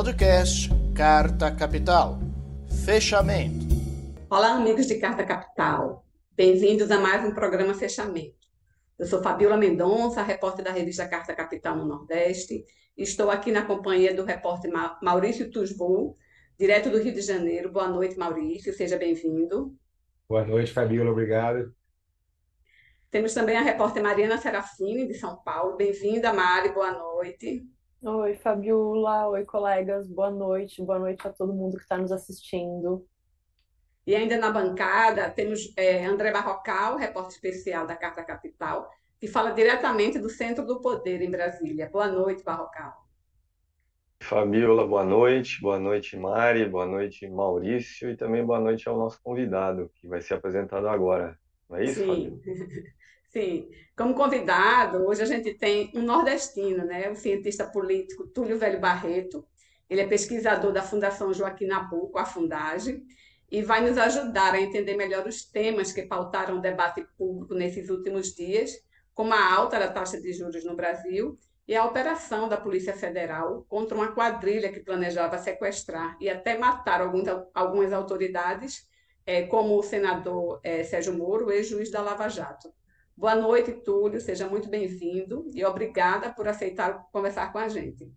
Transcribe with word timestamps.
Podcast 0.00 0.70
Carta 0.96 1.54
Capital. 1.54 2.18
Fechamento. 2.86 3.66
Olá, 4.30 4.54
amigos 4.54 4.86
de 4.86 4.94
Carta 4.94 5.26
Capital. 5.26 6.06
Bem-vindos 6.34 6.90
a 6.90 6.98
mais 6.98 7.22
um 7.22 7.34
programa 7.34 7.74
Fechamento. 7.74 8.48
Eu 8.98 9.06
sou 9.06 9.22
Fabiola 9.22 9.58
Mendonça, 9.58 10.22
repórter 10.22 10.64
da 10.64 10.72
revista 10.72 11.06
Carta 11.06 11.34
Capital 11.34 11.76
no 11.76 11.84
Nordeste. 11.84 12.64
Estou 12.96 13.30
aqui 13.30 13.52
na 13.52 13.66
companhia 13.66 14.14
do 14.14 14.24
repórter 14.24 14.72
Maurício 15.02 15.50
Tusvol, 15.50 16.16
direto 16.58 16.88
do 16.88 16.96
Rio 16.96 17.12
de 17.12 17.20
Janeiro. 17.20 17.70
Boa 17.70 17.88
noite, 17.88 18.16
Maurício. 18.16 18.72
Seja 18.72 18.96
bem-vindo. 18.96 19.76
Boa 20.26 20.46
noite, 20.46 20.72
Fabiola. 20.72 21.10
Obrigado. 21.10 21.74
Temos 23.10 23.34
também 23.34 23.58
a 23.58 23.60
repórter 23.60 24.02
Mariana 24.02 24.38
Serafini, 24.38 25.06
de 25.06 25.12
São 25.12 25.36
Paulo. 25.42 25.76
Bem-vinda, 25.76 26.32
Mari. 26.32 26.72
Boa 26.72 26.90
noite. 26.90 27.68
Oi, 28.02 28.34
Fabiola. 28.36 29.28
Oi, 29.28 29.44
colegas. 29.44 30.08
Boa 30.08 30.30
noite. 30.30 30.82
Boa 30.82 30.98
noite 30.98 31.26
a 31.28 31.30
todo 31.30 31.52
mundo 31.52 31.76
que 31.76 31.82
está 31.82 31.98
nos 31.98 32.10
assistindo. 32.10 33.06
E 34.06 34.14
ainda 34.14 34.38
na 34.38 34.50
bancada 34.50 35.28
temos 35.28 35.70
é, 35.76 36.06
André 36.06 36.32
Barrocal, 36.32 36.96
repórter 36.96 37.34
especial 37.34 37.86
da 37.86 37.94
Carta 37.94 38.24
Capital, 38.24 38.88
que 39.18 39.28
fala 39.28 39.50
diretamente 39.50 40.18
do 40.18 40.30
Centro 40.30 40.66
do 40.66 40.80
Poder 40.80 41.20
em 41.20 41.30
Brasília. 41.30 41.90
Boa 41.92 42.08
noite, 42.08 42.42
Barrocal. 42.42 42.94
Fabiola, 44.22 44.86
boa 44.86 45.04
noite. 45.04 45.60
Boa 45.60 45.78
noite, 45.78 46.16
Mari. 46.16 46.66
Boa 46.66 46.86
noite, 46.86 47.28
Maurício. 47.28 48.10
E 48.10 48.16
também 48.16 48.42
boa 48.44 48.60
noite 48.60 48.88
ao 48.88 48.96
nosso 48.96 49.20
convidado, 49.22 49.90
que 49.96 50.08
vai 50.08 50.22
ser 50.22 50.34
apresentado 50.34 50.88
agora. 50.88 51.38
Não 51.68 51.76
é 51.76 51.84
isso, 51.84 52.02
Sim. 52.02 52.40
Sim, 53.30 53.70
como 53.96 54.12
convidado, 54.12 55.06
hoje 55.06 55.22
a 55.22 55.24
gente 55.24 55.54
tem 55.54 55.92
um 55.94 56.02
nordestino, 56.02 56.84
né? 56.84 57.08
o 57.08 57.14
cientista 57.14 57.64
político 57.64 58.26
Túlio 58.26 58.58
Velho 58.58 58.80
Barreto. 58.80 59.46
Ele 59.88 60.00
é 60.00 60.06
pesquisador 60.06 60.72
da 60.72 60.82
Fundação 60.82 61.32
Joaquim 61.32 61.66
Nabuco, 61.66 62.18
a 62.18 62.24
Fundagem, 62.24 63.04
e 63.48 63.62
vai 63.62 63.82
nos 63.88 63.96
ajudar 63.98 64.54
a 64.54 64.60
entender 64.60 64.96
melhor 64.96 65.28
os 65.28 65.44
temas 65.44 65.92
que 65.92 66.02
pautaram 66.02 66.58
o 66.58 66.60
debate 66.60 67.06
público 67.16 67.54
nesses 67.54 67.88
últimos 67.88 68.34
dias, 68.34 68.72
como 69.14 69.32
a 69.32 69.54
alta 69.54 69.78
da 69.78 69.92
taxa 69.92 70.20
de 70.20 70.32
juros 70.32 70.64
no 70.64 70.74
Brasil 70.74 71.38
e 71.68 71.76
a 71.76 71.84
operação 71.84 72.48
da 72.48 72.56
Polícia 72.56 72.94
Federal 72.96 73.64
contra 73.68 73.96
uma 73.96 74.12
quadrilha 74.12 74.72
que 74.72 74.80
planejava 74.80 75.38
sequestrar 75.38 76.16
e 76.20 76.28
até 76.28 76.58
matar 76.58 77.00
algumas 77.00 77.92
autoridades, 77.92 78.88
eh, 79.24 79.42
como 79.46 79.78
o 79.78 79.82
senador 79.84 80.60
eh, 80.64 80.82
Sérgio 80.82 81.16
Moro, 81.16 81.50
ex-juiz 81.52 81.92
da 81.92 82.02
Lava 82.02 82.28
Jato. 82.28 82.72
Boa 83.20 83.34
noite, 83.34 83.72
Túlio, 83.72 84.18
seja 84.18 84.48
muito 84.48 84.66
bem-vindo 84.70 85.46
e 85.52 85.62
obrigada 85.62 86.32
por 86.32 86.48
aceitar 86.48 87.06
conversar 87.12 87.52
com 87.52 87.58
a 87.58 87.68
gente. 87.68 88.10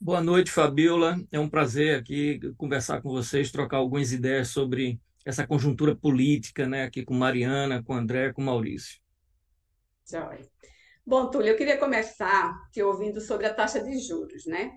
Boa 0.00 0.22
noite, 0.22 0.50
Fabiola. 0.50 1.18
É 1.30 1.38
um 1.38 1.50
prazer 1.50 1.98
aqui 1.98 2.40
conversar 2.56 3.02
com 3.02 3.10
vocês, 3.10 3.52
trocar 3.52 3.76
algumas 3.76 4.10
ideias 4.10 4.48
sobre 4.48 4.98
essa 5.22 5.46
conjuntura 5.46 5.94
política, 5.94 6.66
né, 6.66 6.84
aqui 6.84 7.04
com 7.04 7.12
Mariana, 7.12 7.82
com 7.82 7.92
André, 7.92 8.32
com 8.32 8.40
Maurício. 8.40 8.98
Joia. 10.10 10.48
Bom, 11.04 11.28
Túlio, 11.28 11.50
eu 11.50 11.56
queria 11.58 11.76
começar 11.76 12.58
te 12.72 12.82
ouvindo 12.82 13.20
sobre 13.20 13.44
a 13.44 13.52
taxa 13.52 13.84
de 13.84 13.98
juros, 13.98 14.46
né? 14.46 14.72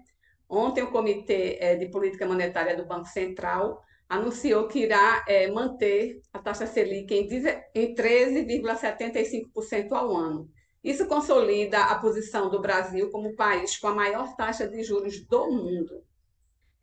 Ontem 0.49 0.83
o 0.83 0.91
Comitê 0.91 1.57
eh, 1.61 1.77
de 1.77 1.85
Política 1.85 2.25
Monetária 2.25 2.75
do 2.75 2.85
Banco 2.85 3.07
Central 3.07 3.81
anunciou 4.07 4.67
que 4.67 4.79
irá 4.79 5.23
é, 5.27 5.49
manter 5.51 6.21
a 6.31 6.39
taxa 6.39 6.67
Selic 6.67 7.13
em, 7.13 7.27
em 7.73 7.95
13,75% 7.95 9.91
ao 9.91 10.15
ano. 10.15 10.49
Isso 10.83 11.07
consolida 11.07 11.79
a 11.79 11.97
posição 11.97 12.49
do 12.49 12.59
Brasil 12.61 13.09
como 13.09 13.29
o 13.29 13.35
país 13.35 13.77
com 13.77 13.87
a 13.87 13.95
maior 13.95 14.35
taxa 14.35 14.67
de 14.67 14.83
juros 14.83 15.25
do 15.25 15.49
mundo. 15.49 16.03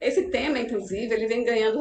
Esse 0.00 0.30
tema, 0.30 0.58
inclusive, 0.58 1.12
ele 1.12 1.26
vem 1.26 1.44
ganhando 1.44 1.78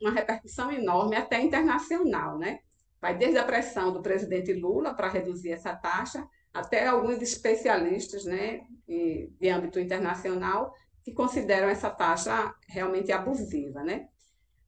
uma 0.00 0.10
repercussão 0.10 0.70
enorme 0.70 1.16
até 1.16 1.40
internacional, 1.40 2.38
né? 2.38 2.58
Vai 3.00 3.16
desde 3.16 3.38
a 3.38 3.44
pressão 3.44 3.90
do 3.90 4.02
presidente 4.02 4.52
Lula 4.52 4.94
para 4.94 5.08
reduzir 5.08 5.52
essa 5.52 5.74
taxa, 5.74 6.28
até 6.52 6.86
alguns 6.86 7.22
especialistas, 7.22 8.26
né, 8.26 8.60
de 8.86 9.48
âmbito 9.48 9.80
internacional, 9.80 10.74
que 11.02 11.12
consideram 11.12 11.68
essa 11.68 11.88
taxa 11.88 12.54
realmente 12.68 13.10
abusiva, 13.10 13.82
né? 13.82 14.06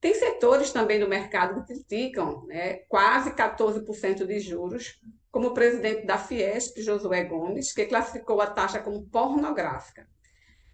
Tem 0.04 0.12
setores 0.12 0.70
também 0.70 1.00
do 1.00 1.09
mercado 1.09 1.65
que 1.65 1.72
criticam 1.72 2.44
né, 2.44 2.75
quase 2.91 3.31
14% 3.31 4.26
de 4.26 4.38
juros, 4.38 5.00
como 5.31 5.48
o 5.48 5.54
presidente 5.54 6.04
da 6.04 6.19
Fiesp, 6.19 6.82
Josué 6.82 7.25
Gomes, 7.25 7.72
que 7.72 7.87
classificou 7.87 8.42
a 8.42 8.47
taxa 8.47 8.81
como 8.81 9.06
pornográfica. 9.06 10.06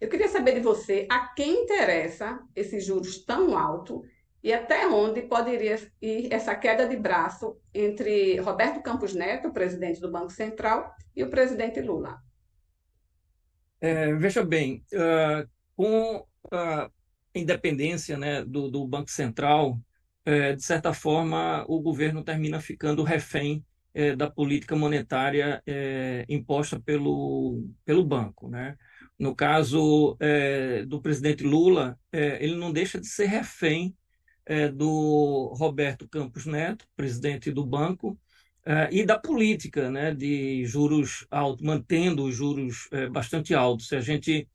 Eu 0.00 0.08
queria 0.08 0.26
saber 0.26 0.54
de 0.54 0.60
você 0.60 1.06
a 1.08 1.28
quem 1.28 1.62
interessa 1.62 2.40
esses 2.56 2.84
juros 2.84 3.24
tão 3.24 3.56
altos 3.56 4.04
e 4.42 4.52
até 4.52 4.88
onde 4.88 5.22
poderia 5.22 5.78
ir 6.02 6.32
essa 6.32 6.56
queda 6.56 6.88
de 6.88 6.96
braço 6.96 7.56
entre 7.72 8.36
Roberto 8.40 8.82
Campos 8.82 9.14
Neto, 9.14 9.52
presidente 9.52 10.00
do 10.00 10.10
Banco 10.10 10.32
Central, 10.32 10.92
e 11.14 11.22
o 11.22 11.30
presidente 11.30 11.80
Lula. 11.80 12.18
É, 13.80 14.12
veja 14.12 14.44
bem, 14.44 14.84
uh, 14.92 15.48
com 15.76 16.16
uh, 16.46 16.90
independência 17.34 18.16
né, 18.16 18.44
do, 18.44 18.70
do 18.70 18.86
Banco 18.86 19.10
Central, 19.10 19.80
é, 20.24 20.54
de 20.54 20.62
certa 20.62 20.92
forma, 20.92 21.64
o 21.68 21.80
governo 21.80 22.22
termina 22.22 22.60
ficando 22.60 23.02
refém 23.02 23.64
é, 23.92 24.14
da 24.14 24.30
política 24.30 24.76
monetária 24.76 25.62
é, 25.66 26.24
imposta 26.28 26.78
pelo, 26.80 27.68
pelo 27.84 28.04
banco. 28.04 28.48
Né? 28.48 28.76
No 29.18 29.34
caso 29.34 30.16
é, 30.20 30.84
do 30.86 31.00
presidente 31.00 31.44
Lula, 31.44 31.98
é, 32.12 32.42
ele 32.44 32.56
não 32.56 32.72
deixa 32.72 33.00
de 33.00 33.06
ser 33.06 33.26
refém 33.26 33.94
é, 34.46 34.68
do 34.68 35.52
Roberto 35.56 36.08
Campos 36.08 36.46
Neto, 36.46 36.86
presidente 36.96 37.50
do 37.50 37.64
banco, 37.64 38.18
e 38.90 39.04
da 39.04 39.18
política 39.18 39.90
né, 39.90 40.14
de 40.14 40.64
juros 40.66 41.26
altos, 41.30 41.64
mantendo 41.64 42.24
os 42.24 42.36
juros 42.36 42.88
bastante 43.10 43.54
altos. 43.54 43.88
Se 43.88 43.96
a 43.96 44.00
gente 44.02 44.46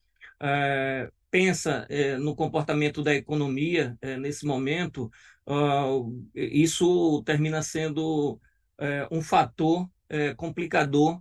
pensa 1.36 1.86
é, 1.90 2.18
no 2.18 2.34
comportamento 2.34 3.04
da 3.04 3.14
economia 3.14 3.98
é, 4.02 4.16
nesse 4.16 4.46
momento, 4.46 5.12
uh, 5.46 6.26
isso 6.34 7.22
termina 7.26 7.62
sendo 7.62 8.40
é, 8.80 9.06
um 9.12 9.22
fator 9.22 9.90
complicador, 10.38 11.20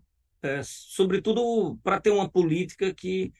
sobretudo 0.62 1.76
para 1.82 1.98
ter 1.98 2.10
uma 2.10 2.28
política 2.28 2.92
que 2.94 3.32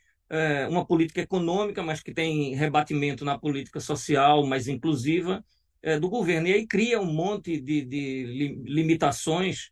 uma 0.70 0.86
política 0.86 1.20
econômica, 1.20 1.82
mas 1.82 2.02
que 2.02 2.14
tem 2.14 2.54
rebatimento 2.54 3.26
na 3.26 3.38
política 3.38 3.78
social 3.78 4.44
mais 4.46 4.68
inclusiva 4.68 5.44
do 6.00 6.08
governo. 6.08 6.48
E 6.48 6.54
aí 6.54 6.66
cria 6.66 6.98
um 6.98 7.12
monte 7.12 7.60
de, 7.60 7.84
de 7.84 8.56
limitações 8.64 9.70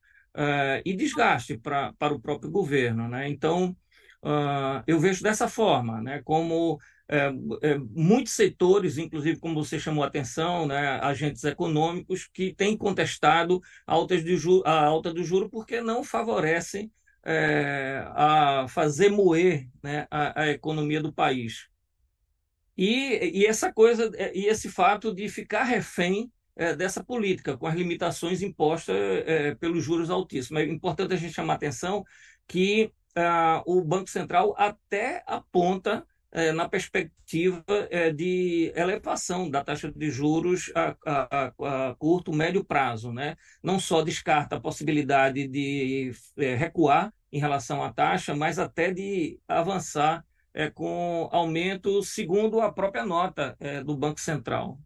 e 0.85 0.95
desgaste 0.95 1.57
pra, 1.57 1.95
para 1.95 2.13
o 2.15 2.21
próprio 2.21 2.51
governo. 2.51 3.09
Né? 3.09 3.29
Então, 3.31 3.75
Uh, 4.23 4.83
eu 4.87 5.01
vejo 5.01 5.23
dessa 5.23 5.49
forma, 5.49 6.01
né? 6.01 6.23
como 6.25 6.79
é, 7.09 7.27
é, 7.63 7.79
muitos 7.79 8.33
setores, 8.33 8.97
inclusive 8.97 9.39
como 9.41 9.63
você 9.63 9.79
chamou 9.79 10.05
a 10.05 10.07
atenção, 10.07 10.67
né? 10.67 11.01
agentes 11.03 11.43
econômicos 11.45 12.29
que 12.33 12.55
têm 12.55 12.77
contestado 12.77 13.61
altas 13.87 14.25
de 14.25 14.37
a 14.65 14.85
alta 14.85 15.13
do 15.13 15.25
juro 15.25 15.51
porque 15.51 15.81
não 15.81 16.05
favorecem 16.05 16.91
é, 17.25 18.05
a 18.15 18.67
fazer 18.69 19.11
moer 19.11 19.69
né? 19.83 20.07
a, 20.11 20.43
a, 20.43 20.49
economia 20.51 21.03
do 21.03 21.13
país. 21.13 21.69
E, 22.77 23.41
e 23.41 23.47
essa 23.47 23.73
coisa, 23.73 24.11
é, 24.15 24.33
e 24.37 24.47
esse 24.47 24.69
fato 24.69 25.15
de 25.15 25.29
ficar 25.29 25.65
refém 25.65 26.33
é, 26.57 26.75
dessa 26.75 27.03
política, 27.03 27.57
com 27.57 27.67
as 27.67 27.75
limitações 27.75 28.41
impostas 28.41 28.97
é, 29.27 29.55
pelos 29.57 29.85
juros 29.85 30.11
altíssimos. 30.11 30.63
É 30.63 30.67
importante 30.67 31.13
a 31.15 31.17
gente 31.17 31.35
chamar 31.35 31.55
a 31.55 31.57
atenção 31.57 32.05
que 32.47 32.93
ah, 33.15 33.63
o 33.67 33.83
Banco 33.83 34.09
Central 34.09 34.55
até 34.57 35.23
aponta 35.27 36.07
eh, 36.31 36.53
na 36.53 36.69
perspectiva 36.69 37.63
eh, 37.91 38.11
de 38.11 38.73
elevação 38.75 39.51
da 39.51 39.63
taxa 39.63 39.93
de 39.93 40.11
juros 40.11 40.73
a, 40.75 40.97
a, 41.05 41.47
a, 41.91 41.95
curto, 41.97 42.33
médio 42.33 42.65
prazo. 42.65 43.13
Né? 43.13 43.37
Não 43.63 43.79
só 43.79 44.03
descarta 44.03 44.57
a 44.57 44.61
possibilidade 44.61 45.47
de 45.47 46.13
recuar 46.59 47.13
em 47.31 47.39
relação 47.39 47.83
à 47.83 47.93
taxa, 47.93 48.35
mas 48.35 48.59
até 48.59 48.91
de 48.93 49.39
avançar 49.49 50.25
com 50.75 51.31
aumento 51.33 52.03
segundo 52.03 52.61
a 52.61 52.71
própria 52.71 53.07
nota 53.07 53.57
do 53.87 53.97
Banco 53.97 54.21
Central. 54.21 54.79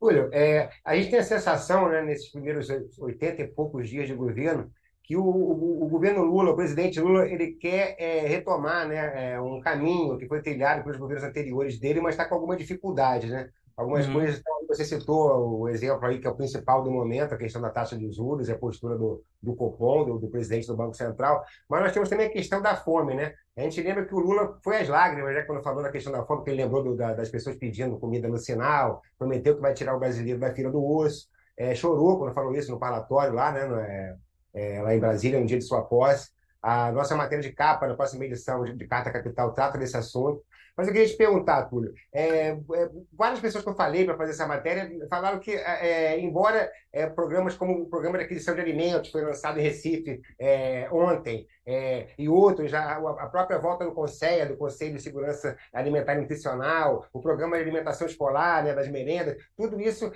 Olha, 0.00 0.28
é, 0.32 0.70
a 0.84 0.96
gente 0.96 1.10
tem 1.10 1.18
a 1.18 1.24
sensação, 1.24 1.88
né, 1.88 2.02
nesses 2.02 2.30
primeiros 2.30 2.68
80 2.98 3.42
e 3.42 3.48
poucos 3.48 3.88
dias 3.88 4.06
de 4.06 4.14
governo, 4.14 4.72
que 5.08 5.16
o, 5.16 5.24
o, 5.24 5.84
o, 5.84 5.88
governo 5.88 6.22
Lula, 6.22 6.50
o 6.50 6.56
presidente 6.56 7.00
Lula, 7.00 7.26
ele 7.26 7.52
quer 7.52 7.96
é, 7.98 8.26
retomar 8.28 8.86
né, 8.86 9.32
é, 9.32 9.40
um 9.40 9.58
caminho 9.58 10.18
que 10.18 10.28
foi 10.28 10.42
trilhado 10.42 10.82
pelos 10.82 10.98
governos 10.98 11.24
anteriores 11.24 11.80
dele, 11.80 11.98
mas 11.98 12.12
está 12.12 12.26
com 12.26 12.34
alguma 12.34 12.54
dificuldade, 12.54 13.26
né? 13.26 13.48
Algumas 13.74 14.06
uhum. 14.06 14.14
coisas 14.14 14.36
estão 14.36 14.58
você 14.68 14.84
citou 14.84 15.60
o 15.60 15.68
exemplo 15.68 16.04
aí 16.04 16.20
que 16.20 16.26
é 16.26 16.30
o 16.30 16.36
principal 16.36 16.84
do 16.84 16.90
momento, 16.90 17.32
a 17.32 17.38
questão 17.38 17.62
da 17.62 17.70
taxa 17.70 17.96
de 17.96 18.12
juros, 18.12 18.50
a 18.50 18.58
postura 18.58 18.98
do, 18.98 19.24
do 19.42 19.56
Copom, 19.56 20.04
do, 20.04 20.18
do 20.18 20.28
presidente 20.28 20.66
do 20.66 20.76
Banco 20.76 20.94
Central, 20.94 21.42
mas 21.66 21.80
nós 21.80 21.92
temos 21.92 22.10
também 22.10 22.26
a 22.26 22.30
questão 22.30 22.60
da 22.60 22.76
fome, 22.76 23.14
né? 23.14 23.32
A 23.56 23.62
gente 23.62 23.80
lembra 23.80 24.04
que 24.04 24.14
o 24.14 24.18
Lula 24.18 24.58
foi 24.62 24.76
às 24.76 24.88
lágrimas, 24.88 25.34
né, 25.34 25.42
quando 25.42 25.62
falou 25.62 25.82
da 25.82 25.90
questão 25.90 26.12
da 26.12 26.22
fome, 26.22 26.44
que 26.44 26.50
ele 26.50 26.62
lembrou 26.62 26.84
do, 26.84 26.94
da, 26.94 27.14
das 27.14 27.30
pessoas 27.30 27.56
pedindo 27.56 27.98
comida 27.98 28.28
no 28.28 28.36
sinal, 28.36 29.00
prometeu 29.18 29.56
que 29.56 29.62
vai 29.62 29.72
tirar 29.72 29.96
o 29.96 29.98
brasileiro 29.98 30.38
da 30.38 30.52
fila 30.52 30.70
do 30.70 30.84
osso, 30.84 31.28
é, 31.56 31.74
chorou 31.74 32.18
quando 32.18 32.34
falou 32.34 32.54
isso 32.54 32.70
no 32.70 32.78
parlatório 32.78 33.32
lá, 33.32 33.50
né, 33.52 33.64
no, 33.64 33.80
é, 34.54 34.80
lá 34.82 34.94
em 34.94 35.00
Brasília, 35.00 35.40
no 35.40 35.46
dia 35.46 35.58
de 35.58 35.64
sua 35.64 35.82
posse. 35.82 36.30
A 36.60 36.90
nossa 36.90 37.14
matéria 37.14 37.42
de 37.42 37.52
capa, 37.52 37.86
na 37.86 37.94
próxima 37.94 38.24
edição 38.24 38.64
de 38.64 38.86
Carta 38.86 39.12
Capital, 39.12 39.52
trata 39.52 39.78
desse 39.78 39.96
assunto. 39.96 40.42
Mas 40.78 40.86
eu 40.86 40.92
queria 40.92 41.08
te 41.08 41.16
perguntar, 41.16 41.64
Túlio, 41.64 41.92
é, 42.12 42.50
é, 42.50 42.58
várias 43.12 43.40
pessoas 43.40 43.64
que 43.64 43.70
eu 43.70 43.74
falei 43.74 44.04
para 44.04 44.16
fazer 44.16 44.30
essa 44.30 44.46
matéria 44.46 44.88
falaram 45.10 45.40
que, 45.40 45.50
é, 45.50 45.88
é, 46.14 46.20
embora 46.20 46.70
é, 46.92 47.04
programas 47.08 47.56
como 47.56 47.82
o 47.82 47.88
Programa 47.88 48.16
de 48.16 48.22
Aquisição 48.22 48.54
de 48.54 48.60
Alimentos, 48.60 49.10
foi 49.10 49.22
lançado 49.22 49.58
em 49.58 49.62
Recife 49.64 50.20
é, 50.38 50.88
ontem, 50.92 51.48
e 52.16 52.28
outros, 52.28 52.70
já, 52.70 52.96
a 52.96 53.26
própria 53.26 53.58
volta 53.58 53.84
do 53.84 53.92
CONSEA, 53.92 54.46
do 54.46 54.56
Conselho 54.56 54.94
de 54.94 55.02
Segurança 55.02 55.54
Alimentar 55.70 56.14
e 56.14 56.20
Nutricional, 56.20 57.06
o 57.12 57.20
Programa 57.20 57.56
de 57.56 57.62
Alimentação 57.62 58.06
Escolar, 58.06 58.64
né, 58.64 58.72
das 58.72 58.88
merendas, 58.88 59.36
tudo 59.54 59.78
isso 59.78 60.10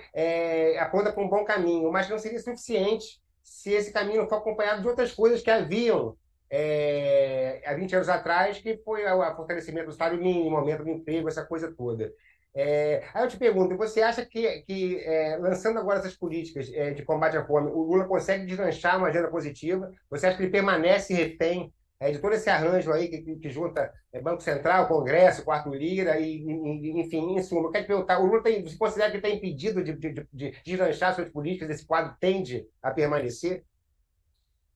aponta 0.79 1.11
para 1.11 1.21
um 1.21 1.29
bom 1.29 1.43
caminho, 1.45 1.91
mas 1.91 2.09
não 2.09 2.17
seria 2.17 2.39
suficiente 2.39 3.21
se 3.43 3.71
esse 3.71 3.91
caminho 3.91 4.27
for 4.27 4.37
acompanhado 4.37 4.81
de 4.81 4.87
outras 4.87 5.11
coisas 5.11 5.41
que 5.41 5.51
haviam 5.51 6.17
é, 6.49 7.61
há 7.65 7.73
20 7.73 7.95
anos 7.95 8.09
atrás, 8.09 8.59
que 8.59 8.77
foi 8.77 9.05
o 9.05 9.35
fortalecimento 9.35 9.87
do 9.87 9.93
salário 9.93 10.21
mínimo, 10.21 10.55
aumento 10.55 10.83
do 10.83 10.89
emprego, 10.89 11.27
essa 11.27 11.45
coisa 11.45 11.71
toda. 11.71 12.11
É, 12.55 13.03
aí 13.13 13.23
eu 13.23 13.27
te 13.27 13.37
pergunto, 13.37 13.75
você 13.75 14.03
acha 14.03 14.23
que, 14.23 14.61
que 14.61 14.99
é, 14.99 15.37
lançando 15.37 15.79
agora 15.79 15.97
essas 15.99 16.15
políticas 16.15 16.71
é, 16.71 16.91
de 16.91 17.03
combate 17.03 17.35
à 17.35 17.43
fome, 17.43 17.71
o 17.71 17.81
Lula 17.81 18.05
consegue 18.05 18.45
deslanchar 18.45 18.97
uma 18.97 19.07
agenda 19.07 19.27
positiva? 19.27 19.91
Você 20.09 20.27
acha 20.27 20.37
que 20.37 20.43
ele 20.43 20.51
permanece 20.51 21.13
refém 21.13 21.73
é, 22.03 22.11
de 22.11 22.19
todo 22.19 22.33
esse 22.33 22.49
arranjo 22.49 22.91
aí 22.91 23.07
que, 23.07 23.35
que 23.37 23.49
junta 23.49 23.89
é, 24.11 24.19
Banco 24.19 24.43
Central, 24.43 24.89
Congresso, 24.89 25.45
Quarto 25.45 25.73
Lira, 25.73 26.19
e, 26.19 26.43
e, 26.43 26.99
enfim, 26.99 27.33
em 27.33 27.41
suma, 27.41 27.67
eu 27.67 27.71
quero 27.71 27.85
te 27.85 27.87
perguntar, 27.87 28.19
o 28.19 28.25
Lula 28.25 28.43
tem, 28.43 28.61
você 28.61 28.75
considera 28.75 29.09
que 29.09 29.17
está 29.17 29.29
impedido 29.29 29.81
de, 29.81 29.93
de, 29.93 30.11
de, 30.11 30.27
de 30.33 30.53
deslanchar 30.65 31.15
suas 31.15 31.29
políticas, 31.29 31.69
esse 31.69 31.85
quadro 31.85 32.13
tende 32.19 32.67
a 32.81 32.91
permanecer? 32.91 33.63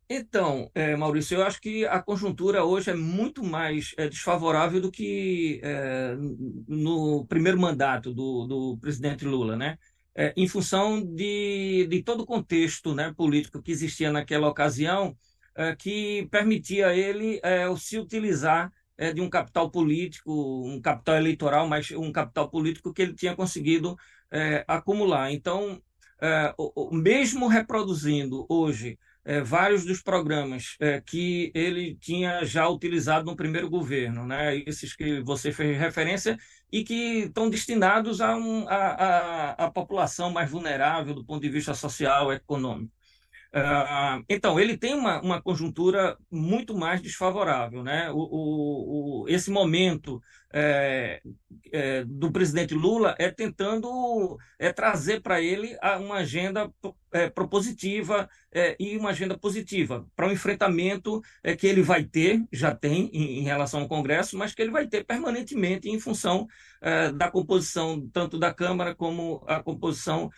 Então, 0.09 0.71
é, 0.73 0.95
Maurício, 0.95 1.35
eu 1.35 1.43
acho 1.43 1.59
que 1.59 1.85
a 1.85 2.01
conjuntura 2.01 2.63
hoje 2.63 2.91
é 2.91 2.95
muito 2.95 3.43
mais 3.43 3.93
é, 3.97 4.07
desfavorável 4.07 4.79
do 4.79 4.89
que 4.89 5.59
é, 5.61 6.15
no 6.65 7.25
primeiro 7.25 7.59
mandato 7.59 8.13
do, 8.13 8.47
do 8.47 8.77
presidente 8.77 9.25
Lula, 9.25 9.57
né? 9.57 9.77
É, 10.15 10.33
em 10.37 10.47
função 10.47 11.03
de, 11.03 11.87
de 11.89 12.01
todo 12.03 12.21
o 12.21 12.25
contexto 12.25 12.95
né, 12.95 13.13
político 13.15 13.61
que 13.61 13.71
existia 13.71 14.09
naquela 14.09 14.47
ocasião, 14.47 15.15
é, 15.57 15.75
que 15.75 16.27
permitia 16.31 16.87
a 16.87 16.95
ele 16.95 17.39
é, 17.43 17.65
se 17.75 17.99
utilizar 17.99 18.71
de 19.13 19.21
um 19.21 19.29
capital 19.29 19.69
político, 19.69 20.31
um 20.65 20.81
capital 20.81 21.17
eleitoral, 21.17 21.67
mas 21.67 21.91
um 21.91 22.11
capital 22.11 22.49
político 22.49 22.91
que 22.91 23.03
ele 23.03 23.13
tinha 23.13 23.35
conseguido 23.35 23.95
acumular. 24.67 25.31
Então, 25.31 25.79
mesmo 26.91 27.47
reproduzindo 27.47 28.47
hoje 28.49 28.97
é, 29.27 29.41
vários 29.41 29.83
dos 29.83 30.01
programas 30.01 30.77
é, 30.79 31.01
que 31.01 31.51
ele 31.53 31.95
tinha 31.95 32.45
já 32.45 32.67
utilizado 32.69 33.25
no 33.25 33.35
primeiro 33.35 33.69
governo, 33.69 34.25
né? 34.25 34.55
esses 34.65 34.95
que 34.95 35.19
você 35.21 35.51
fez 35.51 35.77
referência, 35.77 36.37
e 36.71 36.81
que 36.81 37.25
estão 37.25 37.49
destinados 37.49 38.21
a, 38.21 38.37
um, 38.37 38.67
a, 38.69 38.75
a, 38.75 39.65
a 39.65 39.71
população 39.71 40.31
mais 40.31 40.49
vulnerável 40.49 41.13
do 41.13 41.25
ponto 41.25 41.41
de 41.41 41.49
vista 41.49 41.73
social 41.73 42.31
econômico. 42.31 42.93
Uh, 43.53 44.23
então, 44.29 44.59
ele 44.59 44.77
tem 44.77 44.93
uma, 44.93 45.21
uma 45.21 45.41
conjuntura 45.41 46.17
muito 46.31 46.75
mais 46.77 47.01
desfavorável. 47.01 47.83
Né? 47.83 48.09
O, 48.11 48.17
o, 48.17 49.23
o 49.23 49.29
esse 49.29 49.49
momento 49.49 50.21
é, 50.53 51.21
é, 51.73 52.05
do 52.05 52.31
presidente 52.31 52.73
Lula 52.73 53.15
é 53.19 53.29
tentando 53.29 54.37
é, 54.57 54.71
trazer 54.71 55.21
para 55.21 55.41
ele 55.41 55.77
uma 55.99 56.15
agenda 56.15 56.71
é, 57.11 57.29
propositiva 57.29 58.29
e 58.79 58.97
uma 58.97 59.09
agenda 59.09 59.37
positiva 59.37 60.07
para 60.15 60.25
o 60.25 60.29
um 60.29 60.31
enfrentamento 60.31 61.21
que 61.59 61.67
ele 61.67 61.83
vai 61.83 62.03
ter, 62.03 62.43
já 62.51 62.73
tem 62.73 63.07
em, 63.13 63.39
em, 63.39 63.43
relação 63.43 63.81
ao 63.81 63.87
Congresso, 63.87 64.35
mas 64.35 64.55
que 64.55 64.61
ele 64.61 64.71
vai 64.71 64.87
ter 64.87 65.05
permanentemente 65.05 65.87
em 65.89 65.99
função 65.99 66.47
da 67.15 67.29
composição 67.29 68.09
tanto 68.11 68.39
da 68.39 68.51
Câmara 68.51 68.95
como 68.95 69.43
a 69.47 69.61
composição 69.61 70.31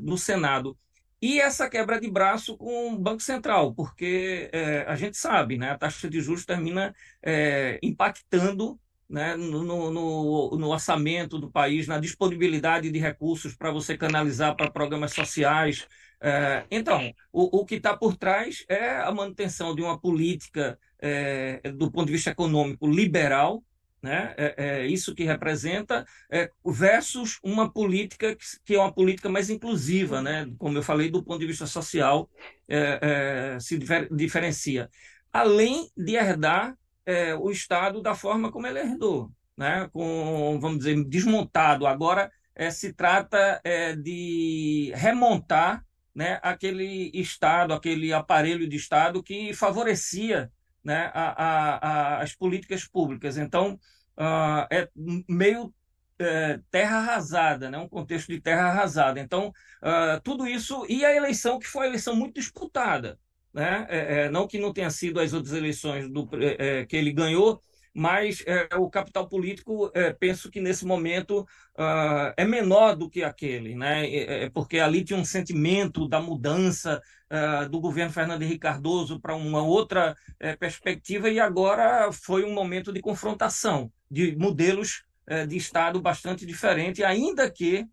do 0.00 0.18
Senado. 0.18 0.76
E 1.20 1.40
essa 1.40 1.68
quebra 1.68 2.00
de 2.00 2.10
braço 2.10 2.56
com 2.56 2.92
o 2.92 2.98
Banco 2.98 3.22
Central, 3.22 3.74
porque 3.74 4.50
é, 4.52 4.84
a 4.86 4.94
gente 4.96 5.16
sabe, 5.16 5.56
né, 5.56 5.70
a 5.70 5.78
taxa 5.78 6.10
de 6.10 6.20
juros 6.20 6.44
termina 6.44 6.94
é, 7.22 7.78
impactando 7.82 8.78
né, 9.08 9.36
no, 9.36 9.62
no, 9.62 10.58
no, 10.58 10.68
orçamento 10.68 11.38
do 11.38 11.50
país, 11.50 11.86
na 11.86 11.98
disponibilidade 11.98 12.90
de 12.90 12.98
recursos 12.98 13.54
para 13.54 13.70
você 13.70 13.96
canalizar 13.96 14.54
para 14.56 14.70
programas 14.70 15.12
sociais. 15.12 15.86
É, 16.20 16.64
então, 16.70 17.12
o, 17.32 17.60
o 17.60 17.64
que 17.64 17.76
está 17.76 17.96
por 17.96 18.16
trás 18.16 18.64
é 18.68 18.96
a 18.96 19.12
manutenção 19.12 19.74
de 19.74 19.82
uma 19.82 19.98
política, 19.98 20.78
é, 21.00 21.60
do 21.72 21.90
ponto 21.90 22.06
de 22.06 22.12
vista 22.12 22.30
econômico, 22.30 22.86
liberal, 22.86 23.62
né? 24.06 24.34
É, 24.36 24.54
é, 24.56 24.86
isso 24.86 25.16
que 25.16 25.24
representa, 25.24 26.06
é, 26.30 26.48
versus 26.64 27.40
uma 27.42 27.68
política 27.68 28.36
que, 28.36 28.44
que, 28.64 28.74
é 28.76 28.78
uma 28.78 28.92
política 28.92 29.28
mais 29.28 29.50
inclusiva, 29.50 30.22
né? 30.22 30.48
como 30.58 30.78
eu 30.78 30.82
falei, 30.82 31.10
do 31.10 31.24
ponto 31.24 31.40
de 31.40 31.46
vista 31.46 31.66
social, 31.66 32.30
é, 32.68 33.56
é 33.56 33.60
se 33.60 33.76
difer, 33.76 34.08
diferencia. 34.14 34.88
Além 35.32 35.90
de 35.96 36.14
herdar 36.14 36.76
é, 37.04 37.34
o 37.34 37.50
Estado 37.50 38.00
da 38.00 38.14
forma 38.14 38.52
como 38.52 38.68
ele 38.68 38.78
herdou, 38.78 39.28
né? 39.56 39.90
com, 39.92 40.56
vamos 40.60 40.78
dizer, 40.78 41.04
desmontado. 41.04 41.84
Agora 41.84 42.30
se 42.70 42.92
trata 42.92 43.60
de 44.02 44.90
remontar 44.94 45.84
né, 46.14 46.40
aquele 46.42 47.10
Estado, 47.12 47.74
aquele 47.74 48.12
aparelho 48.14 48.66
de 48.66 48.76
Estado 48.76 49.22
que 49.22 49.52
favorecia 49.52 50.50
né, 50.82 51.10
a, 51.12 51.44
a, 51.44 51.76
a, 51.76 52.22
as 52.22 52.32
políticas 52.32 52.86
públicas. 52.86 53.36
Então, 53.36 53.78
uh, 54.18 54.66
é 54.70 54.88
meio 55.28 55.72
é, 56.18 56.60
terra 56.70 56.98
arrasada, 56.98 57.70
né? 57.70 57.78
um 57.78 57.88
contexto 57.88 58.28
de 58.28 58.40
terra 58.40 58.68
arrasada. 58.68 59.20
Então, 59.20 59.48
uh, 59.82 60.20
tudo 60.22 60.46
isso, 60.46 60.86
e 60.88 61.04
a 61.04 61.14
eleição, 61.14 61.58
que 61.58 61.66
foi 61.66 61.82
uma 61.82 61.88
eleição 61.88 62.16
muito 62.16 62.34
disputada, 62.34 63.18
né? 63.52 63.86
É, 63.88 64.24
é, 64.24 64.30
não 64.30 64.46
que 64.46 64.58
não 64.58 64.72
tenha 64.72 64.90
sido 64.90 65.18
as 65.18 65.32
outras 65.32 65.54
eleições 65.54 66.10
do, 66.10 66.28
é, 66.34 66.80
é, 66.80 66.86
que 66.86 66.96
ele 66.96 67.10
ganhou, 67.10 67.62
mas 67.94 68.44
é, 68.46 68.68
o 68.76 68.90
capital 68.90 69.26
político, 69.26 69.90
penso 70.20 70.50
que 70.50 70.60
nesse 70.60 70.84
momento 70.84 71.40
uh, 71.78 72.34
é 72.36 72.44
menor 72.44 72.94
do 72.94 73.08
que 73.08 73.24
aquele, 73.24 73.74
né? 73.74 74.50
porque 74.50 74.78
ali 74.78 75.02
tinha 75.02 75.18
um 75.18 75.24
sentimento 75.24 76.06
da 76.06 76.20
mudança 76.20 77.00
uh, 77.30 77.68
do 77.68 77.80
governo 77.80 78.12
Fernando 78.12 78.42
Henrique 78.42 78.60
Cardoso 78.60 79.20
para 79.20 79.34
uma 79.34 79.62
outra 79.62 80.16
perspectiva, 80.58 81.28
e 81.28 81.40
agora 81.40 82.12
foi 82.12 82.44
um 82.44 82.52
momento 82.52 82.92
de 82.92 83.00
confrontação 83.00 83.90
de 84.10 84.36
modelos 84.36 85.04
eh, 85.26 85.44
de 85.44 85.56
Estado 85.56 86.00
bastante 86.00 86.46
diferentes, 86.46 87.02
ainda 87.04 87.50
que, 87.50 87.84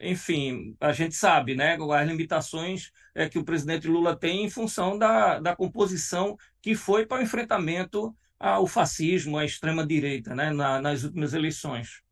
enfim, 0.00 0.74
a 0.80 0.92
gente 0.92 1.14
sabe 1.14 1.54
né, 1.54 1.76
as 1.76 2.08
limitações 2.08 2.90
eh, 3.14 3.28
que 3.28 3.38
o 3.38 3.44
presidente 3.44 3.86
Lula 3.86 4.16
tem 4.16 4.44
em 4.44 4.50
função 4.50 4.98
da, 4.98 5.38
da 5.38 5.54
composição 5.54 6.36
que 6.62 6.74
foi 6.74 7.06
para 7.06 7.18
o 7.18 7.22
enfrentamento 7.22 8.14
ao 8.38 8.66
fascismo, 8.66 9.36
à 9.38 9.44
extrema-direita, 9.44 10.34
né, 10.34 10.50
nas 10.50 11.04
últimas 11.04 11.34
eleições. 11.34 12.02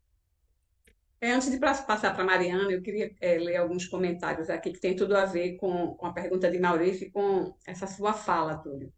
É, 1.21 1.31
antes 1.31 1.49
de 1.49 1.57
passar 1.57 2.13
para 2.13 2.23
a 2.23 2.25
Mariana, 2.25 2.71
eu 2.71 2.81
queria 2.81 3.11
é, 3.19 3.37
ler 3.37 3.55
alguns 3.57 3.87
comentários 3.87 4.49
aqui 4.49 4.71
que 4.71 4.79
tem 4.79 4.95
tudo 4.95 5.15
a 5.15 5.25
ver 5.25 5.55
com, 5.55 5.95
com 5.95 6.05
a 6.05 6.13
pergunta 6.13 6.51
de 6.51 6.59
Maurício 6.59 7.07
e 7.07 7.11
com 7.11 7.55
essa 7.65 7.87
sua 7.87 8.13
fala, 8.13 8.57
Túlio. 8.57 8.91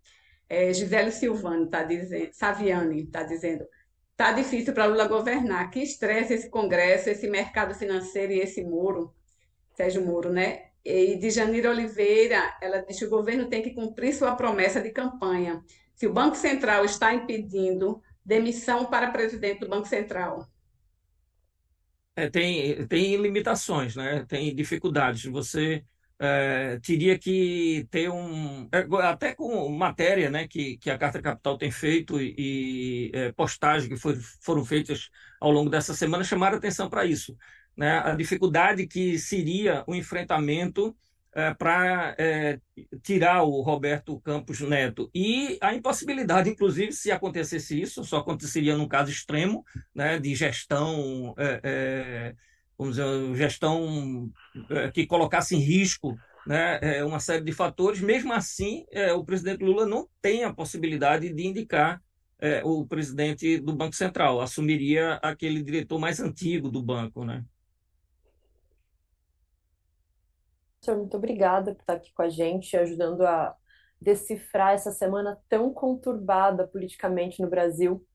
É, 0.50 0.74
Gisele 0.74 1.12
Silvano 1.12 1.65
está 1.65 1.83
dizendo, 1.83 2.29
Saviani 2.33 3.03
está 3.03 3.24
dizendo, 3.24 3.65
tá 4.15 4.31
difícil 4.31 4.74
para 4.74 4.86
Lula 4.86 5.07
governar. 5.07 5.69
Que 5.69 5.81
estresse 5.81 6.33
esse 6.33 6.50
Congresso, 6.50 7.09
esse 7.09 7.29
mercado 7.29 7.75
financeiro 7.75 8.33
e 8.33 8.39
esse 8.39 8.63
Moro, 8.63 9.13
Sérgio 9.75 10.05
Moro, 10.05 10.31
né? 10.31 10.67
E 10.83 11.17
de 11.17 11.29
Janira 11.29 11.69
Oliveira, 11.69 12.57
ela 12.62 12.79
diz 12.79 12.97
que 12.97 13.05
o 13.05 13.09
governo 13.09 13.47
tem 13.50 13.62
que 13.62 13.71
cumprir 13.74 14.13
sua 14.13 14.36
promessa 14.36 14.81
de 14.81 14.89
campanha. 14.89 15.63
Se 15.93 16.07
o 16.07 16.13
Banco 16.13 16.36
Central 16.36 16.86
está 16.86 17.13
impedindo 17.13 18.01
demissão 18.25 18.86
para 18.86 19.12
presidente 19.12 19.62
do 19.62 19.69
Banco 19.69 19.88
Central. 19.88 20.47
É, 22.17 22.29
tem, 22.29 22.88
tem 22.88 23.15
limitações, 23.15 23.95
né? 23.95 24.25
Tem 24.27 24.53
dificuldades. 24.55 25.25
Você 25.25 25.86
é, 26.19 26.79
teria 26.81 27.17
que 27.19 27.88
ter 27.91 28.09
um 28.09 28.67
é, 28.71 28.88
até 29.03 29.36
com 29.36 29.69
matéria 29.69 30.29
né 30.31 30.47
que, 30.47 30.77
que 30.77 30.89
a 30.89 30.97
Carta 30.97 31.21
Capital 31.21 31.57
tem 31.59 31.69
feito 31.71 32.19
e, 32.19 32.33
e 32.38 33.12
é, 33.13 33.31
postagem 33.33 33.89
que 33.89 33.97
foi, 33.97 34.15
foram 34.41 34.65
feitas 34.65 35.09
ao 35.39 35.51
longo 35.51 35.69
dessa 35.69 35.93
semana 35.93 36.24
chamaram 36.24 36.57
atenção 36.57 36.89
para 36.89 37.05
isso 37.05 37.38
né, 37.77 38.00
a 38.00 38.15
dificuldade 38.15 38.88
que 38.88 39.19
seria 39.19 39.83
o 39.88 39.93
enfrentamento 39.93 40.95
é, 41.38 41.53
para 41.53 42.15
é, 42.17 42.60
tirar 43.03 43.44
o 43.44 43.62
Roberto 43.62 44.20
Campos 44.22 44.60
Neto. 44.62 45.08
E 45.13 45.60
a 45.62 45.72
impossibilidade, 45.72 46.50
inclusive, 46.50 46.91
se 46.91 47.12
acontecesse 47.12 47.79
isso, 47.79 48.03
só 48.03 48.17
aconteceria 48.17 48.75
num 48.75 48.88
caso 48.88 49.12
extremo 49.12 49.63
né, 49.94 50.17
de 50.17 50.34
gestão, 50.34 51.36
é, 51.38 51.62
é 51.63 52.36
vamos 52.75 52.96
dizer, 52.96 53.36
gestão 53.36 54.32
é, 54.72 54.89
que 54.89 55.06
colocasse 55.06 55.56
em 55.56 55.60
risco 55.60 56.17
né, 56.48 57.03
uma 57.03 57.20
série 57.20 57.44
de 57.44 57.51
fatores. 57.51 58.01
Mesmo 58.01 58.34
assim, 58.34 58.84
o 59.15 59.24
presidente 59.24 59.63
Lula 59.63 59.86
não 59.86 60.10
tem 60.20 60.44
a 60.44 60.51
possibilidade 60.51 61.32
de 61.32 61.46
indicar 61.46 62.01
o 62.63 62.86
presidente 62.88 63.60
do 63.60 63.75
Banco 63.75 63.96
Central, 63.96 64.41
assumiria 64.41 65.15
aquele 65.15 65.62
diretor 65.62 66.00
mais 66.00 66.20
antigo 66.20 66.70
do 66.70 66.82
banco, 66.82 67.25
né? 67.25 67.44
Senhor, 70.81 70.98
muito 70.98 71.17
obrigada 71.17 71.74
por 71.74 71.81
estar 71.81 71.93
aqui 71.93 72.13
com 72.13 72.22
a 72.22 72.29
gente, 72.29 72.77
ajudando 72.77 73.25
a 73.25 73.55
decifrar 74.00 74.74
essa 74.74 74.91
semana 74.91 75.39
tão 75.50 75.74
conturbada 75.74 76.67
politicamente 76.67 77.41
no 77.41 77.50
Brasil. 77.50 78.05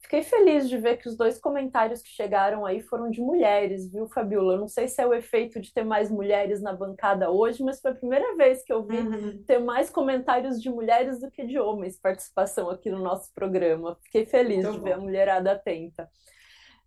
Fiquei 0.00 0.22
feliz 0.22 0.68
de 0.68 0.78
ver 0.78 0.96
que 0.96 1.08
os 1.08 1.16
dois 1.16 1.40
comentários 1.40 2.00
que 2.00 2.08
chegaram 2.08 2.64
aí 2.64 2.80
foram 2.80 3.10
de 3.10 3.20
mulheres, 3.20 3.90
viu, 3.90 4.08
Fabiola? 4.08 4.54
Eu 4.54 4.60
não 4.60 4.68
sei 4.68 4.86
se 4.86 5.02
é 5.02 5.06
o 5.06 5.12
efeito 5.12 5.60
de 5.60 5.72
ter 5.72 5.84
mais 5.84 6.08
mulheres 6.08 6.62
na 6.62 6.72
bancada 6.72 7.30
hoje, 7.30 7.64
mas 7.64 7.80
foi 7.80 7.90
a 7.90 7.96
primeira 7.96 8.36
vez 8.36 8.62
que 8.62 8.72
eu 8.72 8.84
vi 8.84 8.96
uhum. 8.96 9.42
ter 9.44 9.58
mais 9.58 9.90
comentários 9.90 10.62
de 10.62 10.70
mulheres 10.70 11.20
do 11.20 11.30
que 11.30 11.44
de 11.44 11.58
homens 11.58 11.98
participação 11.98 12.70
aqui 12.70 12.90
no 12.90 13.00
nosso 13.00 13.32
programa. 13.34 13.98
Fiquei 14.04 14.24
feliz 14.24 14.64
de 14.64 14.78
bom. 14.78 14.84
ver 14.84 14.92
a 14.92 14.98
mulherada 14.98 15.52
atenta. 15.52 16.08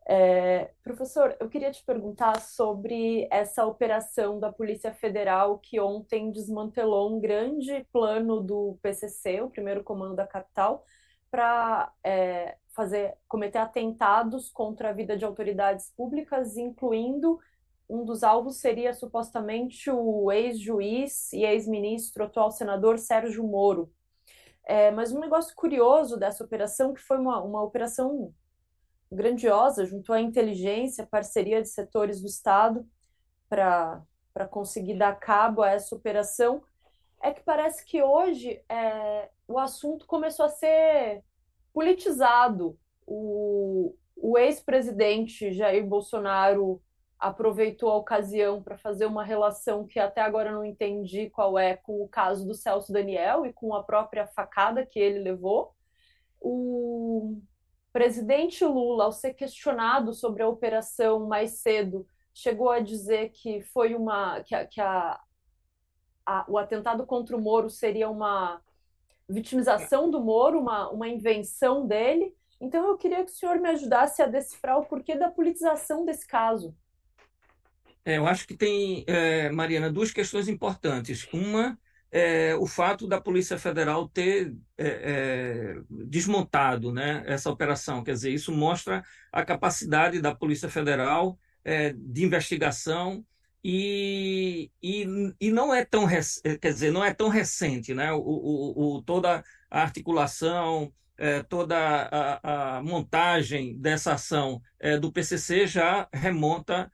É, 0.07 0.71
professor, 0.83 1.35
eu 1.39 1.47
queria 1.47 1.71
te 1.71 1.83
perguntar 1.83 2.41
sobre 2.41 3.27
essa 3.31 3.65
operação 3.65 4.39
da 4.39 4.51
Polícia 4.51 4.93
Federal 4.93 5.59
que 5.59 5.79
ontem 5.79 6.31
desmantelou 6.31 7.15
um 7.15 7.19
grande 7.19 7.85
plano 7.91 8.41
do 8.41 8.77
PCC, 8.81 9.41
o 9.41 9.49
primeiro 9.49 9.83
comando 9.83 10.15
da 10.15 10.25
capital, 10.25 10.85
para 11.29 11.93
é, 12.03 12.57
fazer 12.75 13.15
cometer 13.27 13.59
atentados 13.59 14.49
contra 14.49 14.89
a 14.89 14.93
vida 14.93 15.15
de 15.15 15.23
autoridades 15.23 15.91
públicas, 15.95 16.57
incluindo 16.57 17.39
um 17.87 18.05
dos 18.05 18.23
alvos 18.23 18.57
seria 18.57 18.93
supostamente 18.93 19.91
o 19.91 20.31
ex-juiz 20.31 21.31
e 21.33 21.43
ex-ministro, 21.43 22.23
atual 22.23 22.49
senador 22.49 22.97
Sérgio 22.97 23.43
Moro. 23.43 23.91
É, 24.63 24.91
mas 24.91 25.11
um 25.11 25.19
negócio 25.19 25.53
curioso 25.55 26.17
dessa 26.17 26.43
operação, 26.43 26.93
que 26.93 27.01
foi 27.01 27.17
uma, 27.17 27.41
uma 27.43 27.61
operação 27.61 28.33
grandiosa, 29.11 29.85
juntou 29.85 30.15
a 30.15 30.21
inteligência, 30.21 31.05
parceria 31.05 31.61
de 31.61 31.67
setores 31.67 32.21
do 32.21 32.27
Estado 32.27 32.87
para 33.49 34.47
conseguir 34.49 34.97
dar 34.97 35.19
cabo 35.19 35.61
a 35.61 35.71
essa 35.71 35.93
operação, 35.93 36.63
é 37.21 37.31
que 37.31 37.43
parece 37.43 37.85
que 37.85 38.01
hoje 38.01 38.63
é, 38.69 39.29
o 39.47 39.59
assunto 39.59 40.07
começou 40.07 40.45
a 40.45 40.49
ser 40.49 41.23
politizado. 41.73 42.79
O, 43.05 43.95
o 44.15 44.37
ex-presidente 44.37 45.51
Jair 45.51 45.85
Bolsonaro 45.85 46.81
aproveitou 47.19 47.91
a 47.91 47.97
ocasião 47.97 48.63
para 48.63 48.77
fazer 48.77 49.05
uma 49.05 49.23
relação 49.23 49.85
que 49.85 49.99
até 49.99 50.21
agora 50.21 50.51
não 50.51 50.65
entendi 50.65 51.29
qual 51.29 51.59
é 51.59 51.75
com 51.75 52.01
o 52.01 52.07
caso 52.07 52.47
do 52.47 52.55
Celso 52.55 52.91
Daniel 52.91 53.45
e 53.45 53.53
com 53.53 53.75
a 53.75 53.83
própria 53.83 54.25
facada 54.25 54.85
que 54.85 54.99
ele 54.99 55.19
levou. 55.19 55.75
O, 56.39 57.39
presidente 57.91 58.63
Lula, 58.63 59.05
ao 59.05 59.11
ser 59.11 59.33
questionado 59.33 60.13
sobre 60.13 60.43
a 60.43 60.47
operação 60.47 61.27
mais 61.27 61.59
cedo, 61.59 62.07
chegou 62.33 62.69
a 62.69 62.79
dizer 62.79 63.29
que 63.29 63.61
foi 63.61 63.93
uma 63.93 64.41
que, 64.41 64.55
a, 64.55 64.65
que 64.65 64.79
a, 64.79 65.19
a, 66.25 66.45
o 66.47 66.57
atentado 66.57 67.05
contra 67.05 67.35
o 67.35 67.41
Moro 67.41 67.69
seria 67.69 68.09
uma 68.09 68.61
vitimização 69.27 70.09
do 70.09 70.21
Moro, 70.21 70.59
uma, 70.59 70.89
uma 70.89 71.07
invenção 71.07 71.85
dele. 71.85 72.33
Então 72.59 72.87
eu 72.87 72.97
queria 72.97 73.23
que 73.23 73.31
o 73.31 73.35
senhor 73.35 73.59
me 73.59 73.69
ajudasse 73.69 74.21
a 74.21 74.27
decifrar 74.27 74.77
o 74.77 74.85
porquê 74.85 75.15
da 75.15 75.29
politização 75.29 76.05
desse 76.05 76.27
caso. 76.27 76.75
É, 78.03 78.17
eu 78.17 78.25
acho 78.25 78.47
que 78.47 78.55
tem, 78.55 79.03
é, 79.07 79.49
Mariana, 79.51 79.91
duas 79.91 80.11
questões 80.11 80.47
importantes. 80.47 81.27
Uma 81.31 81.77
é, 82.11 82.53
o 82.55 82.67
fato 82.67 83.07
da 83.07 83.21
Polícia 83.21 83.57
Federal 83.57 84.07
ter 84.09 84.53
é, 84.77 84.87
é, 84.87 85.75
desmontado 85.89 86.91
né, 86.91 87.23
essa 87.25 87.49
operação. 87.49 88.03
Quer 88.03 88.13
dizer, 88.13 88.31
isso 88.31 88.51
mostra 88.51 89.03
a 89.31 89.45
capacidade 89.45 90.21
da 90.21 90.35
Polícia 90.35 90.69
Federal 90.69 91.39
é, 91.63 91.93
de 91.93 92.25
investigação 92.25 93.25
e, 93.63 94.69
e, 94.81 95.05
e 95.39 95.51
não 95.51 95.73
é 95.73 95.85
tão 95.85 96.07
quer 96.07 96.73
dizer 96.73 96.91
não 96.91 97.05
é 97.05 97.13
tão 97.13 97.29
recente 97.29 97.93
né 97.93 98.11
o, 98.11 98.17
o, 98.17 98.95
o 98.95 99.01
toda 99.03 99.43
a 99.69 99.81
articulação 99.81 100.91
é, 101.15 101.43
toda 101.43 101.77
a, 101.77 102.77
a, 102.77 102.83
montagem 102.83 103.77
dessa 103.77 104.13
ação 104.13 104.59
é, 104.79 104.97
do 104.97 105.11
PCC 105.11 105.67
já 105.67 106.09
remonta 106.11 106.91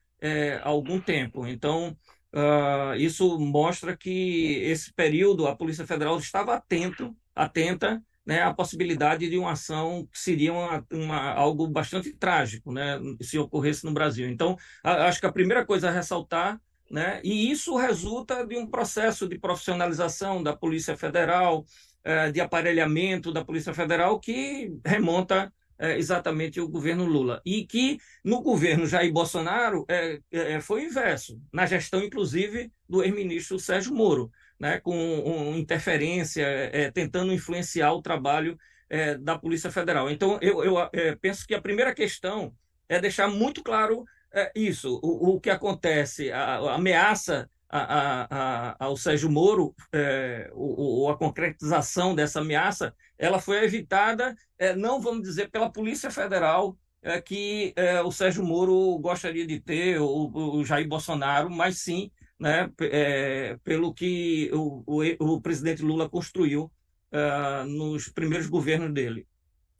a 0.61 0.67
algum 0.67 0.99
tempo 0.99 1.47
então 1.47 1.95
Uh, 2.37 2.95
isso 2.97 3.39
mostra 3.39 3.97
que 3.97 4.61
esse 4.61 4.93
período 4.93 5.47
a 5.47 5.55
Polícia 5.55 5.87
Federal 5.87 6.19
estava 6.19 6.53
atento, 6.53 7.17
atenta 7.35 7.99
né, 8.23 8.43
à 8.43 8.53
possibilidade 8.53 9.27
de 9.27 9.39
uma 9.39 9.53
ação 9.53 10.07
que 10.11 10.19
seria 10.19 10.53
uma, 10.53 10.85
uma, 10.91 11.31
algo 11.31 11.67
bastante 11.67 12.13
trágico 12.13 12.71
né, 12.71 12.99
se 13.21 13.39
ocorresse 13.39 13.83
no 13.85 13.91
Brasil. 13.91 14.29
Então, 14.29 14.55
a, 14.83 15.07
acho 15.07 15.19
que 15.19 15.25
a 15.25 15.31
primeira 15.31 15.65
coisa 15.65 15.87
a 15.87 15.91
ressaltar, 15.91 16.61
né, 16.91 17.19
e 17.23 17.49
isso 17.49 17.75
resulta 17.75 18.45
de 18.45 18.55
um 18.55 18.67
processo 18.67 19.27
de 19.27 19.39
profissionalização 19.39 20.43
da 20.43 20.55
Polícia 20.55 20.95
Federal, 20.95 21.65
eh, 22.03 22.31
de 22.31 22.39
aparelhamento 22.39 23.33
da 23.33 23.43
Polícia 23.43 23.73
Federal 23.73 24.19
que 24.19 24.71
remonta 24.85 25.51
é, 25.79 25.97
exatamente 25.97 26.59
o 26.59 26.67
governo 26.67 27.05
Lula. 27.05 27.41
E 27.45 27.65
que 27.65 27.99
no 28.23 28.41
governo 28.41 28.85
Jair 28.87 29.11
Bolsonaro 29.11 29.85
é, 29.87 30.19
é, 30.31 30.53
é 30.53 30.61
foi 30.61 30.81
o 30.81 30.85
inverso, 30.85 31.39
na 31.51 31.65
gestão, 31.65 32.03
inclusive, 32.03 32.71
do 32.87 33.03
ex-ministro 33.03 33.59
Sérgio 33.59 33.93
Moro, 33.93 34.31
né, 34.59 34.79
com 34.79 34.95
um, 34.95 35.55
interferência, 35.55 36.43
é, 36.43 36.91
tentando 36.91 37.33
influenciar 37.33 37.93
o 37.93 38.01
trabalho 38.01 38.57
é, 38.89 39.17
da 39.17 39.37
Polícia 39.37 39.71
Federal. 39.71 40.09
Então, 40.09 40.39
eu, 40.41 40.63
eu 40.63 40.89
penso 41.21 41.45
que 41.45 41.53
a 41.53 41.61
primeira 41.61 41.93
questão 41.93 42.53
é 42.89 42.99
deixar 42.99 43.27
muito 43.27 43.61
claro 43.63 44.05
isso, 44.53 44.99
o, 45.01 45.35
o 45.35 45.39
que 45.39 45.49
acontece, 45.49 46.31
a, 46.31 46.57
a 46.57 46.75
ameaça 46.75 47.49
a, 47.69 48.27
a, 48.29 48.85
ao 48.85 48.95
Sérgio 48.95 49.29
Moro, 49.29 49.75
é, 49.93 50.49
o, 50.53 51.09
a 51.09 51.17
concretização 51.17 52.15
dessa 52.15 52.39
ameaça, 52.39 52.93
ela 53.17 53.39
foi 53.39 53.63
evitada, 53.63 54.35
é, 54.57 54.75
não 54.75 55.01
vamos 55.01 55.23
dizer 55.23 55.49
pela 55.49 55.71
Polícia 55.71 56.09
Federal, 56.09 56.77
é, 57.01 57.21
que 57.21 57.73
é, 57.75 58.01
o 58.01 58.11
Sérgio 58.11 58.43
Moro 58.43 58.97
gostaria 58.99 59.45
de 59.45 59.59
ter, 59.59 59.99
o, 59.99 60.57
o 60.57 60.65
Jair 60.65 60.87
Bolsonaro, 60.87 61.49
mas 61.49 61.79
sim 61.79 62.11
né, 62.39 62.71
é, 62.81 63.57
pelo 63.63 63.93
que 63.93 64.49
o, 64.53 64.83
o, 64.85 65.35
o, 65.35 65.41
presidente 65.41 65.81
Lula 65.81 66.09
construiu 66.09 66.71
é, 67.11 67.63
nos 67.63 68.09
primeiros 68.09 68.47
governos 68.47 68.93
dele. 68.93 69.27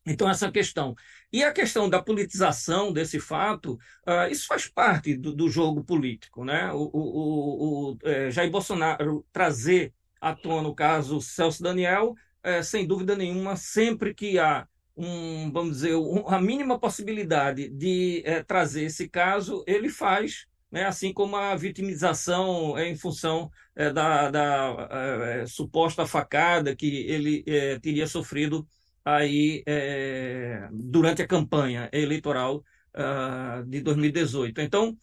Então, 0.05 0.29
essa 0.29 0.49
questão. 0.51 0.95
E 1.31 1.43
a 1.43 1.51
questão 1.51 1.89
da 1.89 2.01
politização 2.01 2.91
desse 2.91 3.19
fato, 3.19 3.73
uh, 4.07 4.31
isso 4.31 4.47
faz 4.47 4.67
parte 4.67 5.15
do, 5.15 5.33
do, 5.33 5.49
jogo 5.49 5.83
político. 5.83 6.45
Né? 6.45 6.71
O, 6.71 6.89
o, 6.93 7.91
o 7.91 7.97
é, 8.03 8.31
Jair 8.31 8.49
Bolsonaro 8.49 9.25
trazer 9.31 9.93
à 10.21 10.33
tona 10.33 10.69
o 10.69 10.75
caso 10.75 11.21
Celso 11.21 11.61
Daniel, 11.61 12.15
é, 12.41 12.63
sem 12.63 12.87
dúvida 12.87 13.15
nenhuma, 13.15 13.57
sempre 13.57 14.13
que 14.13 14.39
há 14.39 14.65
um, 14.95 15.51
vamos 15.51 15.77
dizer, 15.77 15.95
um, 15.95 16.27
a 16.27 16.41
mínima 16.41 16.79
possibilidade 16.79 17.69
de 17.69 18.23
é, 18.25 18.41
trazer 18.41 18.85
esse 18.85 19.07
caso, 19.07 19.63
ele 19.67 19.89
faz, 19.89 20.47
né? 20.71 20.85
assim 20.85 21.13
como 21.13 21.35
a 21.35 21.55
vitimização 21.55 22.77
em 22.79 22.95
função 22.95 23.51
é, 23.75 23.91
da, 23.91 24.31
da 24.31 24.89
é, 24.91 25.45
suposta 25.45 26.07
facada 26.07 26.75
que 26.75 27.05
ele 27.07 27.43
é, 27.45 27.77
teria 27.79 28.07
sofrido 28.07 28.67
aí 29.07 29.63
é, 29.65 30.67
durante 30.69 31.21
a 31.21 31.27
campanha 31.27 31.89
eleitoral 31.93 32.57
uh, 32.93 33.63
de 33.65 33.79
2018. 33.79 34.59
Então, 34.59 34.97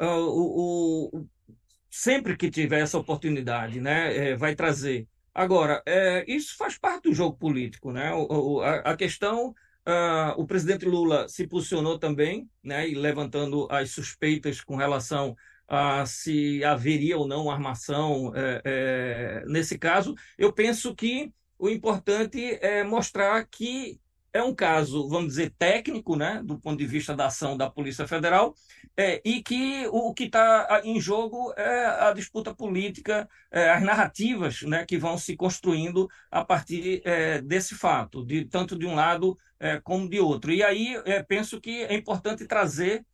uh, 0.00 0.04
o, 0.04 1.10
o, 1.12 1.26
sempre 1.90 2.36
que 2.36 2.48
tiver 2.48 2.80
essa 2.80 2.96
oportunidade, 2.96 3.80
né, 3.80 4.30
é, 4.30 4.36
vai 4.36 4.54
trazer. 4.54 5.08
Agora, 5.34 5.82
é, 5.84 6.24
isso 6.28 6.56
faz 6.56 6.78
parte 6.78 7.08
do 7.08 7.14
jogo 7.14 7.36
político, 7.36 7.90
né? 7.90 8.12
O, 8.14 8.60
a, 8.60 8.92
a, 8.92 8.96
questão, 8.96 9.48
uh, 9.48 10.32
o 10.36 10.46
presidente 10.46 10.84
Lula 10.84 11.28
se 11.28 11.46
posicionou 11.46 11.98
também, 11.98 12.48
né, 12.62 12.88
e 12.88 12.94
levantando 12.94 13.66
as 13.70 13.90
suspeitas 13.90 14.60
com 14.60 14.76
relação 14.76 15.34
a 15.66 16.06
se 16.06 16.62
haveria 16.64 17.18
ou 17.18 17.28
não 17.28 17.50
armação 17.50 18.32
nesse 19.46 19.78
caso. 19.78 20.14
Eu 20.38 20.50
penso 20.50 20.94
que 20.94 21.30
o 21.58 21.68
importante 21.68 22.58
é 22.60 22.84
mostrar 22.84 23.44
que 23.46 24.00
é 24.32 24.42
um 24.42 24.54
caso, 24.54 25.08
vamos 25.08 25.28
dizer, 25.28 25.54
técnico, 25.58 26.14
né, 26.14 26.40
do 26.44 26.58
ponto 26.58 26.78
de 26.78 26.86
vista 26.86 27.14
da 27.14 27.26
ação 27.26 27.56
da 27.56 27.70
Polícia 27.70 28.06
Federal, 28.06 28.54
é, 28.96 29.20
e 29.24 29.42
que 29.42 29.86
o, 29.90 30.12
que 30.12 30.24
está 30.24 30.80
em 30.84 31.00
jogo 31.00 31.52
é 31.56 31.86
a 31.86 32.12
disputa 32.12 32.54
política, 32.54 33.28
é, 33.50 33.70
as 33.70 33.82
narrativas 33.82 34.62
né, 34.62 34.84
que 34.84 34.98
vão 34.98 35.16
se 35.16 35.36
construindo 35.36 36.08
a 36.30 36.44
partir 36.44 37.00
é, 37.04 37.40
desse 37.40 37.74
fato, 37.74 38.24
de 38.24 38.44
tanto 38.44 38.78
de 38.78 38.86
um 38.86 38.94
lado 38.94 39.36
é, 39.58 39.80
como 39.80 40.08
de 40.08 40.20
outro. 40.20 40.52
E 40.52 40.62
aí 40.62 41.00
é, 41.04 41.22
penso 41.22 41.60
que 41.60 41.84
é 41.84 41.94
importante 41.94 42.46
trazer 42.46 43.04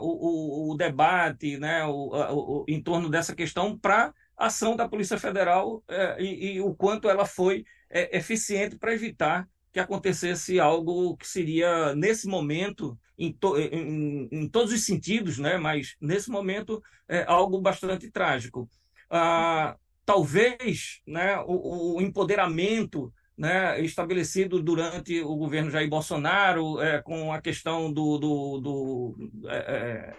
o, 0.00 0.68
o, 0.68 0.70
o, 0.70 0.76
debate 0.76 1.58
né, 1.58 1.84
o, 1.84 2.64
em 2.68 2.80
torno 2.80 3.10
dessa 3.10 3.34
questão 3.34 3.76
para 3.76 4.14
a 4.36 4.46
ação 4.46 4.76
da 4.76 4.88
Polícia 4.88 5.18
Federal 5.18 5.82
e, 6.18 6.54
e, 6.54 6.60
o 6.60 6.74
quanto 6.74 7.08
ela 7.08 7.24
foi 7.24 7.64
eficiente 7.90 8.76
para 8.76 8.92
evitar 8.92 9.48
que 9.74 9.80
acontecesse 9.80 10.60
algo 10.60 11.16
que 11.16 11.26
seria, 11.26 11.96
nesse 11.96 12.28
momento, 12.28 12.96
em, 13.18 13.32
to, 13.32 13.58
em, 13.58 14.28
em 14.30 14.48
todos 14.48 14.72
os 14.72 14.86
sentidos, 14.86 15.36
né? 15.36 15.58
mas 15.58 15.96
nesse 16.00 16.30
momento, 16.30 16.80
é 17.08 17.24
algo 17.26 17.60
bastante 17.60 18.08
trágico. 18.08 18.70
Ah, 19.10 19.76
talvez 20.04 21.00
né, 21.04 21.38
o, 21.40 21.96
o, 21.96 22.00
empoderamento 22.00 23.12
né, 23.36 23.80
estabelecido 23.80 24.62
durante 24.62 25.20
o 25.22 25.34
governo 25.34 25.72
Jair 25.72 25.88
Bolsonaro, 25.88 26.80
é, 26.80 27.02
com 27.02 27.32
a 27.32 27.40
questão 27.40 27.92
do, 27.92 28.16
do, 28.16 28.60
do 28.60 29.48
é, 29.48 29.56
é 29.56 30.16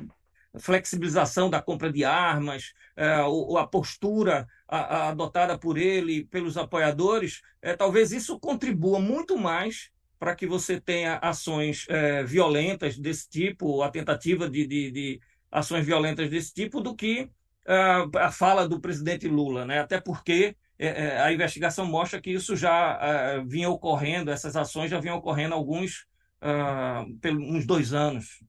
flexibilização 0.60 1.50
da 1.50 1.62
compra 1.62 1.92
de 1.92 2.04
armas, 2.04 2.74
é, 2.96 3.16
a 3.58 3.68
postura 3.68 4.48
a, 4.68 4.78
a, 4.78 5.10
adotada 5.10 5.58
por 5.58 5.78
ele, 5.78 6.26
pelos 6.26 6.58
apoiadores, 6.58 7.42
é, 7.62 7.76
talvez 7.76 8.12
isso 8.12 8.40
contribua 8.40 9.00
muito 9.00 9.38
mais 9.38 9.92
para 10.20 10.36
que 10.36 10.48
você 10.48 10.80
tenha 10.80 11.18
ações 11.18 11.86
é, 11.90 12.24
violentas 12.24 12.98
desse 12.98 13.30
tipo, 13.30 13.82
a 13.82 13.90
tentativa 13.90 14.50
de, 14.50 14.66
de, 14.66 14.92
de, 14.92 15.22
ações 15.52 15.86
violentas 15.86 16.30
desse 16.30 16.54
tipo, 16.54 16.82
do 16.82 16.96
que 16.96 17.30
é, 17.68 18.06
a 18.20 18.32
fala 18.32 18.68
do 18.68 18.80
presidente 18.80 19.28
Lula, 19.28 19.66
né? 19.66 19.80
Até 19.80 20.00
porque 20.00 20.56
é, 20.80 20.88
é, 20.88 21.22
a 21.22 21.32
investigação 21.32 21.86
mostra 21.86 22.20
que 22.20 22.32
isso 22.32 22.56
já 22.56 23.44
vinha 23.46 23.70
ocorrendo, 23.70 24.32
essas 24.32 24.56
ações 24.56 24.90
já 24.90 25.00
vinham 25.00 25.18
ocorrendo 25.18 25.54
alguns, 25.54 26.06
uh, 26.42 27.30
uns 27.30 27.66
dois 27.66 27.94
anos. 27.94 28.44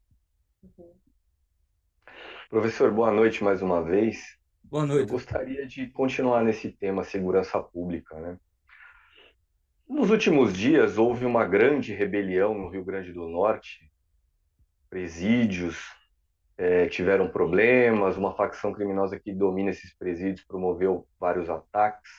Professor, 2.48 2.92
boa 2.92 3.10
noite 3.10 3.42
mais 3.42 3.60
uma 3.60 3.82
vez. 3.82 4.38
Boa 4.62 4.86
noite. 4.86 5.02
Eu 5.02 5.08
gostaria 5.08 5.66
de 5.66 5.88
continuar 5.88 6.44
nesse 6.44 6.70
tema 6.70 7.02
segurança 7.02 7.60
pública, 7.60 8.14
né? 8.20 8.38
Nos 9.88 10.10
últimos 10.10 10.56
dias 10.56 10.96
houve 10.96 11.24
uma 11.24 11.44
grande 11.44 11.92
rebelião 11.92 12.54
no 12.54 12.68
Rio 12.68 12.84
Grande 12.84 13.12
do 13.12 13.28
Norte. 13.28 13.90
Presídios 14.88 15.92
é, 16.56 16.86
tiveram 16.86 17.28
problemas, 17.28 18.16
uma 18.16 18.32
facção 18.36 18.72
criminosa 18.72 19.18
que 19.18 19.32
domina 19.32 19.70
esses 19.70 19.92
presídios 19.92 20.46
promoveu 20.46 21.04
vários 21.18 21.50
ataques. 21.50 22.12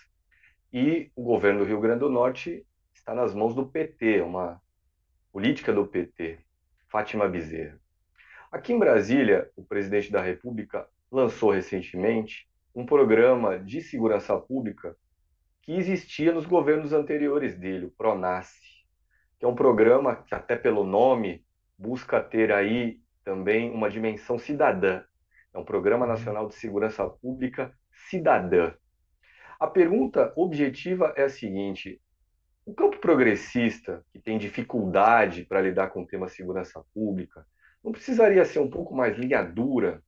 E 0.74 1.10
o 1.16 1.24
governo 1.24 1.60
do 1.60 1.66
Rio 1.66 1.80
Grande 1.80 2.02
do 2.02 2.10
Norte 2.10 2.68
está 2.94 3.16
nas 3.16 3.34
mãos 3.34 3.56
do 3.56 3.66
PT, 3.66 4.22
uma 4.24 4.62
política 5.32 5.72
do 5.72 5.88
PT, 5.88 6.40
Fátima 6.90 7.30
Bezerra. 7.30 7.80
Aqui 8.50 8.72
em 8.72 8.80
Brasília, 8.80 9.51
o 9.58 9.63
presidente 9.63 10.10
da 10.10 10.22
República 10.22 10.88
lançou 11.12 11.51
recentemente 11.51 12.48
um 12.74 12.86
programa 12.86 13.60
de 13.60 13.82
segurança 13.82 14.38
pública 14.39 14.96
que 15.62 15.74
existia 15.74 16.32
nos 16.32 16.46
governos 16.46 16.94
anteriores 16.94 17.58
dele, 17.58 17.88
o 17.88 17.92
Pronace, 17.92 18.86
que 19.38 19.44
é 19.44 19.48
um 19.48 19.56
programa 19.56 20.16
que 20.16 20.34
até 20.34 20.56
pelo 20.56 20.86
nome 20.86 21.44
busca 21.77 22.22
ter 22.22 22.54
aí 22.54 23.01
também 23.22 23.70
uma 23.70 23.89
dimensão 23.89 24.39
cidadã. 24.39 25.04
É 25.54 25.60
um 25.60 25.66
programa 25.66 26.06
uhum. 26.06 26.12
nacional 26.12 26.48
de 26.48 26.56
segurança 26.56 27.06
pública 27.06 27.74
cidadã. 28.10 28.74
A 29.60 29.68
pergunta 29.68 30.32
objetiva 30.38 31.13
é 31.18 31.24
a 31.24 31.30
seguinte: 31.30 32.01
o 32.66 32.74
campo 32.74 32.98
progressista, 33.00 34.06
que 34.13 34.20
tem 34.20 34.38
dificuldade 34.38 35.44
para 35.44 35.62
lidar 35.62 35.89
com 35.89 36.04
o 36.04 36.08
tema 36.08 36.30
segurança 36.30 36.82
pública, 36.94 37.46
não 37.88 37.91
precisaria 37.94 38.46
ser 38.46 38.60
um 38.60 38.70
pouco 38.70 38.96
mais 38.96 39.17
linha 39.17 39.41
dura 39.43 40.04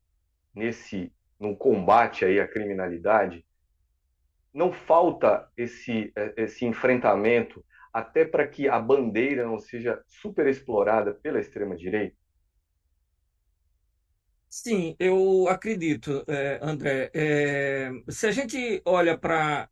nesse 0.53 1.11
no 1.39 1.55
combate 1.55 2.25
aí 2.25 2.39
à 2.39 2.47
criminalidade? 2.47 3.45
não 4.53 4.71
falta 4.71 5.47
esse, 5.55 6.11
é, 6.15 6.33
esse 6.37 6.65
enfrentamento 6.65 7.63
até 7.93 8.25
para 8.25 8.47
que 8.47 8.67
a 8.67 8.79
bandeira 8.79 9.45
não 9.45 9.57
seja 9.59 10.01
superexplorada 10.07 11.13
pela 11.13 11.39
extrema-direita? 11.39 12.15
Sim, 14.51 14.95
eu 14.99 15.47
acredito, 15.47 16.23
é, 16.27 16.59
André. 16.61 17.11
É, 17.13 17.91
se 18.09 18.25
a 18.25 18.31
gente 18.31 18.81
olha 18.83 19.15
para 19.15 19.69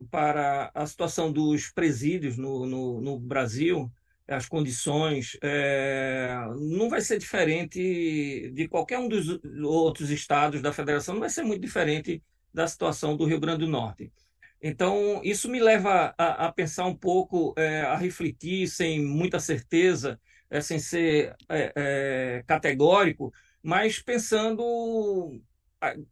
a 0.74 0.86
situação 0.86 1.32
dos 1.32 1.72
presídios 1.72 2.38
no, 2.38 2.66
no, 2.66 3.02
no 3.02 3.20
Brasil, 3.20 3.92
as 4.28 4.48
condições, 4.48 5.38
é, 5.42 6.30
não 6.60 6.90
vai 6.90 7.02
ser 7.02 7.18
diferente 7.18 8.52
de 8.54 8.68
qualquer 8.68 9.00
um 9.00 9.08
dos 9.08 9.40
outros 9.64 10.10
estados 10.10 10.62
da 10.62 10.74
federação, 10.74 11.16
não 11.16 11.22
vai 11.22 11.30
ser 11.30 11.44
muito 11.44 11.62
diferente 11.62 12.22
da 12.54 12.68
situação 12.68 13.16
do 13.16 13.26
Rio 13.26 13.40
Grande 13.40 13.60
do 13.60 13.72
Norte. 13.72 14.12
Então, 14.62 15.22
isso 15.24 15.48
me 15.48 15.60
leva 15.60 16.14
a, 16.18 16.48
a 16.48 16.52
pensar 16.52 16.86
um 16.86 16.96
pouco, 16.96 17.54
é, 17.58 17.82
a 17.82 17.96
refletir 17.96 18.68
sem 18.68 19.00
muita 19.02 19.40
certeza, 19.40 20.20
é, 20.50 20.60
sem 20.62 20.80
ser 20.80 21.36
categórico, 22.46 23.32
mas 23.62 24.02
pensando 24.02 25.40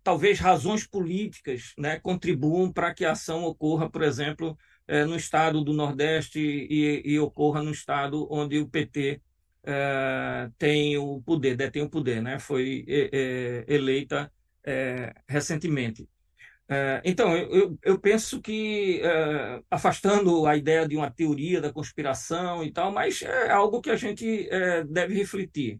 talvez 0.03 0.39
razões 0.39 0.85
políticas 0.85 1.73
né, 1.77 1.99
contribuam 1.99 2.71
para 2.71 2.93
que 2.93 3.03
a 3.03 3.11
ação 3.13 3.43
ocorra, 3.43 3.89
por 3.89 4.03
exemplo, 4.03 4.57
é, 4.87 5.05
no 5.05 5.15
estado 5.15 5.63
do 5.63 5.73
Nordeste 5.73 6.39
e, 6.39 7.01
e, 7.05 7.19
ocorra 7.19 7.63
no 7.63 7.71
estado 7.71 8.27
onde 8.31 8.59
o 8.59 8.67
PT 8.67 9.21
é, 9.63 10.49
tem 10.57 10.97
o 10.97 11.21
poder, 11.21 11.55
detém 11.55 11.81
o 11.81 11.89
poder, 11.89 12.21
né? 12.21 12.39
foi 12.39 12.85
eleita 13.67 14.31
recentemente. 15.27 16.07
Então, 17.03 17.37
eu, 17.37 17.77
eu 17.83 17.99
penso 17.99 18.41
que, 18.41 18.99
afastando 19.69 20.47
a 20.47 20.57
ideia 20.57 20.87
de 20.87 20.97
uma 20.97 21.11
teoria 21.11 21.61
da 21.61 21.71
conspiração 21.71 22.63
e 22.63 22.71
tal, 22.71 22.91
mas 22.91 23.21
é 23.21 23.51
algo 23.51 23.81
que 23.81 23.91
a 23.91 23.95
gente 23.95 24.49
deve 24.89 25.13
refletir. 25.13 25.79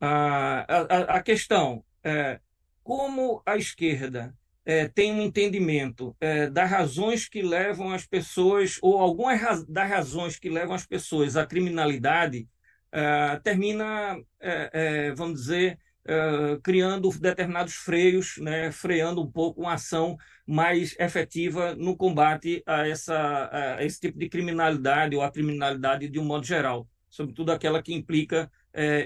A, 0.00 0.66
a, 0.68 1.18
a 1.18 1.22
questão 1.22 1.84
é 2.02 2.40
como 2.82 3.42
a 3.44 3.56
esquerda 3.56 4.34
é, 4.68 4.86
tem 4.86 5.14
um 5.14 5.22
entendimento 5.22 6.14
é, 6.20 6.50
das 6.50 6.70
razões 6.70 7.26
que 7.26 7.40
levam 7.40 7.90
as 7.90 8.06
pessoas, 8.06 8.78
ou 8.82 8.98
algumas 8.98 9.64
das 9.64 9.88
razões 9.88 10.38
que 10.38 10.50
levam 10.50 10.74
as 10.74 10.84
pessoas 10.84 11.38
à 11.38 11.46
criminalidade, 11.46 12.46
é, 12.92 13.40
termina, 13.42 14.18
é, 14.38 15.10
vamos 15.14 15.40
dizer, 15.40 15.78
uh, 16.06 16.60
criando 16.62 17.08
determinados 17.18 17.74
freios, 17.74 18.36
né, 18.38 18.70
freando 18.70 19.22
um 19.22 19.30
pouco 19.30 19.62
uma 19.62 19.74
ação 19.74 20.16
mais 20.46 20.94
efetiva 20.98 21.74
no 21.74 21.96
combate 21.96 22.62
a, 22.66 22.86
essa, 22.86 23.76
a 23.78 23.84
esse 23.84 24.00
tipo 24.00 24.18
de 24.18 24.28
criminalidade 24.28 25.16
ou 25.16 25.22
a 25.22 25.30
criminalidade 25.30 26.08
de 26.08 26.18
um 26.18 26.24
modo 26.24 26.46
geral, 26.46 26.86
sobretudo 27.08 27.52
aquela 27.52 27.82
que 27.82 27.94
implica 27.94 28.50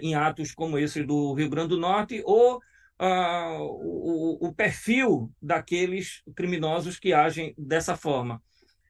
em 0.03 0.15
atos 0.15 0.53
como 0.53 0.77
esse 0.77 1.03
do 1.03 1.33
Rio 1.33 1.49
Grande 1.49 1.71
do 1.71 1.81
Norte 1.81 2.21
ou 2.27 2.61
o, 3.01 4.49
o, 4.49 4.55
perfil 4.55 5.33
daqueles 5.41 6.23
criminosos 6.37 6.99
que 6.99 7.13
agem 7.13 7.55
dessa 7.59 7.97
forma. 7.97 8.41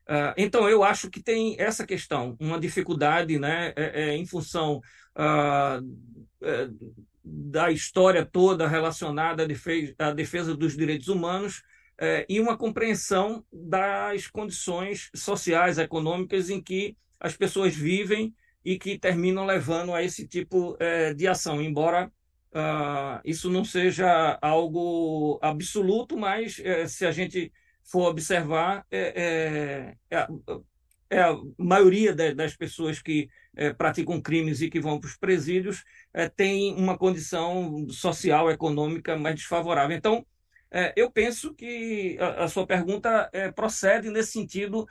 Uh, 0.03 0.35
então, 0.37 0.69
eu 0.69 0.85
acho 0.85 1.09
que 1.09 1.23
tem 1.23 1.57
essa 1.59 1.87
questão, 1.87 2.37
uma 2.39 2.61
dificuldade 2.61 3.39
né, 3.39 3.73
é, 3.77 4.03
é, 4.03 4.17
em 4.17 4.27
função 4.27 4.81
uh, 5.17 7.01
da 7.25 7.71
história 7.71 8.27
toda 8.27 8.69
relacionada 8.69 9.45
à 9.45 9.47
defesa, 9.47 9.95
à 9.99 10.13
defesa 10.13 10.57
dos 10.57 10.77
direitos 10.77 11.09
humanos 11.09 11.63
é, 11.99 12.27
e 12.29 12.41
uma 12.41 12.57
compreensão 12.57 13.45
das 13.53 14.27
condições 14.27 15.09
sociais, 15.15 15.79
econômicas 15.79 16.51
em 16.51 16.61
que 16.61 16.97
as 17.21 17.37
pessoas 17.37 17.77
vivem 17.77 18.35
e 18.65 18.77
que 18.79 18.99
terminam 18.99 19.45
levando 19.45 19.95
a 19.95 20.03
esse 20.03 20.27
tipo 20.27 20.77
é, 20.81 21.15
de 21.15 21.29
ação, 21.29 21.63
embora 21.63 22.11
uh, 22.55 23.21
isso 23.25 23.51
não 23.51 23.65
seja 23.65 24.39
algo 24.41 25.39
absoluto, 25.43 26.17
mas 26.17 26.59
é, 26.61 26.87
se 26.87 27.05
a 27.07 27.13
gente 27.13 27.53
for 27.85 28.09
observar, 28.09 28.87
é, 28.91 29.97
é, 30.11 30.17
é, 30.19 30.27
é 31.11 31.21
a 31.21 31.37
maioria 31.59 32.15
das 32.15 32.57
pessoas 32.57 33.03
que 33.03 33.29
é, 33.55 33.73
praticam 33.73 34.21
crimes 34.21 34.63
e 34.63 34.71
que 34.71 34.81
vão 34.81 34.99
para 34.99 35.09
os 35.09 35.17
presídios 35.17 35.85
é, 36.15 36.29
tem 36.29 36.75
uma 36.75 36.97
condição 36.97 37.87
social, 37.91 38.51
econômica 38.51 39.17
mais 39.17 39.35
desfavorável. 39.35 39.97
Então, 39.97 40.25
eu 40.97 41.11
penso 41.11 41.53
que 41.53 42.17
a, 42.19 42.45
a 42.45 42.49
sua 42.49 42.67
pergunta 42.67 43.31
procede 43.55 44.09
nesse 44.09 44.33
sentido 44.33 44.89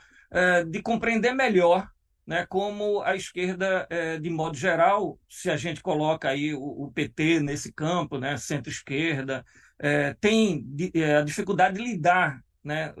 de 0.70 0.80
compreender 0.80 1.34
melhor 1.34 1.90
né, 2.26 2.46
como 2.46 3.02
a 3.02 3.16
esquerda, 3.16 3.86
é, 3.90 4.18
de 4.18 4.30
modo 4.30 4.56
geral, 4.56 5.18
se 5.28 5.50
a 5.50 5.56
gente 5.56 5.82
coloca 5.82 6.28
aí 6.28 6.54
o, 6.54 6.62
o 6.62 6.92
PT 6.92 7.40
nesse 7.40 7.72
campo, 7.72 8.18
né, 8.18 8.36
centro-esquerda, 8.36 9.44
é, 9.78 10.14
tem 10.14 10.64
é, 10.94 11.16
a 11.16 11.22
dificuldade 11.22 11.76
de 11.76 11.84
lidar 11.84 12.42
né, 12.62 12.94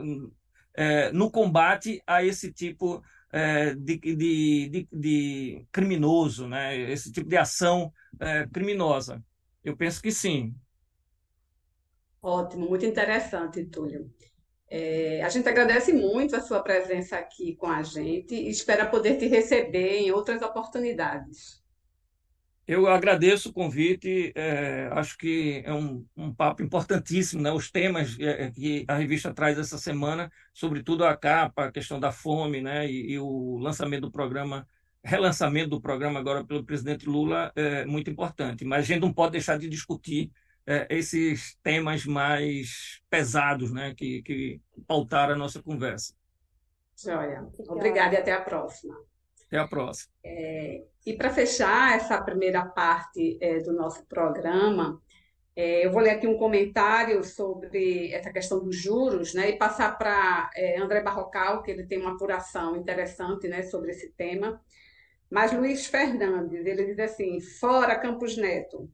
é, 0.74 1.12
no 1.12 1.30
combate 1.30 2.02
a 2.06 2.24
esse 2.24 2.52
tipo 2.52 3.02
é, 3.30 3.74
de, 3.74 3.98
de, 3.98 4.68
de, 4.68 4.88
de, 4.92 5.66
criminoso, 5.70 6.48
né, 6.48 6.76
esse 6.90 7.12
tipo 7.12 7.28
de 7.28 7.36
ação 7.36 7.92
criminosa. 8.52 9.24
Eu 9.64 9.76
penso 9.76 10.02
que 10.02 10.10
sim. 10.10 10.54
Ótimo, 12.20 12.68
muito 12.68 12.84
interessante, 12.84 13.64
Túlio. 13.64 14.12
É, 14.74 15.22
a 15.22 15.28
gente 15.28 15.46
agradece 15.46 15.92
muito 15.92 16.34
a 16.34 16.40
sua 16.40 16.62
presença 16.62 17.18
aqui 17.18 17.54
com 17.56 17.66
a 17.66 17.82
gente 17.82 18.34
e 18.34 18.48
espera 18.48 18.86
poder 18.86 19.18
te 19.18 19.26
receber 19.26 19.98
em 19.98 20.10
outras 20.10 20.40
oportunidades. 20.40 21.62
Eu 22.66 22.86
agradeço 22.86 23.50
o 23.50 23.52
convite, 23.52 24.32
é, 24.34 24.88
acho 24.92 25.18
que 25.18 25.62
é 25.66 25.74
um, 25.74 26.06
um, 26.16 26.32
papo 26.32 26.62
importantíssimo, 26.62 27.42
né? 27.42 27.52
Os 27.52 27.70
temas 27.70 28.18
é, 28.18 28.44
é, 28.44 28.50
que 28.50 28.86
a 28.88 28.96
revista 28.96 29.34
traz 29.34 29.58
essa 29.58 29.76
semana, 29.76 30.32
sobretudo 30.54 31.04
a 31.04 31.14
capa, 31.14 31.66
a 31.66 31.72
questão 31.72 32.00
da 32.00 32.10
fome, 32.10 32.62
né? 32.62 32.90
E, 32.90 33.12
e 33.12 33.18
o 33.18 33.58
lançamento 33.58 34.02
do 34.02 34.10
programa, 34.10 34.66
relançamento 35.04 35.68
do 35.68 35.82
programa 35.82 36.18
agora 36.18 36.46
pelo 36.46 36.64
presidente 36.64 37.04
Lula, 37.04 37.52
é 37.54 37.84
muito 37.84 38.08
importante. 38.08 38.64
Mas 38.64 38.84
a 38.84 38.86
gente 38.86 39.02
não 39.02 39.12
pode 39.12 39.32
deixar 39.32 39.58
de 39.58 39.68
discutir 39.68 40.30
é, 40.66 40.86
esses 40.90 41.56
temas 41.62 42.06
mais 42.06 43.00
pesados 43.10 43.72
né, 43.72 43.94
que, 43.96 44.22
que 44.22 44.60
pautaram 44.86 45.34
a 45.34 45.38
nossa 45.38 45.62
conversa. 45.62 46.14
Joia. 46.96 47.46
Obrigada 47.68 48.14
e 48.14 48.18
até 48.18 48.32
a 48.32 48.40
próxima. 48.40 48.96
Até 49.46 49.58
a 49.58 49.66
próxima. 49.66 50.12
É, 50.24 50.84
e 51.04 51.14
para 51.14 51.30
fechar 51.30 51.96
essa 51.96 52.20
primeira 52.22 52.64
parte 52.64 53.38
é, 53.40 53.58
do 53.58 53.72
nosso 53.72 54.06
programa, 54.06 55.00
é, 55.54 55.84
eu 55.84 55.92
vou 55.92 56.00
ler 56.00 56.10
aqui 56.10 56.26
um 56.26 56.38
comentário 56.38 57.22
sobre 57.24 58.12
essa 58.12 58.32
questão 58.32 58.62
dos 58.62 58.76
juros, 58.76 59.34
né, 59.34 59.50
e 59.50 59.58
passar 59.58 59.98
para 59.98 60.50
é, 60.56 60.78
André 60.78 61.02
Barrocal, 61.02 61.62
que 61.62 61.70
ele 61.70 61.86
tem 61.86 62.00
uma 62.00 62.14
apuração 62.14 62.76
interessante, 62.76 63.48
né, 63.48 63.62
sobre 63.62 63.90
esse 63.90 64.10
tema. 64.12 64.60
Mas 65.28 65.52
Luiz 65.52 65.86
Fernandes, 65.86 66.64
ele 66.64 66.86
diz 66.86 66.98
assim: 66.98 67.40
fora 67.40 67.98
Campos 67.98 68.36
Neto. 68.36 68.90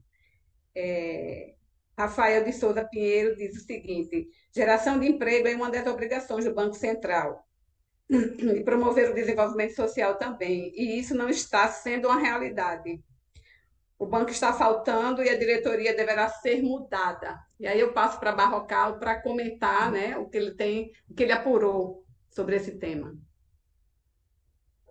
É, 0.75 1.53
Rafael 1.99 2.45
de 2.45 2.53
Souza 2.53 2.85
Pinheiro 2.85 3.35
diz 3.35 3.57
o 3.57 3.65
seguinte: 3.65 4.29
geração 4.55 4.97
de 4.97 5.05
emprego 5.05 5.49
é 5.49 5.55
uma 5.55 5.69
das 5.69 5.85
obrigações 5.85 6.45
do 6.45 6.53
Banco 6.53 6.73
Central 6.73 7.45
e 8.09 8.63
promover 8.63 9.11
o 9.11 9.13
desenvolvimento 9.13 9.75
social 9.75 10.15
também. 10.15 10.71
E 10.73 10.97
isso 10.97 11.13
não 11.13 11.27
está 11.27 11.67
sendo 11.67 12.07
uma 12.07 12.17
realidade. 12.17 13.03
O 13.97 14.05
banco 14.05 14.31
está 14.31 14.53
faltando 14.53 15.21
e 15.21 15.27
a 15.27 15.37
diretoria 15.37 15.93
deverá 15.93 16.29
ser 16.29 16.63
mudada. 16.63 17.37
E 17.59 17.67
aí 17.67 17.77
eu 17.77 17.91
passo 17.91 18.17
para 18.17 18.31
Barrocal 18.31 18.97
para 18.97 19.21
comentar, 19.21 19.91
né, 19.91 20.17
o 20.17 20.29
que 20.29 20.37
ele 20.37 20.51
tem, 20.51 20.93
o 21.09 21.13
que 21.13 21.23
ele 21.23 21.33
apurou 21.33 22.05
sobre 22.29 22.55
esse 22.55 22.77
tema. 22.77 23.13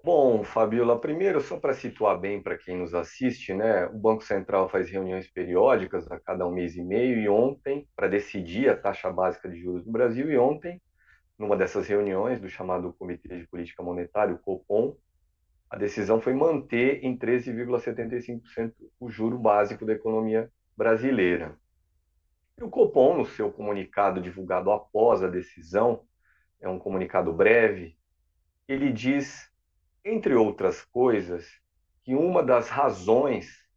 Bom, 0.05 0.45
Fabiola, 0.45 1.01
primeiro, 1.01 1.41
só 1.41 1.59
para 1.59 1.75
situar 1.75 2.19
bem 2.19 2.41
para 2.41 2.57
quem 2.57 2.77
nos 2.79 2.95
assiste, 2.95 3.53
né, 3.53 3.87
o 3.87 3.99
Banco 3.99 4.23
Central 4.23 4.69
faz 4.69 4.89
reuniões 4.89 5.31
periódicas 5.31 6.11
a 6.11 6.19
cada 6.21 6.47
um 6.47 6.53
mês 6.53 6.77
e 6.77 6.83
meio, 6.83 7.19
e 7.19 7.29
ontem, 7.29 7.87
para 7.97 8.09
decidir 8.09 8.69
a 8.71 8.77
taxa 8.77 9.11
básica 9.11 9.49
de 9.49 9.61
juros 9.61 9.85
do 9.85 9.91
Brasil, 9.91 10.31
e 10.31 10.39
ontem, 10.39 10.81
numa 11.39 11.57
dessas 11.57 11.87
reuniões 11.87 12.41
do 12.41 12.49
chamado 12.49 12.95
Comitê 12.95 13.39
de 13.39 13.47
Política 13.49 13.83
Monetária, 13.83 14.35
o 14.35 14.39
COPOM, 14.39 14.97
a 15.69 15.77
decisão 15.77 16.21
foi 16.21 16.33
manter 16.33 17.05
em 17.05 17.17
13,75% 17.19 18.73
o 18.99 19.11
juro 19.11 19.39
básico 19.39 19.85
da 19.85 19.93
economia 19.93 20.51
brasileira. 20.77 21.59
E 22.57 22.63
o 22.63 22.71
Copom, 22.71 23.19
no 23.19 23.27
seu 23.27 23.53
comunicado 23.53 24.21
divulgado 24.21 24.71
após 24.71 25.23
a 25.23 25.29
decisão, 25.29 26.05
é 26.61 26.69
um 26.69 26.79
comunicado 26.79 27.33
breve, 27.33 27.97
ele 28.67 28.91
diz 28.93 29.48
entre 30.09 30.35
outras 30.35 30.83
coisas, 30.87 31.47
que 32.03 32.15
uma 32.15 32.43
das 32.43 32.69
razões 32.69 33.69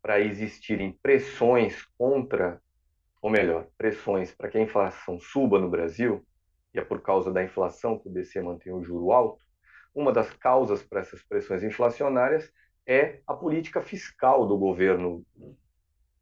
para 0.00 0.20
existirem 0.20 0.92
pressões 1.02 1.84
contra, 1.98 2.62
ou 3.20 3.30
melhor, 3.30 3.66
pressões 3.76 4.34
para 4.34 4.48
que 4.48 4.56
a 4.56 4.62
inflação 4.62 5.20
suba 5.20 5.58
no 5.58 5.68
Brasil, 5.68 6.24
e 6.72 6.78
é 6.78 6.84
por 6.84 7.02
causa 7.02 7.30
da 7.30 7.42
inflação 7.42 7.98
que 7.98 8.08
o 8.08 8.10
BC 8.10 8.40
mantém 8.40 8.72
o 8.72 8.82
juro 8.82 9.12
alto, 9.12 9.44
uma 9.94 10.12
das 10.12 10.30
causas 10.34 10.82
para 10.82 11.00
essas 11.00 11.22
pressões 11.22 11.62
inflacionárias 11.62 12.50
é 12.86 13.20
a 13.26 13.34
política 13.34 13.82
fiscal 13.82 14.46
do 14.46 14.56
governo. 14.56 15.24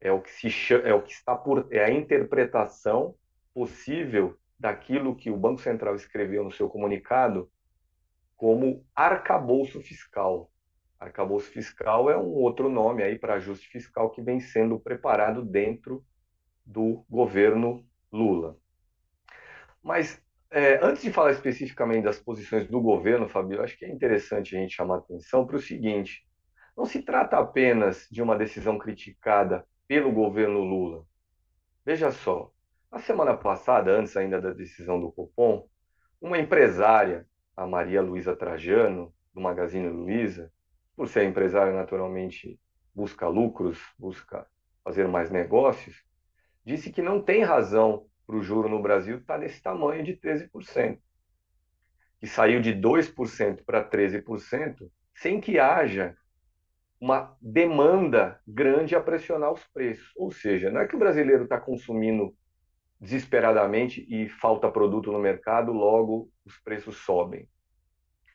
É 0.00 0.10
o 0.10 0.20
que 0.20 0.30
se 0.30 0.50
chama, 0.50 0.88
é 0.88 0.94
o 0.94 1.02
que 1.02 1.12
está 1.12 1.36
por 1.36 1.68
é 1.70 1.84
a 1.84 1.90
interpretação 1.90 3.14
possível 3.54 4.36
daquilo 4.58 5.14
que 5.14 5.30
o 5.30 5.36
Banco 5.36 5.60
Central 5.60 5.94
escreveu 5.94 6.42
no 6.42 6.50
seu 6.50 6.68
comunicado 6.68 7.50
como 8.36 8.84
arcabouço 8.94 9.80
fiscal. 9.80 10.50
Arcabouço 10.98 11.50
fiscal 11.50 12.10
é 12.10 12.16
um 12.16 12.32
outro 12.32 12.68
nome 12.68 13.02
aí 13.02 13.18
para 13.18 13.34
ajuste 13.34 13.68
fiscal 13.68 14.10
que 14.10 14.22
vem 14.22 14.40
sendo 14.40 14.78
preparado 14.78 15.44
dentro 15.44 16.04
do 16.64 17.04
governo 17.08 17.86
Lula. 18.12 18.56
Mas 19.82 20.22
é, 20.50 20.78
antes 20.82 21.02
de 21.02 21.12
falar 21.12 21.32
especificamente 21.32 22.04
das 22.04 22.18
posições 22.18 22.66
do 22.66 22.80
governo, 22.80 23.28
Fabio, 23.28 23.62
acho 23.62 23.76
que 23.78 23.84
é 23.84 23.90
interessante 23.90 24.56
a 24.56 24.60
gente 24.60 24.74
chamar 24.74 24.98
atenção 24.98 25.46
para 25.46 25.56
o 25.56 25.60
seguinte: 25.60 26.26
não 26.76 26.86
se 26.86 27.02
trata 27.02 27.38
apenas 27.38 28.06
de 28.10 28.22
uma 28.22 28.36
decisão 28.36 28.78
criticada 28.78 29.66
pelo 29.86 30.12
governo 30.12 30.60
Lula. 30.60 31.04
Veja 31.84 32.10
só, 32.10 32.50
na 32.90 32.98
semana 32.98 33.36
passada, 33.36 33.92
antes 33.92 34.16
ainda 34.16 34.40
da 34.40 34.52
decisão 34.52 35.00
do 35.00 35.12
Copom, 35.12 35.68
uma 36.20 36.38
empresária 36.38 37.26
a 37.56 37.66
Maria 37.66 38.02
Luísa 38.02 38.36
Trajano, 38.36 39.12
do 39.32 39.40
Magazine 39.40 39.88
Luiza, 39.88 40.52
por 40.94 41.08
ser 41.08 41.24
empresária, 41.24 41.72
naturalmente 41.72 42.60
busca 42.94 43.26
lucros, 43.28 43.78
busca 43.98 44.46
fazer 44.84 45.08
mais 45.08 45.30
negócios, 45.30 46.04
disse 46.64 46.90
que 46.90 47.02
não 47.02 47.20
tem 47.20 47.42
razão 47.42 48.06
para 48.26 48.36
o 48.36 48.42
juro 48.42 48.68
no 48.68 48.82
Brasil 48.82 49.18
estar 49.18 49.34
tá 49.34 49.40
nesse 49.40 49.62
tamanho 49.62 50.02
de 50.02 50.16
13%, 50.16 50.98
que 52.18 52.26
saiu 52.26 52.60
de 52.60 52.72
2% 52.74 53.64
para 53.64 53.88
13%, 53.88 54.90
sem 55.14 55.40
que 55.40 55.58
haja 55.58 56.16
uma 57.00 57.36
demanda 57.40 58.40
grande 58.46 58.96
a 58.96 59.00
pressionar 59.00 59.52
os 59.52 59.64
preços. 59.68 60.12
Ou 60.16 60.30
seja, 60.30 60.70
não 60.70 60.80
é 60.80 60.86
que 60.86 60.96
o 60.96 60.98
brasileiro 60.98 61.44
está 61.44 61.60
consumindo 61.60 62.34
desesperadamente 62.98 64.06
e 64.08 64.28
falta 64.28 64.70
produto 64.70 65.12
no 65.12 65.18
mercado, 65.18 65.72
logo 65.72 66.30
os 66.46 66.58
preços 66.58 66.98
sobem. 66.98 67.48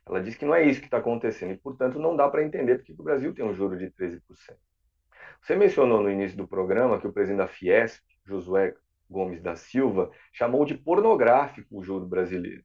Ela 0.06 0.22
diz 0.22 0.36
que 0.36 0.46
não 0.46 0.54
é 0.54 0.64
isso 0.64 0.80
que 0.82 0.88
está 0.88 0.98
acontecendo 0.98 1.54
e, 1.54 1.58
portanto, 1.58 1.98
não 1.98 2.16
dá 2.16 2.28
para 2.28 2.44
entender 2.44 2.78
porque 2.78 2.92
o 2.92 3.04
Brasil 3.04 3.34
tem 3.34 3.46
um 3.46 3.54
juro 3.54 3.78
de 3.78 3.90
13%. 3.92 4.22
Você 5.42 5.56
mencionou 5.56 6.02
no 6.02 6.10
início 6.10 6.38
do 6.38 6.48
programa 6.48 7.00
que 7.00 7.08
o 7.08 7.14
presidente 7.14 7.40
da 7.40 7.48
Fiesp, 7.48 8.04
Josué 8.26 8.76
Gomes 9.10 9.42
da 9.42 9.56
Silva, 9.56 10.12
chamou 10.32 10.66
de 10.66 10.76
pornográfico 10.76 11.80
o 11.80 11.84
juro 11.84 12.06
brasileiro. 12.06 12.64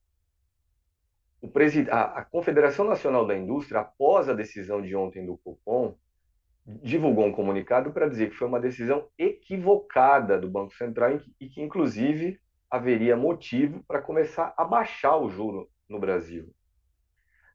A 1.90 2.24
Confederação 2.24 2.84
Nacional 2.84 3.26
da 3.26 3.36
Indústria, 3.36 3.80
após 3.80 4.28
a 4.28 4.34
decisão 4.34 4.82
de 4.82 4.96
ontem 4.96 5.24
do 5.24 5.38
Copom, 5.38 5.96
divulgou 6.66 7.26
um 7.26 7.32
comunicado 7.32 7.92
para 7.92 8.08
dizer 8.08 8.30
que 8.30 8.36
foi 8.36 8.48
uma 8.48 8.58
decisão 8.58 9.08
equivocada 9.16 10.38
do 10.38 10.50
Banco 10.50 10.74
Central 10.74 11.20
e 11.40 11.48
que, 11.48 11.62
inclusive, 11.62 12.40
haveria 12.70 13.16
motivo 13.16 13.82
para 13.86 14.02
começar 14.02 14.54
a 14.56 14.64
baixar 14.64 15.16
o 15.16 15.28
juro 15.28 15.68
no 15.88 15.98
Brasil. 15.98 16.52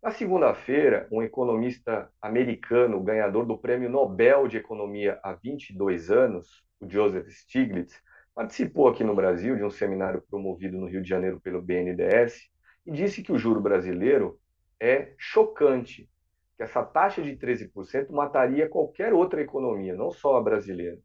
Na 0.02 0.10
segunda-feira, 0.10 1.08
um 1.12 1.21
economista 1.21 2.10
americano, 2.19 3.04
ganhador 3.04 3.45
do 3.45 3.58
Prêmio 3.58 3.89
Nobel 3.89 4.47
de 4.47 4.58
Economia 4.58 5.19
há 5.24 5.34
22 5.34 6.10
anos, 6.10 6.63
o 6.80 6.89
Joseph 6.89 7.28
Stiglitz, 7.28 8.02
participou 8.34 8.88
aqui 8.88 9.04
no 9.04 9.13
Brasil 9.13 9.56
de 9.56 9.63
um 9.63 9.69
seminário 9.69 10.24
promovido 10.30 10.78
no 10.78 10.88
Rio 10.88 11.04
de 11.04 11.10
Janeiro 11.10 11.39
pelo 11.39 11.62
BNDES 11.62 12.50
e 12.86 12.91
disse 12.91 13.21
que 13.21 13.32
o 13.32 13.38
juro 13.38 13.62
brasileiro 13.62 14.39
é 14.80 15.13
chocante, 15.17 16.10
que 16.58 16.63
essa 16.63 16.84
taxa 16.84 17.21
de 17.21 17.38
13% 17.38 18.10
mataria 18.10 18.67
qualquer 18.67 19.13
outra 19.13 19.41
economia, 19.41 19.95
não 19.95 20.10
só 20.10 20.38
a 20.38 20.41
brasileira. 20.41 20.97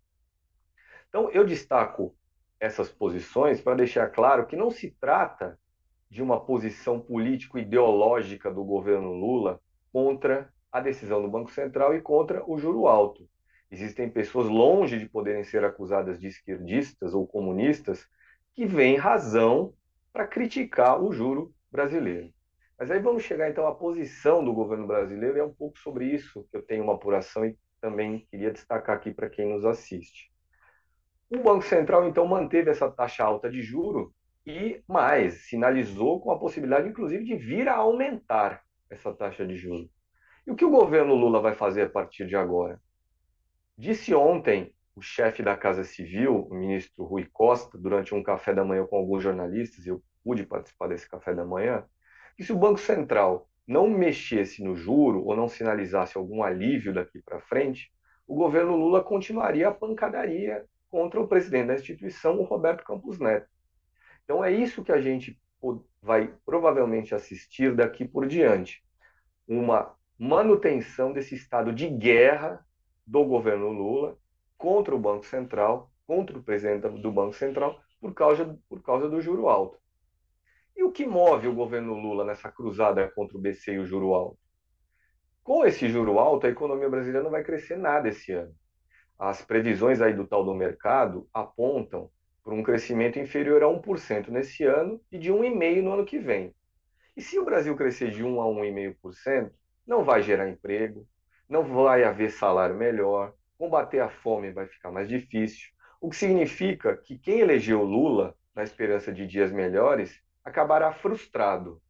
Então, 1.09 1.31
eu 1.31 1.45
destaco 1.45 2.17
essas 2.59 2.91
posições 2.91 3.61
para 3.61 3.77
deixar 3.77 4.09
claro 4.09 4.47
que 4.47 4.57
não 4.57 4.71
se 4.71 4.91
trata 5.01 5.59
de 6.09 6.23
uma 6.23 6.41
posição 6.41 7.01
político-ideológica 7.01 8.51
do 8.51 8.65
governo 8.65 9.13
Lula 9.13 9.61
contra 9.93 10.53
a 10.71 10.81
decisão 10.81 11.23
do 11.23 11.29
Banco 11.29 11.51
Central 11.51 11.95
e 11.95 12.01
contra 12.01 12.45
o 12.49 12.59
juro 12.59 12.87
alto. 12.87 13.29
Existem 13.71 14.09
pessoas 14.09 14.47
longe 14.47 14.99
de 14.99 15.09
poderem 15.09 15.43
ser 15.43 15.65
acusadas 15.65 16.21
de 16.21 16.29
esquerdistas 16.29 17.15
ou 17.15 17.27
comunistas 17.27 18.07
que 18.55 18.65
veem 18.65 18.97
razão 18.97 19.75
para 20.13 20.27
criticar 20.27 21.03
o 21.03 21.13
juro 21.13 21.53
brasileiro. 21.71 22.33
Mas 22.79 22.91
aí 22.91 23.01
vamos 23.01 23.23
chegar 23.23 23.51
então 23.51 23.67
à 23.67 23.75
posição 23.75 24.45
do 24.45 24.53
governo 24.53 24.87
brasileiro, 24.87 25.37
e 25.37 25.41
é 25.41 25.45
um 25.45 25.53
pouco 25.53 25.79
sobre 25.79 26.07
isso 26.07 26.47
que 26.51 26.57
eu 26.57 26.63
tenho 26.63 26.85
uma 26.85 26.95
apuração 26.95 27.45
e 27.45 27.57
também 27.81 28.27
queria 28.31 28.51
destacar 28.51 28.97
aqui 28.97 29.13
para 29.13 29.31
quem 29.31 29.49
nos 29.49 29.65
assiste. 29.65 30.31
O 31.29 31.39
Banco 31.39 31.63
Central 31.63 32.07
então 32.07 32.25
manteve 32.25 32.71
essa 32.71 32.89
taxa 32.89 33.25
alta 33.25 33.51
de 33.51 33.61
juro 33.61 34.15
e 34.47 34.81
mais, 34.87 35.49
sinalizou 35.49 36.21
com 36.21 36.31
a 36.31 36.39
possibilidade 36.39 36.89
inclusive 36.89 37.25
de 37.25 37.35
vir 37.35 37.69
a 37.69 37.75
aumentar 37.75 38.63
essa 38.89 39.13
taxa 39.13 39.45
de 39.45 39.57
juros. 39.57 39.91
E 40.47 40.53
o 40.53 40.55
que 40.55 40.65
o 40.65 40.71
governo 40.71 41.17
Lula 41.17 41.41
vai 41.41 41.53
fazer 41.53 41.83
a 41.83 41.91
partir 41.91 42.29
de 42.29 42.37
agora? 42.37 42.81
Disse 43.77 44.15
ontem 44.15 44.73
o 44.95 45.03
chefe 45.03 45.43
da 45.43 45.57
Casa 45.57 45.83
Civil, 45.83 46.47
o 46.49 46.55
ministro 46.55 47.05
Rui 47.05 47.29
Costa, 47.33 47.77
durante 47.77 48.15
um 48.15 48.23
café 48.23 48.55
da 48.55 48.65
manhã 48.65 48.87
com 48.87 48.97
alguns 48.97 49.25
jornalistas, 49.25 49.85
eu 49.85 50.01
pude 50.23 50.47
participar 50.47 50.87
desse 50.87 51.11
café 51.11 51.35
da 51.35 51.45
manhã, 51.45 51.85
que 52.37 52.45
se 52.45 52.53
o 52.53 52.57
Banco 52.57 52.79
Central 52.79 53.49
não 53.67 53.91
mexesse 53.91 54.63
no 54.63 54.77
juro 54.77 55.25
ou 55.25 55.37
não 55.37 55.49
sinalizasse 55.49 56.17
algum 56.17 56.45
alívio 56.45 56.95
daqui 56.95 57.21
para 57.21 57.41
frente, 57.41 57.93
o 58.29 58.37
governo 58.37 58.77
Lula 58.77 59.03
continuaria 59.03 59.69
a 59.69 59.75
pancadaria 59.75 60.65
contra 60.91 61.21
o 61.21 61.29
presidente 61.29 61.69
da 61.69 61.75
instituição, 61.75 62.39
o 62.39 62.45
Roberto 62.45 62.85
Campos 62.85 63.19
Neto. 63.19 63.49
Então 64.25 64.45
é 64.45 64.51
isso 64.51 64.83
que 64.83 64.93
a 64.93 65.01
gente 65.01 65.41
vai 66.03 66.33
provavelmente 66.45 67.15
assistir 67.15 67.75
daqui 67.75 68.07
por 68.07 68.27
diante. 68.27 68.85
Uma 69.47 69.95
manutenção 70.19 71.13
desse 71.13 71.35
estado 71.35 71.73
de 71.73 71.89
guerra 71.89 72.65
do 73.07 73.25
governo 73.25 73.69
Lula 73.69 74.19
contra 74.57 74.95
o 74.95 74.99
Banco 74.99 75.27
Central, 75.27 75.93
contra 76.07 76.39
o 76.39 76.43
presidente 76.43 76.89
do 76.89 77.13
Banco 77.13 77.35
Central, 77.35 77.81
por 78.01 78.15
causa, 78.15 78.59
por 78.69 78.83
causa 78.83 79.09
do 79.09 79.21
juro 79.21 79.49
alto. 79.49 79.79
E 80.77 80.83
o 80.83 80.93
que 80.93 81.07
move 81.07 81.49
o 81.49 81.55
governo 81.55 81.95
Lula 81.95 82.25
nessa 82.25 82.51
cruzada 82.51 83.11
contra 83.15 83.37
o 83.37 83.41
BC 83.41 83.75
e 83.75 83.79
o 83.79 83.87
juro 83.87 84.15
alto? 84.15 84.39
Com 85.43 85.65
esse 85.65 85.89
juro 85.89 86.19
alto, 86.19 86.47
a 86.47 86.51
economia 86.51 86.89
brasileira 86.89 87.23
não 87.23 87.31
vai 87.31 87.45
crescer 87.45 87.77
nada 87.77 88.09
esse 88.09 88.33
ano. 88.33 88.55
As 89.19 89.43
previsões 89.43 90.01
aí 90.01 90.13
do 90.13 90.27
tal 90.27 90.45
do 90.45 90.55
mercado 90.55 91.29
apontam 91.33 92.11
para 92.45 92.55
um 92.55 92.63
crescimento 92.63 93.19
inferior 93.19 93.63
a 93.63 93.67
1% 93.67 94.29
nesse 94.29 94.65
ano 94.65 95.01
e 95.11 95.19
de 95.19 95.33
1,5% 95.33 95.83
no 95.83 95.93
ano 95.95 96.05
que 96.05 96.19
vem. 96.19 96.55
E 97.17 97.23
se 97.23 97.39
o 97.39 97.45
Brasil 97.45 97.75
crescer 97.75 98.11
de 98.11 98.23
1 98.23 98.41
a 98.41 98.45
1,5%, 98.45 99.51
não 99.87 100.05
vai 100.05 100.23
gerar 100.23 100.49
emprego, 100.49 101.07
não 101.49 101.65
vai 101.65 102.05
haver 102.05 102.31
salário 102.31 102.77
melhor, 102.77 103.33
combater 103.57 104.01
a 104.01 104.09
fome 104.09 104.53
vai 104.53 104.67
ficar 104.67 104.91
mais 104.93 105.09
difícil, 105.09 105.71
o 106.01 106.11
que 106.11 106.17
significa 106.17 106.97
que 106.97 107.19
quem 107.19 107.41
elegeu 107.41 107.83
Lula 107.83 108.37
na 108.55 108.63
esperança 108.63 109.13
de 109.13 109.27
dias 109.27 109.51
melhores 109.51 110.21
acabará 110.45 110.93
frustrado. 110.93 111.81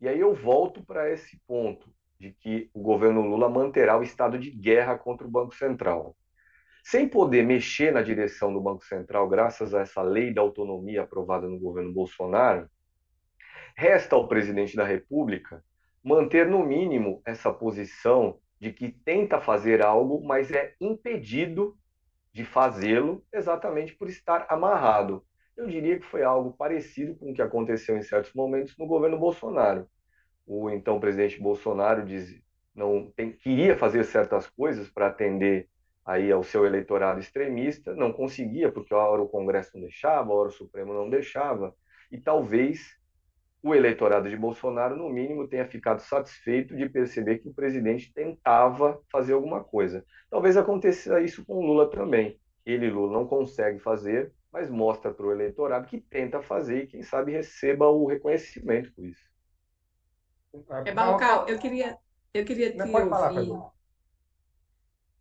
E 0.00 0.08
aí 0.08 0.20
eu 0.20 0.34
volto 0.34 0.84
para 0.84 1.10
esse 1.10 1.40
ponto 1.46 1.90
de 2.20 2.32
que 2.32 2.70
o 2.74 2.82
governo 2.82 3.22
Lula 3.22 3.48
manterá 3.48 3.98
o 3.98 4.02
estado 4.02 4.38
de 4.38 4.50
guerra 4.50 4.98
contra 4.98 5.26
o 5.26 5.30
Banco 5.30 5.54
Central. 5.54 6.16
Sem 6.82 7.08
poder 7.08 7.44
mexer 7.44 7.92
na 7.92 8.02
direção 8.02 8.52
do 8.52 8.60
Banco 8.60 8.84
Central, 8.84 9.28
graças 9.28 9.74
a 9.74 9.80
essa 9.80 10.02
lei 10.02 10.32
da 10.32 10.40
autonomia 10.40 11.02
aprovada 11.02 11.48
no 11.48 11.58
governo 11.58 11.92
Bolsonaro, 11.92 12.68
resta 13.76 14.16
ao 14.16 14.26
presidente 14.26 14.74
da 14.76 14.84
República 14.84 15.62
manter 16.02 16.46
no 16.46 16.64
mínimo 16.64 17.20
essa 17.24 17.52
posição 17.52 18.38
de 18.60 18.72
que 18.72 18.90
tenta 18.90 19.40
fazer 19.40 19.84
algo, 19.84 20.24
mas 20.26 20.50
é 20.50 20.74
impedido 20.80 21.76
de 22.32 22.44
fazê-lo 22.44 23.24
exatamente 23.32 23.94
por 23.94 24.08
estar 24.08 24.46
amarrado. 24.48 25.24
Eu 25.56 25.66
diria 25.66 25.98
que 25.98 26.06
foi 26.06 26.22
algo 26.22 26.52
parecido 26.52 27.14
com 27.16 27.30
o 27.30 27.34
que 27.34 27.42
aconteceu 27.42 27.96
em 27.96 28.02
certos 28.02 28.32
momentos 28.32 28.76
no 28.78 28.86
governo 28.86 29.18
Bolsonaro. 29.18 29.88
O 30.46 30.70
então 30.70 31.00
presidente 31.00 31.40
Bolsonaro 31.40 32.04
diz, 32.04 32.40
não 32.74 33.10
tem, 33.10 33.32
queria 33.32 33.76
fazer 33.76 34.04
certas 34.04 34.48
coisas 34.48 34.88
para 34.88 35.08
atender 35.08 35.68
aí 36.08 36.32
ao 36.32 36.42
seu 36.42 36.64
eleitorado 36.64 37.20
extremista, 37.20 37.94
não 37.94 38.10
conseguia 38.10 38.72
porque 38.72 38.94
a 38.94 38.96
hora 38.96 39.20
o 39.20 39.28
Congresso 39.28 39.72
não 39.74 39.82
deixava, 39.82 40.32
a 40.32 40.34
hora 40.34 40.48
o 40.48 40.52
Supremo 40.52 40.94
não 40.94 41.10
deixava, 41.10 41.74
e 42.10 42.18
talvez 42.18 42.96
o 43.62 43.74
eleitorado 43.74 44.30
de 44.30 44.36
Bolsonaro, 44.36 44.96
no 44.96 45.10
mínimo, 45.10 45.46
tenha 45.46 45.66
ficado 45.66 46.00
satisfeito 46.00 46.74
de 46.74 46.88
perceber 46.88 47.40
que 47.40 47.48
o 47.48 47.52
presidente 47.52 48.10
tentava 48.10 48.98
fazer 49.12 49.34
alguma 49.34 49.62
coisa. 49.62 50.02
Talvez 50.30 50.56
aconteça 50.56 51.20
isso 51.20 51.44
com 51.44 51.60
Lula 51.60 51.90
também. 51.90 52.40
Ele, 52.64 52.88
Lula, 52.88 53.12
não 53.12 53.26
consegue 53.26 53.78
fazer, 53.78 54.32
mas 54.50 54.70
mostra 54.70 55.12
para 55.12 55.26
o 55.26 55.32
eleitorado 55.32 55.88
que 55.88 56.00
tenta 56.00 56.40
fazer 56.40 56.84
e, 56.84 56.86
quem 56.86 57.02
sabe, 57.02 57.32
receba 57.32 57.86
o 57.86 58.06
reconhecimento 58.06 58.90
por 58.94 59.04
isso. 59.04 59.28
É, 60.86 60.92
Balcal, 60.92 61.46
eu 61.48 61.58
queria, 61.58 61.98
eu 62.32 62.46
queria 62.46 62.72
te 62.72 62.80
ouvir. 62.80 63.10
Falar, 63.10 63.72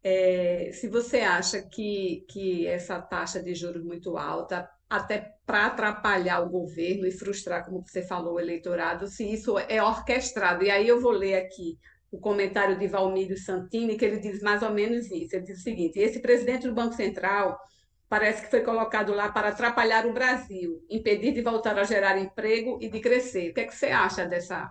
é, 0.03 0.71
se 0.73 0.87
você 0.87 1.19
acha 1.19 1.61
que, 1.61 2.25
que 2.29 2.67
essa 2.67 3.01
taxa 3.01 3.41
de 3.41 3.53
juros 3.53 3.83
muito 3.83 4.17
alta 4.17 4.69
até 4.89 5.33
para 5.45 5.65
atrapalhar 5.67 6.41
o 6.41 6.49
governo 6.49 7.05
e 7.05 7.11
frustrar, 7.11 7.65
como 7.65 7.81
você 7.85 8.01
falou, 8.01 8.35
o 8.35 8.39
eleitorado, 8.39 9.07
se 9.07 9.29
isso 9.29 9.57
é 9.59 9.83
orquestrado. 9.83 10.63
E 10.63 10.71
aí 10.71 10.87
eu 10.87 11.01
vou 11.01 11.11
ler 11.11 11.35
aqui 11.35 11.77
o 12.09 12.19
comentário 12.19 12.77
de 12.77 12.87
Valmírio 12.87 13.37
Santini, 13.37 13.97
que 13.97 14.05
ele 14.05 14.19
diz 14.19 14.41
mais 14.41 14.63
ou 14.63 14.71
menos 14.71 15.11
isso. 15.11 15.35
Ele 15.35 15.45
diz 15.45 15.59
o 15.59 15.63
seguinte: 15.63 15.99
esse 15.99 16.19
presidente 16.19 16.67
do 16.67 16.73
Banco 16.73 16.95
Central 16.95 17.59
parece 18.07 18.43
que 18.43 18.49
foi 18.49 18.61
colocado 18.61 19.13
lá 19.13 19.29
para 19.29 19.49
atrapalhar 19.49 20.05
o 20.05 20.13
Brasil, 20.13 20.81
impedir 20.89 21.33
de 21.33 21.41
voltar 21.41 21.77
a 21.77 21.83
gerar 21.83 22.17
emprego 22.17 22.77
e 22.81 22.89
de 22.89 23.01
crescer. 23.01 23.51
O 23.51 23.53
que 23.53 23.61
é 23.61 23.65
que 23.65 23.75
você 23.75 23.87
acha 23.87 24.25
dessa 24.25 24.69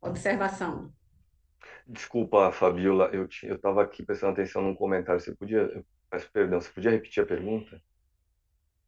observação? 0.00 0.92
Desculpa, 1.86 2.50
Fabiola, 2.50 3.10
eu 3.12 3.26
estava 3.26 3.82
aqui 3.82 4.04
prestando 4.04 4.32
atenção 4.32 4.62
num 4.62 4.74
comentário. 4.74 5.20
Você 5.20 5.34
podia, 5.34 5.84
peço 6.10 6.30
perdão, 6.32 6.60
você 6.60 6.70
podia 6.70 6.90
repetir 6.90 7.22
a 7.22 7.26
pergunta? 7.26 7.80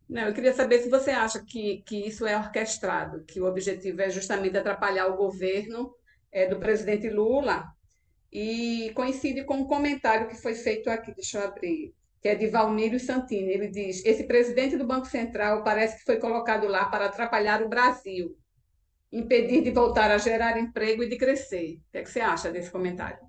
Não, 0.08 0.22
eu 0.22 0.34
queria 0.34 0.52
saber 0.52 0.80
se 0.80 0.88
você 0.88 1.10
acha 1.10 1.44
que, 1.44 1.82
que 1.86 2.06
isso 2.06 2.26
é 2.26 2.36
orquestrado, 2.36 3.24
que 3.24 3.40
o 3.40 3.46
objetivo 3.46 4.00
é 4.00 4.10
justamente 4.10 4.56
atrapalhar 4.56 5.06
o 5.06 5.16
governo 5.16 5.94
é, 6.32 6.46
do 6.46 6.58
presidente 6.58 7.08
Lula, 7.10 7.64
e 8.32 8.90
coincide 8.94 9.44
com 9.44 9.58
um 9.58 9.66
comentário 9.66 10.28
que 10.28 10.36
foi 10.36 10.54
feito 10.54 10.90
aqui, 10.90 11.14
deixa 11.14 11.38
eu 11.38 11.44
abrir, 11.44 11.94
que 12.20 12.28
é 12.28 12.34
de 12.34 12.46
Valmírio 12.48 13.00
Santini. 13.00 13.52
Ele 13.52 13.68
diz: 13.68 14.04
esse 14.04 14.24
presidente 14.24 14.76
do 14.76 14.86
Banco 14.86 15.06
Central 15.06 15.62
parece 15.64 15.98
que 15.98 16.04
foi 16.04 16.18
colocado 16.18 16.66
lá 16.66 16.86
para 16.86 17.06
atrapalhar 17.06 17.62
o 17.62 17.68
Brasil, 17.68 18.36
impedir 19.12 19.62
de 19.62 19.70
voltar 19.70 20.10
a 20.10 20.18
gerar 20.18 20.58
emprego 20.58 21.02
e 21.02 21.08
de 21.08 21.16
crescer. 21.16 21.76
O 21.88 21.92
que, 21.92 21.98
é 21.98 22.02
que 22.02 22.10
você 22.10 22.20
acha 22.20 22.50
desse 22.50 22.70
comentário? 22.70 23.26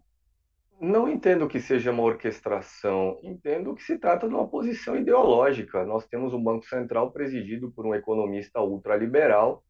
Não 0.79 1.09
entendo 1.09 1.47
que 1.47 1.59
seja 1.59 1.91
uma 1.91 2.03
orquestração, 2.03 3.19
entendo 3.21 3.75
que 3.75 3.83
se 3.83 3.97
trata 3.97 4.27
de 4.27 4.33
uma 4.33 4.47
posição 4.47 4.95
ideológica. 4.95 5.85
Nós 5.85 6.07
temos 6.07 6.33
um 6.33 6.41
Banco 6.41 6.65
Central 6.65 7.11
presidido 7.11 7.71
por 7.71 7.85
um 7.85 7.93
economista 7.93 8.61
ultraliberal 8.61 9.63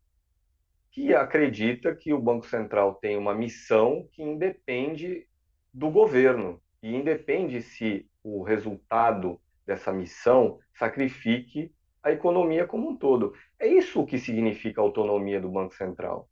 que 0.92 1.14
acredita 1.14 1.96
que 1.96 2.14
o 2.14 2.22
Banco 2.22 2.46
Central 2.46 2.96
tem 2.96 3.18
uma 3.18 3.34
missão 3.34 4.08
que 4.12 4.22
independe 4.22 5.28
do 5.74 5.90
governo 5.90 6.62
e 6.82 6.96
independe 6.96 7.62
se 7.62 8.08
o 8.24 8.44
resultado 8.44 9.40
dessa 9.66 9.92
missão 9.92 10.60
sacrifique 10.74 11.72
a 12.02 12.12
economia 12.12 12.66
como 12.66 12.90
um 12.90 12.96
todo. 12.96 13.34
É 13.60 13.68
isso 13.68 14.06
que 14.06 14.18
significa 14.18 14.80
autonomia 14.80 15.42
do 15.42 15.50
Banco 15.50 15.76
Central. 15.76 16.30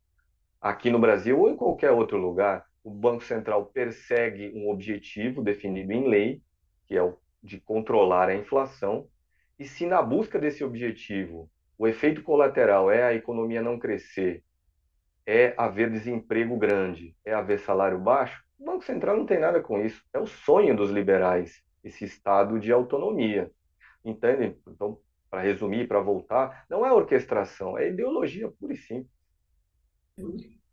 Aqui 0.62 0.90
no 0.90 0.98
Brasil 0.98 1.40
ou 1.40 1.50
em 1.50 1.58
qualquer 1.58 1.92
outro 1.92 2.18
lugar, 2.18 2.66
o 2.84 2.90
Banco 2.90 3.24
Central 3.24 3.66
persegue 3.66 4.52
um 4.56 4.70
objetivo 4.70 5.44
definido 5.44 5.92
em 5.92 6.08
lei, 6.08 6.42
que 6.88 6.96
é 6.96 7.04
o 7.04 7.18
de 7.44 7.60
controlar 7.60 8.30
a 8.30 8.36
inflação, 8.36 9.08
e 9.60 9.66
se 9.66 9.86
na 9.86 10.02
busca 10.02 10.40
desse 10.40 10.64
objetivo 10.64 11.50
o 11.78 11.88
efeito 11.88 12.24
colateral 12.24 12.90
é 12.90 13.04
a 13.04 13.14
economia 13.14 13.62
não 13.62 13.78
crescer, 13.78 14.44
é 15.26 15.54
haver 15.58 15.92
desemprego 15.92 16.58
grande, 16.58 17.16
é 17.24 17.34
haver 17.34 17.60
salário 17.60 18.00
baixo, 18.00 18.44
o 18.60 18.66
Banco 18.66 18.84
Central 18.84 19.18
não 19.18 19.26
tem 19.26 19.40
nada 19.40 19.62
com 19.62 19.80
isso. 19.80 20.02
É 20.12 20.20
o 20.20 20.26
sonho 20.26 20.76
dos 20.76 20.90
liberais, 20.90 21.62
esse 21.84 22.06
estado 22.06 22.60
de 22.60 22.72
autonomia. 22.72 23.52
Entende? 24.04 24.58
Então, 24.68 25.00
para 25.30 25.42
resumir, 25.42 25.88
para 25.88 26.00
voltar, 26.00 26.66
não 26.70 26.86
é 26.86 26.92
orquestração, 26.92 27.78
é 27.78 27.90
ideologia 27.90 28.50
pura 28.60 28.74
e 28.74 28.78
simples. 28.78 29.12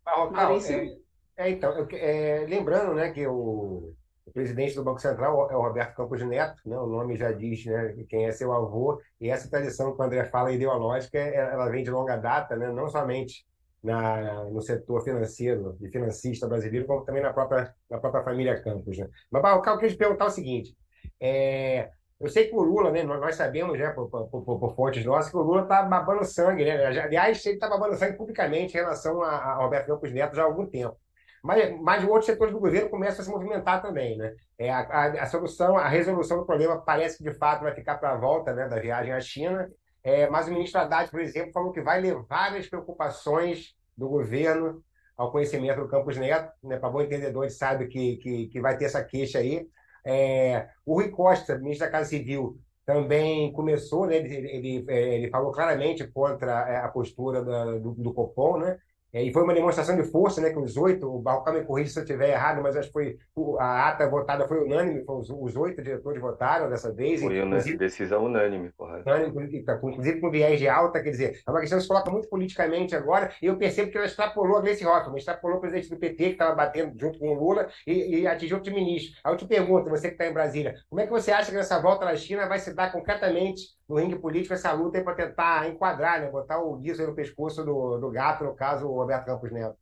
Barrocal, 0.03 0.57
é, 0.57 0.97
é, 1.37 1.49
então, 1.49 1.71
eu, 1.77 1.87
é, 1.91 2.45
lembrando 2.47 2.93
né, 2.93 3.11
que 3.11 3.25
o, 3.27 3.93
o, 4.25 4.31
presidente 4.31 4.75
do 4.75 4.83
Banco 4.83 4.99
Central 4.99 5.51
é 5.51 5.55
o 5.55 5.61
Roberto 5.61 5.95
Campos 5.95 6.21
Neto, 6.23 6.61
né, 6.65 6.77
o 6.77 6.87
nome 6.87 7.17
já 7.17 7.31
diz 7.31 7.65
né, 7.65 7.95
quem 8.09 8.25
é 8.25 8.31
seu 8.31 8.53
avô, 8.53 9.01
e 9.19 9.29
essa 9.29 9.49
tradição 9.49 9.93
que 9.93 10.01
o 10.01 10.05
André 10.05 10.25
fala 10.25 10.51
ideológica, 10.51 11.17
é, 11.17 11.35
ela 11.35 11.69
vem 11.69 11.83
de 11.83 11.91
longa 11.91 12.15
data, 12.15 12.55
né, 12.55 12.71
não 12.71 12.87
somente 12.87 13.45
na, 13.83 14.45
no 14.45 14.61
setor 14.61 15.03
financeiro 15.03 15.77
e 15.81 15.89
financista 15.89 16.47
brasileiro, 16.47 16.87
como 16.87 17.05
também 17.05 17.21
na 17.21 17.33
própria, 17.33 17.73
na 17.89 17.99
própria 17.99 18.23
família 18.23 18.61
Campos. 18.61 18.97
Né? 18.97 19.07
Mas, 19.29 19.41
Barrocal, 19.41 19.75
eu 19.75 19.79
queria 19.79 19.95
te 19.95 19.99
perguntar 19.99 20.25
o 20.25 20.31
seguinte, 20.31 20.75
é, 21.19 21.91
Eu 22.19 22.29
sei 22.29 22.47
que 22.47 22.55
o 22.55 22.61
Lula, 22.61 22.91
né, 22.91 23.03
nós 23.03 23.35
sabemos, 23.35 23.77
né, 23.77 23.89
por, 23.89 24.09
por, 24.09 24.27
por, 24.29 24.59
por 24.59 24.75
fontes 24.75 25.03
nossas, 25.03 25.29
que 25.29 25.37
o 25.37 25.41
Lula 25.41 25.63
está 25.63 25.83
babando 25.83 26.23
sangue, 26.23 26.63
né? 26.63 26.85
Aliás, 26.85 27.45
ele 27.45 27.55
está 27.55 27.67
babando 27.67 27.95
sangue 27.95 28.17
publicamente 28.17 28.73
em 28.73 28.79
relação 28.79 29.21
a, 29.21 29.31
a 29.31 29.55
Roberto 29.55 29.87
Campos 29.87 30.11
Neto 30.13 30.35
já 30.35 30.43
há 30.43 30.45
algum 30.45 30.65
tempo. 30.65 30.97
Mas, 31.43 31.79
mas 31.79 32.03
outros 32.03 32.25
setores 32.25 32.53
do 32.53 32.59
governo 32.59 32.89
começam 32.89 33.21
a 33.21 33.25
se 33.25 33.29
movimentar 33.29 33.81
também, 33.81 34.17
né? 34.17 34.33
É, 34.57 34.71
a, 34.71 34.79
a, 34.79 35.05
a 35.23 35.25
solução, 35.27 35.77
a 35.77 35.87
resolução 35.87 36.37
do 36.39 36.45
problema 36.45 36.81
parece 36.81 37.17
que 37.17 37.23
de 37.23 37.37
fato 37.37 37.63
vai 37.63 37.75
ficar 37.75 37.97
para 37.97 38.13
a 38.13 38.17
volta, 38.17 38.53
né, 38.53 38.67
da 38.67 38.79
viagem 38.79 39.13
à 39.13 39.19
China. 39.19 39.69
É, 40.03 40.27
mas 40.29 40.47
o 40.47 40.51
ministro 40.51 40.79
Haddad, 40.81 41.11
por 41.11 41.19
exemplo, 41.19 41.51
falou 41.51 41.71
que 41.71 41.81
vai 41.81 41.99
levar 41.99 42.55
as 42.55 42.67
preocupações 42.67 43.75
do 43.95 44.07
governo 44.07 44.81
ao 45.17 45.31
conhecimento 45.31 45.81
do 45.81 45.87
Campos 45.87 46.17
Neto, 46.17 46.51
né, 46.63 46.77
para 46.77 46.89
bom 46.89 47.01
entendedor, 47.01 47.49
sabe 47.49 47.87
que, 47.87 48.17
que, 48.17 48.47
que 48.47 48.61
vai 48.61 48.77
ter 48.77 48.85
essa 48.85 49.03
queixa 49.03 49.39
aí. 49.39 49.67
É, 50.05 50.69
o 50.85 50.95
Rui 50.95 51.09
Costa, 51.09 51.57
ministro 51.57 51.85
da 51.87 51.91
Casa 51.91 52.09
Civil, 52.09 52.59
também 52.85 53.51
começou, 53.51 54.05
né, 54.05 54.17
ele, 54.17 54.35
ele, 54.35 54.85
é, 54.87 55.15
ele 55.15 55.29
falou 55.29 55.51
claramente 55.51 56.05
contra 56.07 56.69
é, 56.69 56.77
a 56.77 56.87
postura 56.87 57.43
do, 57.43 57.93
do 57.93 58.13
Copom, 58.13 58.59
né, 58.59 58.77
e 59.23 59.31
foi 59.31 59.43
uma 59.43 59.53
demonstração 59.53 59.95
de 59.95 60.03
força, 60.03 60.41
né, 60.41 60.49
que 60.49 60.59
os 60.59 60.75
oito, 60.75 61.07
o 61.07 61.19
Balcão 61.19 61.53
me 61.53 61.63
corrige 61.63 61.91
se 61.91 61.99
eu 61.99 62.03
estiver 62.03 62.31
errado, 62.31 62.61
mas 62.61 62.75
acho 62.75 62.89
que 62.89 62.93
foi, 62.93 63.17
a 63.59 63.87
ata 63.87 64.09
votada 64.09 64.47
foi 64.47 64.63
unânime, 64.63 65.05
foi 65.05 65.15
os, 65.15 65.29
os 65.29 65.55
oito 65.55 65.81
diretores 65.81 66.21
votaram 66.21 66.69
dessa 66.69 66.91
vez. 66.93 67.21
Foi 67.21 67.41
uma 67.41 67.57
decisão 67.57 68.25
unânime, 68.25 68.71
correto. 68.75 69.09
Unânime, 69.09 69.63
inclusive 69.83 70.19
com 70.19 70.29
viés 70.29 70.59
de 70.59 70.67
alta, 70.67 71.01
quer 71.01 71.11
dizer, 71.11 71.39
é 71.47 71.51
uma 71.51 71.61
questão 71.61 71.77
que 71.77 71.83
se 71.83 71.87
coloca 71.87 72.11
muito 72.11 72.27
politicamente 72.27 72.95
agora, 72.95 73.31
e 73.41 73.45
eu 73.45 73.57
percebo 73.57 73.89
que 73.89 73.97
ela 73.97 74.05
extrapolou 74.05 74.57
a 74.57 74.61
Gleice 74.61 74.85
Hoffmann, 74.85 75.17
extrapolou 75.17 75.57
o 75.57 75.61
presidente 75.61 75.89
do 75.89 75.97
PT, 75.97 76.15
que 76.15 76.31
estava 76.31 76.53
batendo 76.53 76.93
junto 76.99 77.17
com 77.17 77.29
o 77.29 77.33
Lula, 77.33 77.67
e, 77.87 78.19
e 78.19 78.27
atingiu 78.27 78.57
outros 78.57 78.73
ministros. 78.73 79.19
Aí 79.23 79.33
eu 79.33 79.37
te 79.37 79.47
pergunto, 79.47 79.89
você 79.89 80.07
que 80.09 80.15
está 80.15 80.27
em 80.27 80.33
Brasília, 80.33 80.73
como 80.89 81.01
é 81.01 81.05
que 81.05 81.11
você 81.11 81.31
acha 81.31 81.51
que 81.51 81.57
essa 81.57 81.81
volta 81.81 82.03
na 82.03 82.15
China 82.15 82.47
vai 82.47 82.59
se 82.59 82.73
dar 82.73 82.91
concretamente 82.91 83.61
no 83.87 83.95
ringue 83.95 84.17
político 84.17 84.53
essa 84.53 84.71
luta 84.71 85.03
para 85.03 85.15
tentar 85.15 85.69
enquadrar, 85.69 86.21
né? 86.21 86.29
botar 86.29 86.59
o 86.59 86.75
guiso 86.77 87.05
no 87.05 87.15
pescoço 87.15 87.63
do, 87.63 87.97
do 87.97 88.09
gato, 88.09 88.43
no 88.43 88.55
caso, 88.55 88.87
o 88.87 88.95
Roberto 88.95 89.25
Campos 89.25 89.51
Neto. 89.51 89.77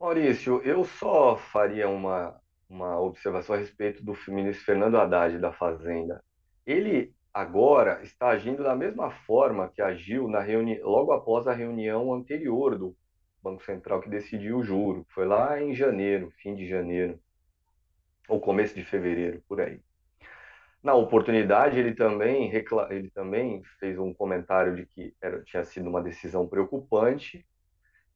Maurício, 0.00 0.60
eu 0.64 0.84
só 0.84 1.36
faria 1.36 1.88
uma, 1.88 2.40
uma 2.68 3.00
observação 3.00 3.54
a 3.54 3.58
respeito 3.58 4.04
do 4.04 4.16
ministro 4.28 4.64
Fernando 4.64 4.96
Haddad 4.96 5.38
da 5.38 5.52
Fazenda. 5.52 6.22
Ele 6.66 7.14
agora 7.32 8.02
está 8.02 8.28
agindo 8.28 8.62
da 8.62 8.74
mesma 8.74 9.10
forma 9.10 9.68
que 9.68 9.80
agiu 9.80 10.28
na 10.28 10.40
reuni... 10.40 10.80
logo 10.80 11.12
após 11.12 11.46
a 11.46 11.52
reunião 11.52 12.12
anterior 12.12 12.76
do 12.76 12.96
Banco 13.42 13.64
Central 13.64 14.00
que 14.00 14.08
decidiu 14.08 14.58
o 14.58 14.62
juro. 14.62 15.06
Foi 15.10 15.24
lá 15.26 15.60
em 15.60 15.74
janeiro, 15.74 16.30
fim 16.42 16.54
de 16.54 16.66
janeiro, 16.66 17.18
ou 18.28 18.40
começo 18.40 18.74
de 18.74 18.84
fevereiro, 18.84 19.42
por 19.48 19.60
aí. 19.60 19.80
Na 20.82 20.94
oportunidade, 20.94 21.78
ele 21.78 21.94
também, 21.94 22.48
recla... 22.48 22.88
ele 22.90 23.08
também 23.10 23.62
fez 23.78 23.98
um 23.98 24.12
comentário 24.12 24.74
de 24.74 24.84
que 24.84 25.14
era, 25.22 25.42
tinha 25.44 25.64
sido 25.64 25.88
uma 25.88 26.02
decisão 26.02 26.48
preocupante 26.48 27.46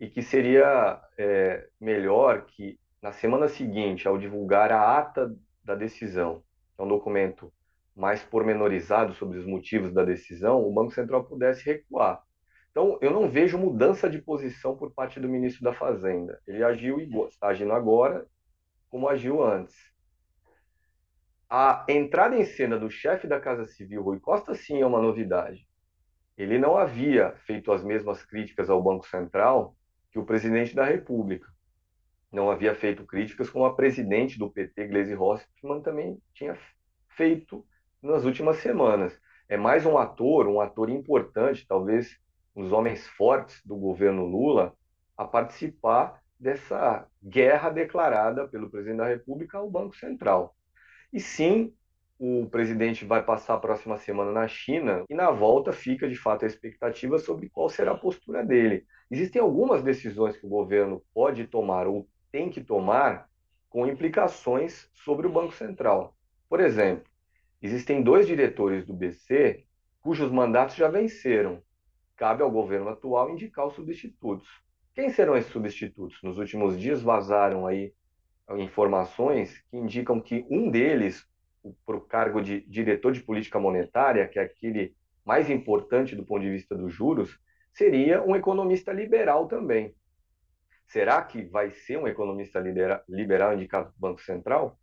e 0.00 0.08
que 0.08 0.20
seria 0.20 1.00
é, 1.16 1.68
melhor 1.80 2.44
que, 2.44 2.78
na 3.00 3.12
semana 3.12 3.48
seguinte, 3.48 4.08
ao 4.08 4.18
divulgar 4.18 4.72
a 4.72 4.98
ata 4.98 5.32
da 5.62 5.76
decisão, 5.76 6.42
que 6.74 6.82
é 6.82 6.84
um 6.84 6.88
documento 6.88 7.52
mais 7.94 8.22
pormenorizado 8.22 9.14
sobre 9.14 9.38
os 9.38 9.46
motivos 9.46 9.92
da 9.92 10.04
decisão, 10.04 10.60
o 10.60 10.72
Banco 10.72 10.92
Central 10.92 11.24
pudesse 11.24 11.64
recuar. 11.64 12.20
Então, 12.72 12.98
eu 13.00 13.10
não 13.10 13.30
vejo 13.30 13.56
mudança 13.56 14.10
de 14.10 14.20
posição 14.20 14.76
por 14.76 14.92
parte 14.92 15.20
do 15.20 15.28
ministro 15.28 15.62
da 15.62 15.72
Fazenda. 15.72 16.38
Ele 16.46 16.62
agiu 16.62 17.00
e 17.00 17.08
está 17.28 17.48
agindo 17.48 17.72
agora 17.72 18.26
como 18.90 19.08
agiu 19.08 19.42
antes 19.42 19.95
a 21.48 21.84
entrada 21.88 22.36
em 22.36 22.44
cena 22.44 22.78
do 22.78 22.90
chefe 22.90 23.26
da 23.26 23.40
Casa 23.40 23.66
Civil, 23.66 24.02
Rui 24.02 24.18
Costa, 24.18 24.54
sim 24.54 24.80
é 24.80 24.86
uma 24.86 25.00
novidade. 25.00 25.66
Ele 26.36 26.58
não 26.58 26.76
havia 26.76 27.32
feito 27.46 27.72
as 27.72 27.84
mesmas 27.84 28.24
críticas 28.24 28.68
ao 28.68 28.82
Banco 28.82 29.06
Central 29.06 29.76
que 30.10 30.18
o 30.18 30.24
presidente 30.24 30.74
da 30.74 30.84
República. 30.84 31.46
Não 32.32 32.50
havia 32.50 32.74
feito 32.74 33.06
críticas 33.06 33.48
como 33.48 33.64
a 33.64 33.74
presidente 33.74 34.38
do 34.38 34.50
PT, 34.50 34.88
Gleisi 34.88 35.14
Hoffmann, 35.14 35.80
também 35.82 36.20
tinha 36.34 36.58
feito 37.10 37.64
nas 38.02 38.24
últimas 38.24 38.56
semanas. 38.56 39.18
É 39.48 39.56
mais 39.56 39.86
um 39.86 39.96
ator, 39.96 40.46
um 40.48 40.60
ator 40.60 40.90
importante, 40.90 41.66
talvez 41.66 42.18
um 42.54 42.62
dos 42.62 42.72
homens 42.72 43.06
fortes 43.06 43.62
do 43.64 43.76
governo 43.76 44.24
Lula, 44.24 44.74
a 45.16 45.24
participar 45.24 46.20
dessa 46.38 47.06
guerra 47.22 47.70
declarada 47.70 48.48
pelo 48.48 48.68
presidente 48.68 48.98
da 48.98 49.08
República 49.08 49.58
ao 49.58 49.70
Banco 49.70 49.96
Central. 49.96 50.54
E 51.12 51.20
sim, 51.20 51.72
o 52.18 52.46
presidente 52.46 53.04
vai 53.04 53.22
passar 53.22 53.54
a 53.54 53.60
próxima 53.60 53.98
semana 53.98 54.32
na 54.32 54.48
China 54.48 55.04
e 55.08 55.14
na 55.14 55.30
volta 55.30 55.72
fica 55.72 56.08
de 56.08 56.16
fato 56.16 56.44
a 56.44 56.48
expectativa 56.48 57.18
sobre 57.18 57.48
qual 57.48 57.68
será 57.68 57.92
a 57.92 57.98
postura 57.98 58.44
dele. 58.44 58.86
Existem 59.10 59.40
algumas 59.40 59.82
decisões 59.82 60.36
que 60.36 60.46
o 60.46 60.50
governo 60.50 61.02
pode 61.14 61.46
tomar 61.46 61.86
ou 61.86 62.08
tem 62.32 62.50
que 62.50 62.60
tomar 62.60 63.28
com 63.68 63.86
implicações 63.86 64.88
sobre 64.92 65.26
o 65.26 65.30
Banco 65.30 65.52
Central. 65.52 66.16
Por 66.48 66.60
exemplo, 66.60 67.04
existem 67.60 68.02
dois 68.02 68.26
diretores 68.26 68.86
do 68.86 68.94
BC 68.94 69.64
cujos 70.00 70.30
mandatos 70.30 70.76
já 70.76 70.88
venceram. 70.88 71.62
Cabe 72.16 72.42
ao 72.42 72.50
governo 72.50 72.88
atual 72.88 73.28
indicar 73.28 73.66
os 73.66 73.74
substitutos. 73.74 74.48
Quem 74.94 75.10
serão 75.10 75.36
esses 75.36 75.52
substitutos? 75.52 76.18
Nos 76.22 76.38
últimos 76.38 76.78
dias 76.80 77.02
vazaram 77.02 77.66
aí 77.66 77.92
informações 78.58 79.60
que 79.70 79.76
indicam 79.76 80.20
que 80.20 80.46
um 80.50 80.70
deles, 80.70 81.26
para 81.84 81.96
o 81.96 82.00
cargo 82.00 82.40
de 82.40 82.60
diretor 82.68 83.12
de 83.12 83.22
política 83.22 83.58
monetária, 83.58 84.28
que 84.28 84.38
é 84.38 84.42
aquele 84.42 84.94
mais 85.24 85.50
importante 85.50 86.14
do 86.14 86.24
ponto 86.24 86.42
de 86.42 86.50
vista 86.50 86.76
dos 86.76 86.92
juros, 86.92 87.38
seria 87.72 88.22
um 88.22 88.36
economista 88.36 88.92
liberal 88.92 89.48
também. 89.48 89.94
Será 90.86 91.20
que 91.22 91.42
vai 91.42 91.72
ser 91.72 91.98
um 91.98 92.06
economista 92.06 92.60
liberal 93.08 93.54
indicado 93.54 93.86
pelo 93.86 93.98
Banco 93.98 94.22
Central? 94.22 94.78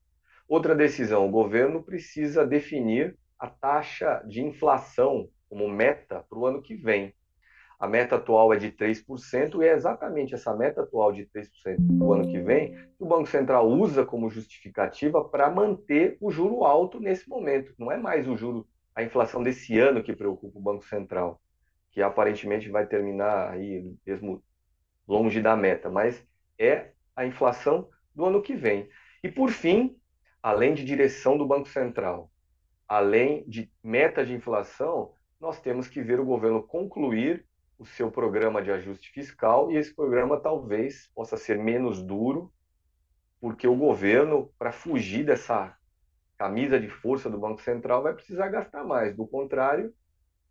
Outra 0.47 0.75
decisão: 0.75 1.25
o 1.25 1.31
governo 1.31 1.81
precisa 1.81 2.45
definir 2.45 3.17
a 3.39 3.47
taxa 3.47 4.21
de 4.27 4.41
inflação 4.41 5.29
como 5.49 5.67
meta 5.69 6.25
para 6.29 6.37
o 6.37 6.45
ano 6.45 6.61
que 6.61 6.75
vem. 6.75 7.13
A 7.83 7.87
meta 7.87 8.15
atual 8.15 8.53
é 8.53 8.55
de 8.55 8.71
3%, 8.71 9.61
e 9.61 9.67
é 9.67 9.73
exatamente 9.73 10.33
essa 10.33 10.55
meta 10.55 10.83
atual 10.83 11.11
de 11.11 11.25
3% 11.25 11.75
do 11.79 12.13
ano 12.13 12.31
que 12.31 12.39
vem 12.39 12.71
que 12.71 13.03
o 13.03 13.05
Banco 13.05 13.27
Central 13.27 13.67
usa 13.67 14.05
como 14.05 14.29
justificativa 14.29 15.21
para 15.21 15.49
manter 15.49 16.15
o 16.21 16.31
juro 16.31 16.63
alto 16.63 16.97
nesse 16.97 17.27
momento. 17.27 17.73
Não 17.77 17.91
é 17.91 17.97
mais 17.97 18.25
o 18.25 18.37
juro, 18.37 18.65
a 18.95 19.03
inflação 19.03 19.43
desse 19.43 19.77
ano 19.77 20.01
que 20.01 20.15
preocupa 20.15 20.57
o 20.57 20.61
Banco 20.61 20.85
Central, 20.85 21.41
que 21.91 22.01
aparentemente 22.01 22.69
vai 22.69 22.87
terminar 22.87 23.49
aí 23.49 23.93
mesmo 24.07 24.41
longe 25.05 25.41
da 25.41 25.57
meta, 25.57 25.89
mas 25.89 26.25
é 26.57 26.91
a 27.13 27.25
inflação 27.25 27.89
do 28.15 28.23
ano 28.23 28.41
que 28.41 28.55
vem. 28.55 28.87
E 29.21 29.27
por 29.27 29.49
fim, 29.49 29.97
além 30.41 30.73
de 30.73 30.85
direção 30.85 31.37
do 31.37 31.45
Banco 31.45 31.67
Central, 31.67 32.31
além 32.87 33.43
de 33.45 33.69
meta 33.83 34.25
de 34.25 34.33
inflação, 34.33 35.11
nós 35.37 35.59
temos 35.59 35.89
que 35.89 36.01
ver 36.01 36.21
o 36.21 36.25
governo 36.25 36.63
concluir 36.63 37.45
o 37.77 37.85
seu 37.85 38.11
programa 38.11 38.61
de 38.61 38.71
ajuste 38.71 39.11
fiscal 39.11 39.71
e 39.71 39.77
esse 39.77 39.93
programa 39.93 40.39
talvez 40.39 41.09
possa 41.15 41.37
ser 41.37 41.57
menos 41.57 42.01
duro, 42.01 42.51
porque 43.41 43.67
o 43.67 43.75
governo, 43.75 44.51
para 44.57 44.71
fugir 44.71 45.25
dessa 45.25 45.75
camisa 46.37 46.79
de 46.79 46.89
força 46.89 47.29
do 47.29 47.37
Banco 47.37 47.61
Central, 47.61 48.03
vai 48.03 48.13
precisar 48.13 48.47
gastar 48.49 48.83
mais. 48.83 49.15
Do 49.15 49.27
contrário, 49.27 49.93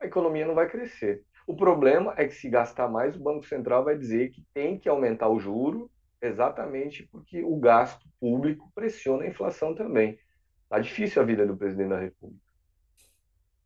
a 0.00 0.06
economia 0.06 0.46
não 0.46 0.54
vai 0.54 0.68
crescer. 0.68 1.22
O 1.46 1.56
problema 1.56 2.14
é 2.16 2.26
que 2.26 2.34
se 2.34 2.48
gastar 2.48 2.88
mais, 2.88 3.16
o 3.16 3.22
Banco 3.22 3.44
Central 3.46 3.84
vai 3.84 3.96
dizer 3.96 4.30
que 4.30 4.44
tem 4.54 4.78
que 4.78 4.88
aumentar 4.88 5.28
o 5.28 5.40
juro, 5.40 5.90
exatamente 6.20 7.08
porque 7.10 7.42
o 7.42 7.56
gasto 7.56 8.06
público 8.20 8.70
pressiona 8.74 9.24
a 9.24 9.28
inflação 9.28 9.74
também. 9.74 10.18
Está 10.64 10.78
difícil 10.78 11.20
a 11.20 11.24
vida 11.24 11.46
do 11.46 11.56
presidente 11.56 11.90
da 11.90 11.98
República. 11.98 12.51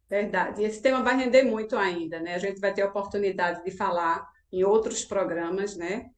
Verdade. 0.08 0.62
E 0.62 0.64
esse 0.64 0.80
tema 0.80 1.02
vai 1.02 1.16
render 1.16 1.42
muito 1.42 1.76
ainda, 1.76 2.20
né? 2.20 2.34
A 2.34 2.38
gente 2.38 2.60
vai 2.60 2.72
ter 2.72 2.82
a 2.82 2.86
oportunidade 2.86 3.64
de 3.64 3.70
falar 3.70 4.26
em 4.52 4.62
outros 4.62 5.04
programas, 5.04 5.76
né? 5.76 6.10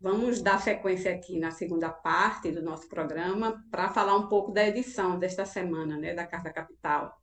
Vamos 0.00 0.42
dar 0.42 0.60
sequência 0.60 1.12
aqui 1.12 1.38
na 1.38 1.50
segunda 1.50 1.88
parte 1.88 2.50
do 2.50 2.62
nosso 2.62 2.88
programa 2.88 3.64
para 3.70 3.88
falar 3.88 4.14
um 4.14 4.28
pouco 4.28 4.52
da 4.52 4.66
edição 4.66 5.18
desta 5.18 5.46
semana, 5.46 5.96
né, 5.96 6.12
da 6.12 6.26
Carta 6.26 6.52
Capital. 6.52 7.16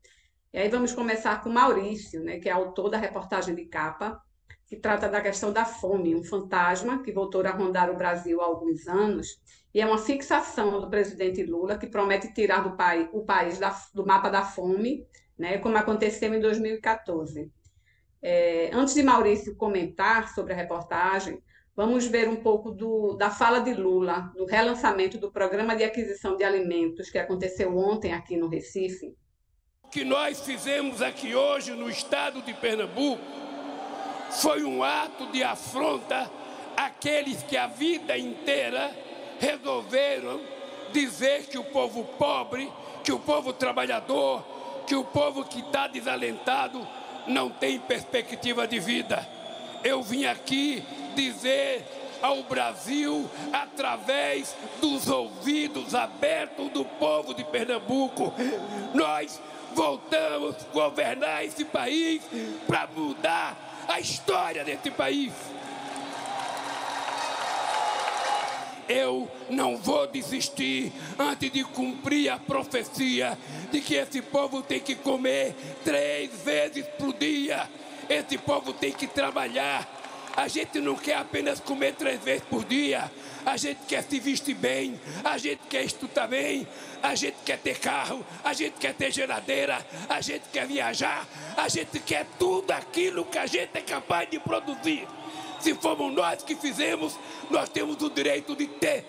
E 0.52 0.58
aí 0.58 0.68
vamos 0.68 0.92
começar 0.92 1.42
com 1.44 1.48
Maurício, 1.48 2.22
né, 2.24 2.40
que 2.40 2.48
é 2.48 2.52
autor 2.52 2.90
da 2.90 2.98
reportagem 2.98 3.54
de 3.54 3.66
capa, 3.66 4.20
que 4.66 4.74
trata 4.74 5.08
da 5.08 5.20
questão 5.20 5.52
da 5.52 5.64
fome, 5.64 6.16
um 6.16 6.24
fantasma 6.24 7.02
que 7.04 7.12
voltou 7.12 7.46
a 7.46 7.50
rondar 7.50 7.88
o 7.88 7.96
Brasil 7.96 8.40
há 8.40 8.46
alguns 8.46 8.88
anos, 8.88 9.28
e 9.72 9.80
é 9.80 9.86
uma 9.86 9.98
fixação 9.98 10.80
do 10.80 10.90
presidente 10.90 11.42
Lula 11.44 11.78
que 11.78 11.86
promete 11.86 12.34
tirar 12.34 12.64
do 12.64 12.76
pai, 12.76 13.08
o 13.12 13.24
país 13.24 13.58
da, 13.58 13.74
do 13.94 14.04
mapa 14.04 14.28
da 14.28 14.42
fome 14.44 15.06
né, 15.42 15.58
como 15.58 15.76
aconteceu 15.76 16.32
em 16.32 16.40
2014. 16.40 17.50
É, 18.22 18.70
antes 18.72 18.94
de 18.94 19.02
Maurício 19.02 19.56
comentar 19.56 20.32
sobre 20.32 20.52
a 20.52 20.56
reportagem, 20.56 21.42
vamos 21.74 22.06
ver 22.06 22.28
um 22.28 22.36
pouco 22.36 22.70
do, 22.70 23.14
da 23.14 23.28
fala 23.28 23.58
de 23.58 23.74
Lula 23.74 24.30
no 24.36 24.46
relançamento 24.46 25.18
do 25.18 25.32
Programa 25.32 25.74
de 25.74 25.82
Aquisição 25.82 26.36
de 26.36 26.44
Alimentos 26.44 27.10
que 27.10 27.18
aconteceu 27.18 27.76
ontem 27.76 28.14
aqui 28.14 28.36
no 28.36 28.46
Recife. 28.46 29.16
que 29.90 30.04
nós 30.04 30.42
fizemos 30.42 31.02
aqui 31.02 31.34
hoje 31.34 31.72
no 31.72 31.90
estado 31.90 32.40
de 32.42 32.54
Pernambuco 32.54 33.20
foi 34.30 34.62
um 34.62 34.80
ato 34.84 35.26
de 35.32 35.42
afronta 35.42 36.30
àqueles 36.76 37.42
que 37.42 37.56
a 37.56 37.66
vida 37.66 38.16
inteira 38.16 38.96
resolveram 39.40 40.40
dizer 40.92 41.46
que 41.46 41.58
o 41.58 41.64
povo 41.64 42.04
pobre, 42.16 42.70
que 43.02 43.10
o 43.10 43.18
povo 43.18 43.52
trabalhador, 43.52 44.61
que 44.86 44.94
o 44.94 45.04
povo 45.04 45.44
que 45.44 45.60
está 45.60 45.86
desalentado 45.86 46.86
não 47.26 47.50
tem 47.50 47.78
perspectiva 47.78 48.66
de 48.66 48.78
vida. 48.78 49.26
Eu 49.84 50.02
vim 50.02 50.24
aqui 50.24 50.84
dizer 51.14 51.84
ao 52.22 52.42
Brasil 52.44 53.28
através 53.52 54.54
dos 54.80 55.08
ouvidos 55.08 55.94
abertos 55.94 56.70
do 56.70 56.84
povo 56.84 57.34
de 57.34 57.44
Pernambuco. 57.44 58.32
Nós 58.94 59.40
voltamos 59.74 60.54
a 60.56 60.72
governar 60.72 61.44
esse 61.44 61.64
país 61.64 62.22
para 62.66 62.88
mudar 62.94 63.56
a 63.88 63.98
história 63.98 64.64
desse 64.64 64.90
país. 64.90 65.32
Eu 68.88 69.30
não 69.48 69.76
vou 69.76 70.06
desistir 70.06 70.92
antes 71.18 71.50
de 71.50 71.64
cumprir 71.64 72.30
a 72.30 72.38
profecia 72.38 73.38
de 73.70 73.80
que 73.80 73.94
esse 73.94 74.20
povo 74.22 74.62
tem 74.62 74.80
que 74.80 74.94
comer 74.94 75.54
três 75.84 76.30
vezes 76.42 76.84
por 76.98 77.12
dia. 77.14 77.68
Esse 78.08 78.36
povo 78.38 78.72
tem 78.72 78.92
que 78.92 79.06
trabalhar. 79.06 80.00
A 80.36 80.48
gente 80.48 80.80
não 80.80 80.96
quer 80.96 81.16
apenas 81.16 81.60
comer 81.60 81.94
três 81.94 82.22
vezes 82.22 82.42
por 82.48 82.64
dia. 82.64 83.10
A 83.44 83.56
gente 83.56 83.80
quer 83.86 84.02
se 84.02 84.18
vestir 84.20 84.54
bem, 84.54 84.98
a 85.24 85.36
gente 85.36 85.60
quer 85.68 85.84
estudar 85.84 86.28
bem, 86.28 86.66
a 87.02 87.14
gente 87.14 87.36
quer 87.44 87.58
ter 87.58 87.78
carro, 87.78 88.24
a 88.44 88.52
gente 88.52 88.74
quer 88.78 88.94
ter 88.94 89.10
geladeira, 89.10 89.84
a 90.08 90.20
gente 90.20 90.44
quer 90.52 90.66
viajar, 90.66 91.26
a 91.56 91.68
gente 91.68 91.98
quer 91.98 92.24
tudo 92.38 92.70
aquilo 92.70 93.24
que 93.24 93.38
a 93.38 93.46
gente 93.46 93.70
é 93.74 93.80
capaz 93.80 94.30
de 94.30 94.38
produzir. 94.38 95.06
Se 95.62 95.74
fomos 95.74 96.12
nós 96.12 96.42
que 96.42 96.56
fizemos, 96.56 97.16
nós 97.48 97.68
temos 97.68 98.02
o 98.02 98.10
direito 98.10 98.56
de 98.56 98.66
ter. 98.66 99.06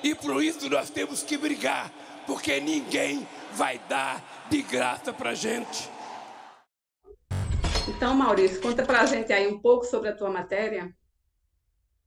E 0.00 0.14
por 0.14 0.40
isso 0.40 0.70
nós 0.70 0.90
temos 0.90 1.24
que 1.24 1.36
brigar, 1.36 1.92
porque 2.24 2.60
ninguém 2.60 3.26
vai 3.54 3.80
dar 3.88 4.46
de 4.48 4.62
graça 4.62 5.12
para 5.12 5.34
gente. 5.34 5.90
Então, 7.88 8.14
Maurício, 8.14 8.62
conta 8.62 8.84
para 8.84 9.00
a 9.00 9.06
gente 9.06 9.32
aí 9.32 9.48
um 9.48 9.58
pouco 9.58 9.84
sobre 9.84 10.10
a 10.10 10.14
tua 10.14 10.30
matéria. 10.30 10.88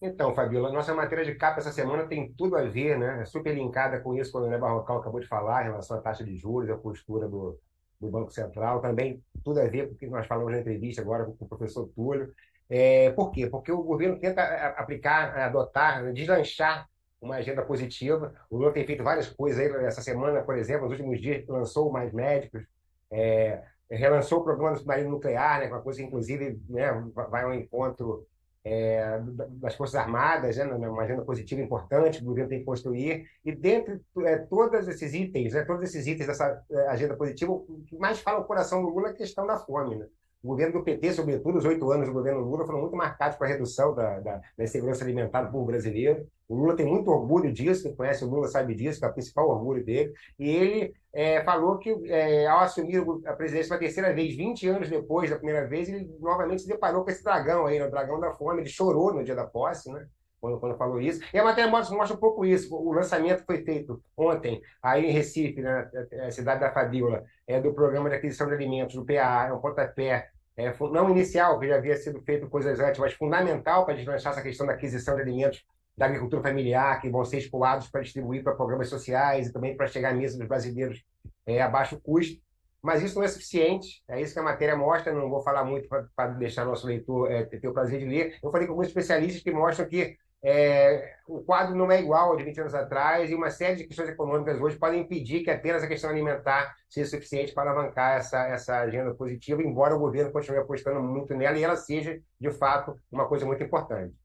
Então, 0.02 0.34
Fabiola, 0.34 0.72
nossa 0.72 0.96
matéria 0.96 1.26
de 1.26 1.36
capa 1.36 1.60
essa 1.60 1.74
semana 1.74 2.08
tem 2.08 2.32
tudo 2.38 2.56
a 2.56 2.62
ver, 2.62 2.98
né? 2.98 3.22
É 3.22 3.26
super 3.26 3.54
linkada 3.54 4.00
com 4.00 4.16
isso 4.16 4.32
que 4.32 4.38
o 4.38 4.42
André 4.42 4.58
Barrocal 4.58 5.00
acabou 5.00 5.20
de 5.20 5.28
falar 5.28 5.64
em 5.64 5.66
relação 5.66 5.98
à 5.98 6.02
taxa 6.02 6.24
de 6.24 6.38
juros, 6.38 6.70
a 6.70 6.78
postura 6.78 7.28
do, 7.28 7.60
do 8.00 8.10
Banco 8.10 8.32
Central. 8.32 8.80
Também 8.80 9.22
tudo 9.44 9.60
a 9.60 9.68
ver 9.68 9.90
com 9.90 9.96
o 9.96 9.98
que 9.98 10.08
nós 10.08 10.26
falamos 10.26 10.54
na 10.54 10.60
entrevista 10.60 11.02
agora 11.02 11.26
com 11.26 11.36
o 11.38 11.50
professor 11.50 11.90
Túlio. 11.94 12.34
É, 12.74 13.12
por 13.12 13.32
quê? 13.32 13.48
Porque 13.48 13.70
o 13.70 13.84
governo 13.84 14.18
tenta 14.18 14.42
aplicar, 14.78 15.38
adotar, 15.38 16.14
deslanchar 16.14 16.88
uma 17.22 17.36
agenda 17.36 17.62
positiva. 17.62 18.34
O 18.50 18.58
Lula 18.58 18.72
tem 18.72 18.86
feito 18.86 19.04
várias 19.04 19.28
coisas 19.28 19.60
aí. 19.60 19.86
Essa 19.86 20.02
semana, 20.02 20.42
por 20.42 20.58
exemplo, 20.58 20.84
nos 20.84 20.94
últimos 20.94 21.20
dias, 21.20 21.46
lançou 21.50 21.92
mais 21.92 22.14
médicos, 22.14 22.64
é, 23.12 23.62
relançou 23.90 24.40
o 24.40 24.44
programa 24.46 24.72
do 24.72 24.78
submarino 24.78 25.10
nuclear, 25.10 25.60
né, 25.60 25.68
uma 25.68 25.82
coisa 25.82 26.00
que, 26.00 26.06
inclusive, 26.06 26.62
né, 26.70 26.94
vai 27.30 27.44
ao 27.44 27.54
encontro 27.54 28.26
é, 28.64 29.20
das 29.50 29.76
Forças 29.76 29.96
Armadas, 29.96 30.56
né, 30.56 30.64
uma 30.64 31.04
agenda 31.04 31.24
positiva 31.24 31.60
importante 31.60 32.20
que 32.20 32.24
o 32.24 32.28
governo 32.28 32.50
tem 32.50 32.60
que 32.60 32.66
construir. 32.66 33.28
E 33.44 33.52
dentre 33.52 34.00
é, 34.20 34.38
todos 34.38 34.88
esses 34.88 35.14
itens, 35.14 35.54
né, 35.54 35.66
todos 35.66 35.84
esses 35.84 36.08
itens 36.08 36.28
dessa 36.28 36.64
é, 36.72 36.88
agenda 36.88 37.18
positiva, 37.18 37.52
o 37.52 37.84
que 37.86 37.98
mais 37.98 38.22
fala 38.22 38.40
o 38.40 38.46
coração 38.46 38.82
do 38.82 38.88
Lula 38.88 39.10
é 39.10 39.12
a 39.12 39.16
questão 39.16 39.46
da 39.46 39.58
fome. 39.58 39.98
Né? 39.98 40.08
O 40.44 40.48
governo 40.48 40.74
do 40.74 40.84
PT, 40.84 41.14
sobretudo, 41.14 41.60
os 41.60 41.66
oito 41.66 41.92
anos 41.92 42.08
do 42.08 42.14
governo 42.14 42.42
Lula, 42.42 42.66
foram 42.66 42.82
muito 42.82 42.96
marcados 42.96 43.38
para 43.38 43.48
a 43.48 43.50
redução 43.52 43.94
da, 43.94 44.20
da, 44.20 44.42
da 44.58 44.64
insegurança 44.64 45.04
alimentar 45.04 45.44
do 45.44 45.52
povo 45.52 45.66
brasileiro. 45.66 46.28
O 46.50 46.56
Lula 46.56 46.76
tem 46.76 46.86
muito 46.86 47.12
orgulho 47.12 47.54
disso, 47.54 47.84
quem 47.84 47.96
conhece 47.96 48.26
o 48.26 48.28
Lula 48.28 48.48
sabe 48.48 48.74
disso, 48.74 49.00
que 49.00 49.06
é 49.06 49.08
o 49.08 49.14
principal 49.14 49.48
orgulho 49.48 49.86
dele. 49.86 50.12
E 50.40 50.50
ele 50.50 50.94
é, 51.14 51.44
falou 51.44 51.78
que, 51.78 51.96
é, 52.12 52.48
ao 52.48 52.62
assumir 52.62 53.04
a 53.26 53.34
presidência 53.34 53.70
pela 53.70 53.80
terceira 53.80 54.14
vez, 54.14 54.36
20 54.36 54.68
anos 54.68 54.90
depois 54.90 55.30
da 55.30 55.36
primeira 55.36 55.68
vez, 55.68 55.88
ele 55.88 56.10
novamente 56.20 56.64
se 56.64 56.68
deparou 56.68 57.04
com 57.04 57.12
esse 57.12 57.24
dragão 57.24 57.68
aí, 57.68 57.78
né, 57.78 57.86
o 57.86 57.92
dragão 57.92 58.20
da 58.20 58.34
fome. 58.34 58.62
Ele 58.62 58.70
chorou 58.70 59.14
no 59.14 59.24
dia 59.24 59.36
da 59.36 59.46
posse, 59.46 59.92
né? 59.92 60.08
Quando, 60.42 60.60
quando 60.60 60.76
falou 60.76 61.00
isso. 61.00 61.22
E 61.32 61.38
a 61.38 61.44
matéria 61.44 61.70
mostra, 61.70 61.96
mostra 61.96 62.18
um 62.18 62.20
pouco 62.20 62.44
isso. 62.44 62.76
O 62.76 62.92
lançamento 62.92 63.46
foi 63.46 63.64
feito 63.64 64.04
ontem, 64.18 64.60
aí 64.82 65.06
em 65.06 65.12
Recife, 65.12 65.62
na 65.62 65.88
né, 66.12 66.32
cidade 66.32 66.62
da 66.62 66.72
Fabíola, 66.72 67.24
é, 67.46 67.62
do 67.62 67.72
Programa 67.76 68.10
de 68.10 68.16
Aquisição 68.16 68.48
de 68.48 68.56
Alimentos, 68.56 68.96
do 68.96 69.06
PA, 69.06 69.46
é 69.48 69.54
um 69.54 69.62
pontapé 69.62 70.31
é, 70.58 70.74
não 70.92 71.10
inicial, 71.10 71.60
que 71.60 71.68
já 71.68 71.76
havia 71.76 71.96
sido 71.96 72.22
feito 72.22 72.50
coisas 72.50 72.80
antes, 72.80 73.00
mas 73.00 73.14
fundamental 73.14 73.86
para 73.86 73.96
deslanchar 73.96 74.34
essa 74.34 74.42
questão 74.42 74.66
da 74.66 74.74
aquisição 74.74 75.16
de 75.16 75.22
alimentos 75.22 75.66
da 75.98 76.06
agricultura 76.06 76.42
familiar, 76.42 77.00
que 77.00 77.10
vão 77.10 77.24
ser 77.24 77.38
escoados 77.38 77.88
para 77.88 78.02
distribuir 78.02 78.44
para 78.44 78.56
programas 78.56 78.90
sociais 78.90 79.48
e 79.48 79.54
também 79.54 79.76
para 79.76 79.88
chegar 79.88 80.12
à 80.12 80.14
mesa 80.14 80.38
dos 80.38 80.48
brasileiros 80.48 81.04
é, 81.46 81.62
a 81.62 81.70
baixo 81.70 82.00
custo. 82.02 82.42
Mas 82.82 83.04
isso 83.04 83.16
não 83.16 83.24
é 83.24 83.28
suficiente, 83.28 84.04
é 84.08 84.20
isso 84.20 84.34
que 84.34 84.40
a 84.40 84.44
matéria 84.44 84.76
mostra, 84.76 85.14
não 85.14 85.30
vou 85.30 85.42
falar 85.42 85.64
muito 85.64 85.88
para 86.16 86.28
deixar 86.30 86.66
nosso 86.66 86.88
leitor 86.88 87.32
é, 87.32 87.44
ter 87.46 87.68
o 87.68 87.74
prazer 87.74 88.00
de 88.00 88.06
ler. 88.06 88.40
Eu 88.42 88.52
falei 88.52 88.66
com 88.66 88.74
alguns 88.74 88.88
especialistas 88.88 89.44
que 89.44 89.52
mostram 89.52 89.88
que 89.88 90.18
é, 90.44 91.14
o 91.28 91.44
quadro 91.44 91.76
não 91.76 91.92
é 91.92 92.02
igual 92.02 92.32
ao 92.32 92.38
de 92.38 92.44
20 92.44 92.62
anos 92.62 92.74
atrás 92.74 93.30
e 93.30 93.36
uma 93.36 93.52
série 93.52 93.76
de 93.76 93.84
questões 93.86 94.10
econômicas 94.10 94.60
hoje 94.60 94.78
podem 94.78 95.02
impedir 95.02 95.44
que 95.44 95.52
apenas 95.52 95.84
a 95.84 95.88
questão 95.88 96.10
alimentar 96.10 96.76
seja 96.90 97.12
suficiente 97.12 97.54
para 97.54 97.70
alavancar 97.70 98.18
essa, 98.18 98.48
essa 98.48 98.80
agenda 98.80 99.14
positiva, 99.14 99.62
embora 99.62 99.96
o 99.96 100.00
governo 100.00 100.32
continue 100.32 100.60
apostando 100.60 101.02
muito 101.02 101.36
nela 101.36 101.58
e 101.58 101.64
ela 101.64 101.76
seja, 101.76 102.20
de 102.40 102.52
fato, 102.52 103.00
uma 103.12 103.28
coisa 103.28 103.46
muito 103.46 103.64
importante. 103.64 104.16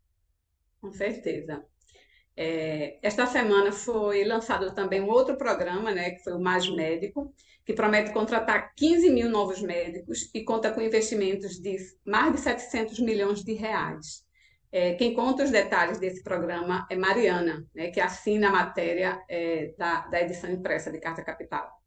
Com 0.80 0.90
certeza. 0.90 1.62
É, 2.34 2.98
esta 3.02 3.26
semana 3.26 3.72
foi 3.72 4.24
lançado 4.24 4.74
também 4.74 5.00
um 5.00 5.08
outro 5.08 5.36
programa, 5.36 5.90
né, 5.90 6.10
que 6.10 6.22
foi 6.22 6.34
o 6.34 6.40
Mais 6.40 6.68
Médico, 6.68 7.32
que 7.64 7.72
promete 7.72 8.12
contratar 8.12 8.72
15 8.74 9.10
mil 9.10 9.28
novos 9.28 9.60
médicos 9.60 10.30
e 10.34 10.44
conta 10.44 10.70
com 10.70 10.80
investimentos 10.80 11.58
de 11.58 11.76
mais 12.06 12.32
de 12.32 12.40
700 12.40 13.00
milhões 13.00 13.42
de 13.42 13.54
reais. 13.54 14.25
É, 14.76 14.92
quem 14.92 15.14
conta 15.14 15.42
os 15.42 15.50
detalhes 15.50 15.98
desse 15.98 16.22
programa 16.22 16.86
é 16.90 16.94
Mariana, 16.94 17.66
né, 17.74 17.90
que 17.90 17.98
assina 17.98 18.50
a 18.50 18.52
matéria 18.52 19.24
é, 19.26 19.74
da, 19.78 20.06
da 20.06 20.20
edição 20.20 20.50
impressa 20.50 20.92
de 20.92 21.00
Carta 21.00 21.24
Capital. 21.24 21.80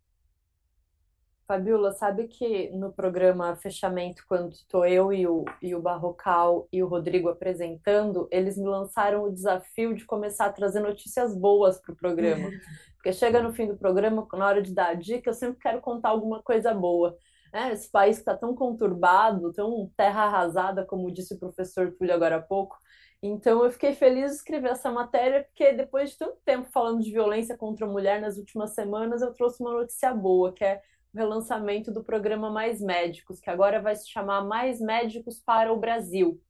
Fabiola, 1.48 1.92
sabe 1.92 2.28
que 2.28 2.72
no 2.72 2.92
programa 2.92 3.56
Fechamento, 3.58 4.24
quando 4.28 4.54
estou 4.54 4.88
eu 4.88 5.14
e 5.14 5.28
o, 5.28 5.46
e 5.62 5.76
o 5.76 5.80
Barrocal 5.80 6.68
e 6.74 6.82
o 6.82 6.88
Rodrigo 6.88 7.30
apresentando, 7.30 8.28
eles 8.32 8.58
me 8.58 8.68
lançaram 8.68 9.24
o 9.24 9.32
desafio 9.32 9.94
de 9.94 10.04
começar 10.04 10.48
a 10.48 10.52
trazer 10.52 10.80
notícias 10.80 11.36
boas 11.36 11.80
para 11.80 11.94
o 11.94 11.96
programa. 11.96 12.50
Porque 12.98 13.14
chega 13.14 13.40
no 13.40 13.54
fim 13.54 13.68
do 13.68 13.78
programa, 13.78 14.28
na 14.34 14.48
hora 14.48 14.64
de 14.64 14.74
dar 14.74 14.90
a 14.90 14.94
dica, 14.96 15.30
eu 15.30 15.34
sempre 15.36 15.60
quero 15.60 15.80
contar 15.80 16.10
alguma 16.10 16.42
coisa 16.42 16.74
boa. 16.74 17.16
Né? 17.52 17.74
Esse 17.74 17.89
país 17.89 18.18
que 18.18 18.22
está 18.22 18.38
tão 18.38 18.56
conturbado, 18.56 19.54
tão 19.54 19.91
terra 19.97 20.24
arrasada, 20.24 20.86
como 20.86 21.12
disse 21.12 21.34
o 21.34 21.39
professor 21.39 21.91
Túlio 21.97 22.14
agora 22.14 22.38
há 22.38 22.41
pouco. 22.41 22.78
Então 23.22 23.64
eu 23.64 23.72
fiquei 23.72 23.93
feliz 23.93 24.32
de 24.32 24.38
escrever 24.38 24.72
essa 24.72 24.91
matéria, 24.91 25.43
porque 25.43 25.74
depois 25.74 26.12
de 26.12 26.18
tanto 26.18 26.38
tempo 26.45 26.70
falando 26.72 27.02
de 27.02 27.12
violência 27.12 27.58
contra 27.58 27.86
a 27.86 27.89
mulher 27.89 28.22
nas 28.22 28.38
últimas 28.38 28.74
semanas, 28.74 29.22
eu 29.22 29.34
trouxe 29.34 29.62
uma 29.62 29.74
notícia 29.74 30.14
boa, 30.14 30.54
que 30.54 30.64
é 30.64 30.82
o 31.14 31.18
relançamento 31.18 31.91
do 31.91 32.04
programa 32.04 32.50
Mais 32.50 32.80
Médicos, 32.80 33.39
que 33.39 33.50
agora 33.50 33.82
vai 33.82 33.95
se 33.95 34.10
chamar 34.10 34.45
Mais 34.45 34.80
Médicos 34.80 35.41
para 35.43 35.74
o 35.74 35.80
Brasil. 35.80 36.41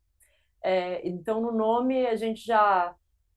É, 0.62 1.08
então, 1.08 1.42
no 1.42 1.52
nome, 1.52 2.06
a 2.06 2.16
gente 2.16 2.46
já 2.46 2.94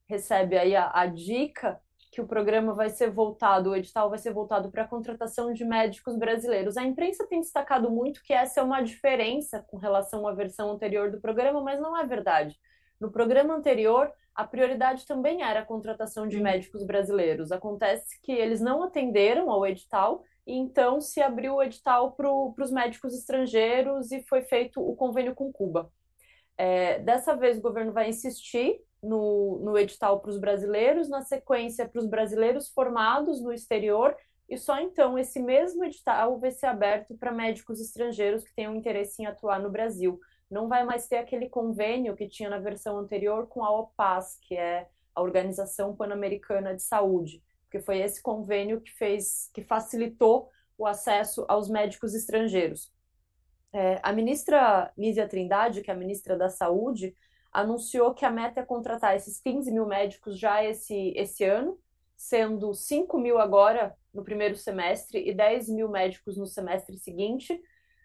recebe 0.07 0.57
aí 0.57 0.75
a, 0.75 0.91
a 0.93 1.05
dica 1.07 1.79
que 2.13 2.21
o 2.21 2.27
programa 2.27 2.75
vai 2.75 2.91
ser 2.91 3.09
voltado, 3.09 3.71
o 3.71 3.75
edital 3.75 4.07
vai 4.07 4.19
ser 4.19 4.31
voltado 4.31 4.69
para 4.69 4.83
a 4.83 4.87
contratação 4.87 5.51
de 5.51 5.65
médicos 5.65 6.15
brasileiros. 6.15 6.77
A 6.77 6.83
imprensa 6.83 7.25
tem 7.27 7.41
destacado 7.41 7.89
muito 7.89 8.21
que 8.21 8.31
essa 8.31 8.59
é 8.59 8.63
uma 8.63 8.81
diferença 8.81 9.65
com 9.67 9.77
relação 9.77 10.27
à 10.27 10.31
versão 10.31 10.69
anterior 10.69 11.09
do 11.09 11.19
programa, 11.19 11.59
mas 11.59 11.81
não 11.81 11.97
é 11.97 12.05
verdade. 12.05 12.55
No 13.01 13.11
programa 13.11 13.55
anterior, 13.55 14.11
a 14.35 14.45
prioridade 14.45 15.07
também 15.07 15.41
era 15.41 15.61
a 15.61 15.65
contratação 15.65 16.27
de 16.27 16.39
médicos 16.39 16.85
brasileiros. 16.85 17.51
Acontece 17.51 18.21
que 18.21 18.31
eles 18.31 18.61
não 18.61 18.83
atenderam 18.83 19.49
ao 19.49 19.65
edital 19.65 20.23
e 20.45 20.53
então 20.53 21.01
se 21.01 21.19
abriu 21.19 21.55
o 21.55 21.63
edital 21.63 22.11
para 22.11 22.31
os 22.31 22.71
médicos 22.71 23.15
estrangeiros 23.15 24.11
e 24.11 24.21
foi 24.21 24.43
feito 24.43 24.79
o 24.79 24.95
convênio 24.95 25.33
com 25.33 25.51
Cuba. 25.51 25.91
É, 26.55 26.99
dessa 26.99 27.35
vez 27.35 27.57
o 27.57 27.61
governo 27.61 27.91
vai 27.91 28.09
insistir 28.09 28.79
no, 29.03 29.59
no 29.59 29.77
edital 29.77 30.21
para 30.21 30.31
os 30.31 30.39
brasileiros, 30.39 31.09
na 31.09 31.21
sequência 31.21 31.87
para 31.87 31.99
os 31.99 32.07
brasileiros 32.07 32.69
formados 32.69 33.41
no 33.41 33.51
exterior, 33.51 34.15
e 34.49 34.57
só 34.57 34.79
então 34.79 35.17
esse 35.17 35.39
mesmo 35.39 35.83
edital 35.83 36.39
vai 36.39 36.51
ser 36.51 36.67
aberto 36.67 37.15
para 37.17 37.31
médicos 37.31 37.81
estrangeiros 37.81 38.43
que 38.43 38.53
tenham 38.55 38.75
interesse 38.75 39.21
em 39.21 39.25
atuar 39.25 39.59
no 39.59 39.69
Brasil. 39.69 40.19
Não 40.49 40.67
vai 40.67 40.85
mais 40.85 41.07
ter 41.07 41.17
aquele 41.17 41.49
convênio 41.49 42.15
que 42.15 42.27
tinha 42.27 42.49
na 42.49 42.59
versão 42.59 42.97
anterior 42.97 43.47
com 43.47 43.63
a 43.63 43.71
OPAS, 43.71 44.37
que 44.41 44.55
é 44.55 44.87
a 45.13 45.21
Organização 45.21 45.95
Pan-Americana 45.95 46.75
de 46.75 46.81
Saúde, 46.81 47.43
porque 47.63 47.79
foi 47.79 47.99
esse 47.99 48.21
convênio 48.21 48.81
que 48.81 48.91
fez, 48.91 49.49
que 49.53 49.63
facilitou 49.63 50.49
o 50.77 50.85
acesso 50.85 51.45
aos 51.47 51.69
médicos 51.69 52.13
estrangeiros. 52.13 52.91
É, 53.71 53.99
a 54.03 54.13
ministra 54.13 54.91
Nízia 54.95 55.27
Trindade, 55.27 55.81
que 55.81 55.89
é 55.89 55.93
a 55.93 55.97
ministra 55.97 56.37
da 56.37 56.49
Saúde, 56.49 57.15
anunciou 57.53 58.13
que 58.13 58.25
a 58.25 58.31
meta 58.31 58.61
é 58.61 58.65
contratar 58.65 59.15
esses 59.15 59.39
15 59.39 59.71
mil 59.71 59.85
médicos 59.85 60.39
já 60.39 60.63
esse, 60.63 61.13
esse 61.15 61.43
ano, 61.43 61.79
sendo 62.17 62.73
5 62.73 63.17
mil 63.19 63.37
agora 63.37 63.95
no 64.13 64.23
primeiro 64.23 64.55
semestre 64.55 65.23
e 65.27 65.33
10 65.33 65.69
mil 65.69 65.89
médicos 65.89 66.37
no 66.37 66.47
semestre 66.47 66.97
seguinte, 66.97 67.59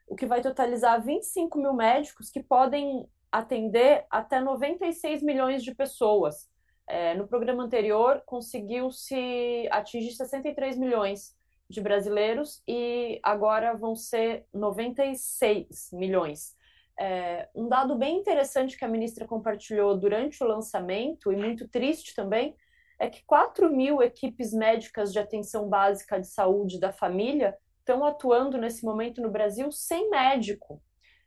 o 0.07 0.15
que 0.15 0.27
vai 0.27 0.41
totalizar 0.41 1.03
25 1.03 1.59
mil 1.59 1.73
médicos 1.73 2.31
que 2.31 2.43
podem 2.43 3.09
atender 3.31 4.07
até 4.11 4.41
96 4.41 5.23
milhões 5.23 5.63
de 5.63 5.75
pessoas. 5.75 6.49
É, 6.87 7.15
no 7.15 7.29
programa 7.29 7.63
anterior, 7.63 8.23
conseguiu-se 8.25 9.69
atingir 9.71 10.13
63 10.13 10.79
milhões 10.79 11.37
de 11.69 11.83
brasileiros 11.83 12.63
e 12.67 13.21
agora 13.23 13.77
vão 13.77 13.95
ser 13.95 14.47
96 14.55 15.91
milhões. 15.93 16.57
É, 16.99 17.49
um 17.55 17.69
dado 17.69 17.95
bem 17.95 18.19
interessante 18.19 18.77
que 18.77 18.85
a 18.85 18.89
ministra 18.89 19.27
compartilhou 19.27 19.97
durante 19.97 20.43
o 20.43 20.47
lançamento, 20.47 21.33
e 21.33 21.37
muito 21.37 21.69
triste 21.69 22.15
também, 22.15 22.57
é 22.99 23.09
que 23.09 23.25
4 23.25 23.71
mil 23.73 24.03
equipes 24.03 24.53
médicas 24.53 25.13
de 25.13 25.19
atenção 25.19 25.69
básica 25.69 26.21
de 26.21 26.27
saúde 26.27 26.81
da 26.81 26.93
família 26.93 27.57
estão 27.79 28.05
atuando 28.05 28.59
nesse 28.59 28.85
momento 28.85 29.23
no 29.23 29.31
Brasil 29.31 29.71
sem 29.71 30.11
médico. 30.11 30.83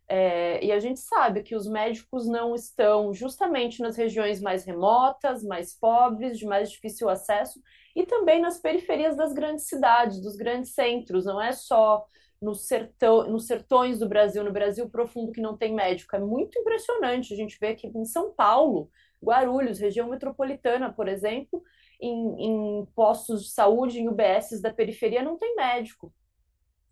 É, 0.07 0.61
e 0.61 0.73
a 0.73 0.79
gente 0.79 0.99
sabe 0.99 1.41
que 1.41 1.55
os 1.55 1.65
médicos 1.65 2.27
não 2.27 2.53
estão 2.53 3.13
justamente 3.13 3.81
nas 3.81 3.95
regiões 3.95 4.41
mais 4.41 4.65
remotas, 4.65 5.41
mais 5.41 5.73
pobres, 5.73 6.37
de 6.37 6.45
mais 6.45 6.69
difícil 6.69 7.07
acesso, 7.07 7.61
e 7.95 8.05
também 8.05 8.41
nas 8.41 8.59
periferias 8.59 9.15
das 9.15 9.31
grandes 9.31 9.69
cidades, 9.69 10.21
dos 10.21 10.35
grandes 10.35 10.73
centros. 10.73 11.23
Não 11.23 11.41
é 11.41 11.53
só 11.53 12.05
no 12.41 12.55
sertão, 12.55 13.29
nos 13.29 13.45
sertões 13.45 13.99
do 13.99 14.09
Brasil, 14.09 14.43
no 14.43 14.51
Brasil 14.51 14.89
profundo 14.89 15.31
que 15.31 15.41
não 15.41 15.55
tem 15.55 15.73
médico. 15.73 16.15
É 16.15 16.19
muito 16.19 16.57
impressionante 16.57 17.33
a 17.33 17.37
gente 17.37 17.57
ver 17.59 17.75
que 17.75 17.87
em 17.87 18.05
São 18.05 18.33
Paulo, 18.33 18.89
Guarulhos, 19.23 19.79
região 19.79 20.09
metropolitana, 20.09 20.91
por 20.91 21.07
exemplo, 21.07 21.61
em, 22.01 22.81
em 22.81 22.85
postos 22.95 23.43
de 23.43 23.51
saúde, 23.51 23.99
em 23.99 24.09
UBSs 24.09 24.61
da 24.61 24.73
periferia, 24.73 25.21
não 25.21 25.37
tem 25.37 25.55
médico. 25.55 26.11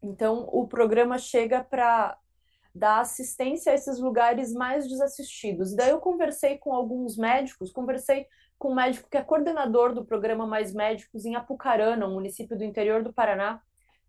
Então, 0.02 0.47
o 0.52 0.68
programa 0.68 1.18
chega 1.18 1.64
para 1.64 2.18
dar 2.74 3.00
assistência 3.00 3.72
a 3.72 3.76
esses 3.76 4.00
lugares 4.00 4.54
mais 4.54 4.88
desassistidos. 4.88 5.76
Daí 5.76 5.89
eu 5.89 6.00
conversei 6.00 6.58
com 6.58 6.74
alguns 6.74 7.18
médicos, 7.18 7.72
conversei 7.72 8.28
com 8.58 8.72
um 8.72 8.76
médico 8.76 9.10
que 9.10 9.18
é 9.18 9.24
coordenador 9.24 9.93
do 9.93 10.06
programa 10.06 10.45
Mais 10.45 10.74
Médicos 10.74 11.26
em 11.26 11.36
Apucarana, 11.36 12.08
um 12.08 12.14
município 12.14 12.58
do 12.58 12.64
interior 12.64 13.04
do 13.04 13.14
Paraná. 13.14 13.62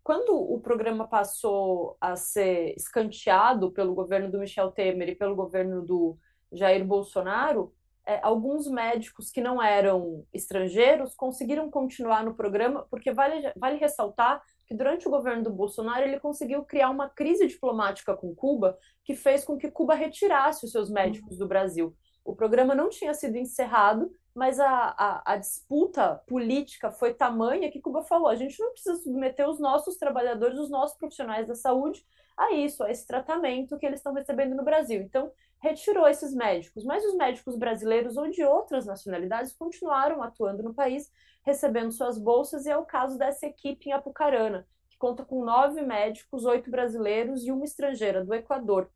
Quando 0.03 0.33
o 0.35 0.59
programa 0.59 1.07
passou 1.07 1.95
a 2.01 2.15
ser 2.15 2.73
escanteado 2.75 3.71
pelo 3.71 3.93
governo 3.93 4.31
do 4.31 4.39
Michel 4.39 4.71
Temer 4.71 5.09
e 5.09 5.15
pelo 5.15 5.35
governo 5.35 5.85
do 5.85 6.17
Jair 6.51 6.83
Bolsonaro, 6.83 7.73
é, 8.05 8.19
alguns 8.23 8.67
médicos 8.67 9.29
que 9.29 9.41
não 9.41 9.61
eram 9.61 10.25
estrangeiros 10.33 11.13
conseguiram 11.13 11.69
continuar 11.69 12.23
no 12.23 12.33
programa, 12.33 12.85
porque 12.89 13.11
vale, 13.11 13.53
vale 13.55 13.77
ressaltar 13.77 14.41
que 14.65 14.73
durante 14.73 15.07
o 15.07 15.11
governo 15.11 15.43
do 15.43 15.51
Bolsonaro 15.51 16.03
ele 16.03 16.19
conseguiu 16.19 16.63
criar 16.63 16.89
uma 16.89 17.07
crise 17.09 17.45
diplomática 17.45 18.15
com 18.15 18.33
Cuba 18.33 18.77
que 19.03 19.15
fez 19.15 19.43
com 19.43 19.57
que 19.57 19.69
Cuba 19.69 19.93
retirasse 19.93 20.65
os 20.65 20.71
seus 20.71 20.89
médicos 20.89 21.37
do 21.37 21.47
Brasil. 21.47 21.95
O 22.23 22.35
programa 22.35 22.73
não 22.73 22.89
tinha 22.89 23.13
sido 23.13 23.37
encerrado, 23.37 24.11
mas 24.33 24.59
a, 24.59 24.95
a, 24.97 25.33
a, 25.33 25.37
disputa 25.37 26.21
política 26.27 26.89
foi 26.91 27.13
tamanha 27.13 27.69
que 27.71 27.81
Cuba 27.81 28.03
falou: 28.03 28.29
a 28.29 28.35
gente 28.35 28.59
não 28.59 28.71
precisa 28.71 29.01
submeter 29.01 29.47
os 29.49 29.59
nossos 29.59 29.97
trabalhadores, 29.97 30.57
os 30.57 30.69
nossos 30.69 30.97
profissionais 30.97 31.47
da 31.47 31.55
saúde 31.55 32.05
a 32.37 32.53
isso, 32.53 32.83
a 32.83 32.89
esse 32.89 33.05
tratamento 33.05 33.77
que 33.77 33.85
eles 33.85 33.99
estão 33.99 34.13
recebendo 34.13 34.55
no 34.55 34.63
Brasil. 34.63 35.01
Então, 35.01 35.31
retirou 35.59 36.07
esses 36.07 36.33
médicos, 36.33 36.83
mas 36.83 37.05
os 37.05 37.15
médicos 37.15 37.55
brasileiros 37.55 38.17
ou 38.17 38.29
de 38.29 38.43
outras 38.43 38.85
nacionalidades 38.85 39.53
continuaram 39.53 40.23
atuando 40.23 40.63
no 40.63 40.73
país 40.73 41.11
recebendo 41.43 41.91
suas 41.91 42.17
bolsas, 42.17 42.65
e 42.65 42.69
é 42.69 42.77
o 42.77 42.85
caso 42.85 43.17
dessa 43.17 43.45
equipe 43.45 43.89
em 43.89 43.93
Apucarana, 43.93 44.67
que 44.89 44.97
conta 44.97 45.25
com 45.25 45.43
nove 45.43 45.81
médicos, 45.81 46.45
oito 46.45 46.69
brasileiros 46.69 47.45
e 47.45 47.51
uma 47.51 47.65
estrangeira, 47.65 48.23
do 48.23 48.33
Equador. 48.33 48.89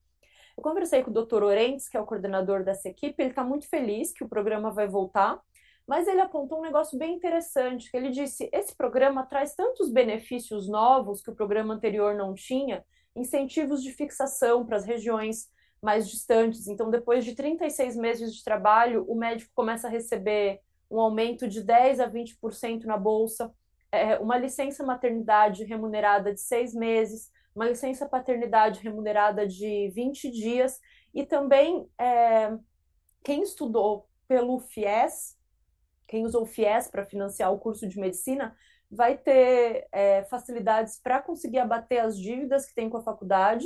Eu 0.57 0.63
conversei 0.63 1.03
com 1.03 1.11
o 1.11 1.13
Dr. 1.13 1.43
Orentes, 1.43 1.89
que 1.89 1.97
é 1.97 1.99
o 1.99 2.05
coordenador 2.05 2.63
dessa 2.63 2.87
equipe, 2.87 3.21
ele 3.21 3.29
está 3.29 3.43
muito 3.43 3.67
feliz 3.67 4.11
que 4.11 4.23
o 4.23 4.29
programa 4.29 4.71
vai 4.71 4.87
voltar, 4.87 5.39
mas 5.87 6.07
ele 6.07 6.21
apontou 6.21 6.59
um 6.59 6.63
negócio 6.63 6.97
bem 6.97 7.13
interessante, 7.13 7.91
que 7.91 7.97
ele 7.97 8.09
disse, 8.09 8.49
esse 8.51 8.75
programa 8.75 9.25
traz 9.25 9.53
tantos 9.53 9.91
benefícios 9.91 10.67
novos 10.67 11.21
que 11.21 11.29
o 11.29 11.35
programa 11.35 11.73
anterior 11.73 12.15
não 12.15 12.33
tinha, 12.33 12.83
incentivos 13.15 13.83
de 13.83 13.91
fixação 13.91 14.65
para 14.65 14.77
as 14.77 14.85
regiões 14.85 15.49
mais 15.81 16.09
distantes. 16.09 16.67
Então, 16.67 16.89
depois 16.89 17.23
de 17.23 17.35
36 17.35 17.95
meses 17.95 18.33
de 18.33 18.43
trabalho, 18.43 19.05
o 19.07 19.15
médico 19.15 19.51
começa 19.53 19.87
a 19.87 19.91
receber 19.91 20.59
um 20.89 20.99
aumento 20.99 21.47
de 21.47 21.63
10% 21.63 21.99
a 21.99 22.09
20% 22.09 22.85
na 22.85 22.97
bolsa, 22.97 23.53
é, 23.91 24.17
uma 24.19 24.37
licença 24.37 24.83
maternidade 24.83 25.63
remunerada 25.63 26.33
de 26.33 26.41
seis 26.41 26.73
meses, 26.73 27.31
uma 27.55 27.65
licença 27.65 28.07
paternidade 28.07 28.81
remunerada 28.81 29.47
de 29.47 29.89
20 29.95 30.29
dias, 30.29 30.79
e 31.13 31.25
também 31.25 31.89
é, 31.97 32.51
quem 33.23 33.41
estudou 33.41 34.07
pelo 34.27 34.59
FIES, 34.59 35.37
quem 36.07 36.25
usou 36.25 36.43
o 36.43 36.45
FIES 36.45 36.89
para 36.89 37.05
financiar 37.05 37.53
o 37.53 37.59
curso 37.59 37.87
de 37.87 37.97
medicina, 37.97 38.55
vai 38.91 39.17
ter 39.17 39.87
é, 39.91 40.23
facilidades 40.25 40.99
para 41.01 41.21
conseguir 41.21 41.59
abater 41.59 41.99
as 42.03 42.17
dívidas 42.17 42.65
que 42.65 42.75
tem 42.75 42.89
com 42.89 42.97
a 42.97 43.03
faculdade. 43.03 43.65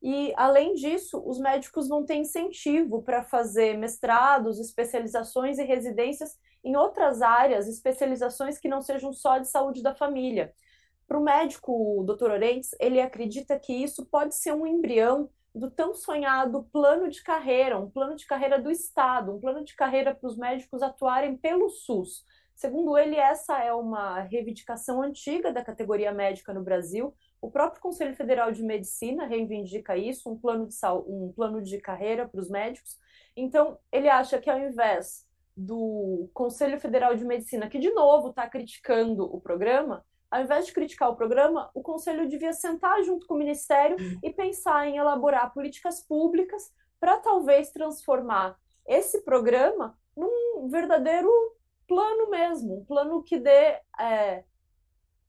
E, 0.00 0.32
além 0.36 0.74
disso, 0.74 1.22
os 1.26 1.38
médicos 1.38 1.88
vão 1.88 2.04
ter 2.04 2.14
incentivo 2.14 3.02
para 3.02 3.24
fazer 3.24 3.76
mestrados, 3.76 4.60
especializações 4.60 5.58
e 5.58 5.64
residências 5.64 6.38
em 6.62 6.76
outras 6.76 7.20
áreas, 7.20 7.66
especializações 7.66 8.58
que 8.58 8.68
não 8.68 8.80
sejam 8.80 9.12
só 9.12 9.38
de 9.38 9.48
saúde 9.48 9.82
da 9.82 9.94
família. 9.94 10.52
Para 11.06 11.18
o 11.18 11.22
médico, 11.22 12.04
Dr. 12.06 12.30
Orentes, 12.30 12.70
ele 12.80 13.00
acredita 13.00 13.58
que 13.58 13.72
isso 13.72 14.06
pode 14.06 14.34
ser 14.34 14.54
um 14.54 14.66
embrião 14.66 15.28
do 15.54 15.70
tão 15.70 15.94
sonhado 15.94 16.64
plano 16.72 17.08
de 17.08 17.22
carreira, 17.22 17.78
um 17.78 17.88
plano 17.88 18.16
de 18.16 18.26
carreira 18.26 18.60
do 18.60 18.70
Estado, 18.70 19.32
um 19.32 19.40
plano 19.40 19.64
de 19.64 19.74
carreira 19.76 20.14
para 20.14 20.26
os 20.26 20.36
médicos 20.36 20.82
atuarem 20.82 21.36
pelo 21.36 21.68
SUS. 21.70 22.24
Segundo 22.54 22.96
ele, 22.96 23.16
essa 23.16 23.62
é 23.62 23.72
uma 23.72 24.20
reivindicação 24.20 25.02
antiga 25.02 25.52
da 25.52 25.64
categoria 25.64 26.12
médica 26.12 26.52
no 26.52 26.62
Brasil. 26.62 27.14
O 27.40 27.50
próprio 27.50 27.82
Conselho 27.82 28.14
Federal 28.14 28.50
de 28.50 28.62
Medicina 28.62 29.26
reivindica 29.26 29.96
isso, 29.96 30.30
um 30.30 30.38
plano 30.38 30.66
de, 30.66 30.74
um 31.06 31.32
plano 31.34 31.62
de 31.62 31.78
carreira 31.78 32.28
para 32.28 32.40
os 32.40 32.48
médicos. 32.48 32.98
Então, 33.36 33.78
ele 33.92 34.08
acha 34.08 34.38
que 34.38 34.48
ao 34.48 34.58
invés 34.58 35.26
do 35.56 36.28
Conselho 36.32 36.80
Federal 36.80 37.14
de 37.14 37.24
Medicina, 37.24 37.68
que 37.68 37.78
de 37.78 37.90
novo 37.90 38.30
está 38.30 38.48
criticando 38.48 39.24
o 39.24 39.40
programa, 39.40 40.04
ao 40.34 40.42
invés 40.42 40.66
de 40.66 40.72
criticar 40.72 41.08
o 41.08 41.14
programa, 41.14 41.70
o 41.72 41.80
Conselho 41.80 42.28
devia 42.28 42.52
sentar 42.52 43.00
junto 43.04 43.24
com 43.24 43.34
o 43.34 43.38
Ministério 43.38 43.96
e 44.20 44.32
pensar 44.32 44.88
em 44.88 44.96
elaborar 44.96 45.54
políticas 45.54 46.00
públicas 46.00 46.74
para 46.98 47.18
talvez 47.18 47.70
transformar 47.70 48.58
esse 48.84 49.22
programa 49.22 49.96
num 50.16 50.68
verdadeiro 50.68 51.30
plano 51.86 52.30
mesmo, 52.30 52.80
um 52.80 52.84
plano 52.84 53.22
que 53.22 53.38
dê 53.38 53.78
é, 54.00 54.42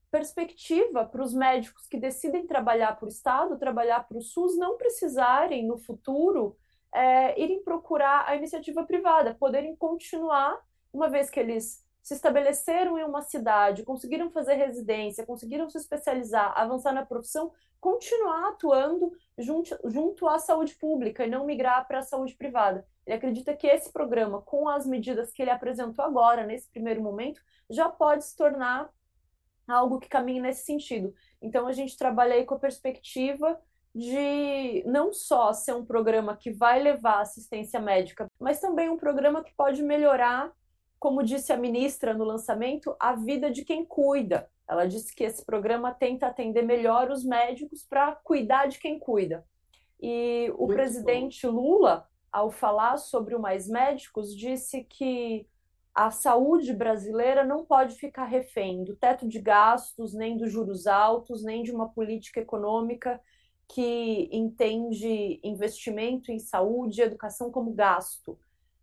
perspectiva 0.10 1.06
para 1.06 1.22
os 1.22 1.36
médicos 1.36 1.86
que 1.86 1.98
decidem 1.98 2.48
trabalhar 2.48 2.96
para 2.96 3.06
o 3.06 3.10
Estado, 3.10 3.60
trabalhar 3.60 4.08
para 4.08 4.18
o 4.18 4.24
SUS, 4.24 4.58
não 4.58 4.76
precisarem 4.76 5.68
no 5.68 5.78
futuro 5.78 6.58
é, 6.92 7.40
irem 7.40 7.64
procurar 7.64 8.28
a 8.28 8.36
iniciativa 8.36 8.84
privada, 8.84 9.36
poderem 9.36 9.76
continuar, 9.76 10.60
uma 10.92 11.10
vez 11.10 11.30
que 11.30 11.40
eles 11.40 11.85
se 12.06 12.14
estabeleceram 12.14 13.00
em 13.00 13.04
uma 13.04 13.24
cidade, 13.24 13.84
conseguiram 13.84 14.30
fazer 14.30 14.54
residência, 14.54 15.26
conseguiram 15.26 15.68
se 15.68 15.80
especializar, 15.80 16.54
avançar 16.56 16.94
na 16.94 17.04
profissão, 17.04 17.52
continuar 17.82 18.50
atuando 18.50 19.12
junto, 19.40 19.76
junto 19.86 20.28
à 20.28 20.38
saúde 20.38 20.76
pública 20.76 21.26
e 21.26 21.30
não 21.30 21.48
migrar 21.48 21.88
para 21.88 21.98
a 21.98 22.04
saúde 22.04 22.36
privada. 22.36 22.86
Ele 23.08 23.16
acredita 23.16 23.56
que 23.56 23.66
esse 23.66 23.92
programa, 23.92 24.40
com 24.40 24.70
as 24.70 24.86
medidas 24.86 25.32
que 25.32 25.42
ele 25.42 25.50
apresentou 25.50 26.06
agora, 26.06 26.46
nesse 26.46 26.70
primeiro 26.70 27.02
momento, 27.02 27.42
já 27.72 27.90
pode 27.90 28.24
se 28.24 28.38
tornar 28.38 28.88
algo 29.68 30.00
que 30.00 30.08
caminhe 30.08 30.40
nesse 30.40 30.64
sentido. 30.64 31.12
Então, 31.42 31.66
a 31.66 31.72
gente 31.72 31.98
trabalha 31.98 32.36
aí 32.36 32.46
com 32.46 32.54
a 32.54 32.60
perspectiva 32.60 33.60
de 33.96 34.84
não 34.86 35.12
só 35.12 35.54
ser 35.54 35.74
um 35.74 35.84
programa 35.84 36.38
que 36.38 36.52
vai 36.52 36.84
levar 36.84 37.22
assistência 37.22 37.80
médica, 37.80 38.28
mas 38.40 38.60
também 38.60 38.90
um 38.90 38.98
programa 38.98 39.44
que 39.44 39.56
pode 39.56 39.82
melhorar, 39.82 40.54
como 41.06 41.22
disse 41.22 41.54
a 41.54 41.58
ministra 41.58 42.16
no 42.16 42.24
lançamento, 42.24 42.96
a 43.00 43.14
vida 43.14 43.52
de 43.52 43.64
quem 43.64 43.86
cuida. 43.86 44.50
Ela 44.68 44.88
disse 44.88 45.14
que 45.16 45.24
esse 45.24 45.46
programa 45.46 45.94
tenta 45.94 46.26
atender 46.26 46.64
melhor 46.64 47.12
os 47.12 47.24
médicos 47.24 47.84
para 47.84 48.14
cuidar 48.14 48.66
de 48.66 48.80
quem 48.80 48.98
cuida. 48.98 49.46
E 50.02 50.52
o 50.56 50.66
Muito 50.66 50.74
presidente 50.74 51.46
bom. 51.46 51.54
Lula, 51.54 52.10
ao 52.32 52.50
falar 52.50 52.98
sobre 52.98 53.36
o 53.36 53.40
Mais 53.40 53.70
Médicos, 53.70 54.36
disse 54.36 54.84
que 54.84 55.48
a 55.94 56.10
saúde 56.10 56.74
brasileira 56.74 57.46
não 57.46 57.64
pode 57.64 57.94
ficar 57.98 58.26
refém 58.26 58.84
do 58.84 58.96
teto 58.96 59.28
de 59.28 59.40
gastos, 59.40 60.12
nem 60.12 60.36
dos 60.36 60.52
juros 60.52 60.88
altos, 60.88 61.44
nem 61.44 61.62
de 61.62 61.72
uma 61.72 61.90
política 61.90 62.40
econômica 62.40 63.22
que 63.68 64.28
entende 64.32 65.40
investimento 65.44 66.32
em 66.32 66.40
saúde 66.40 67.00
e 67.00 67.04
educação 67.04 67.52
como 67.52 67.72
gasto. 67.74 68.36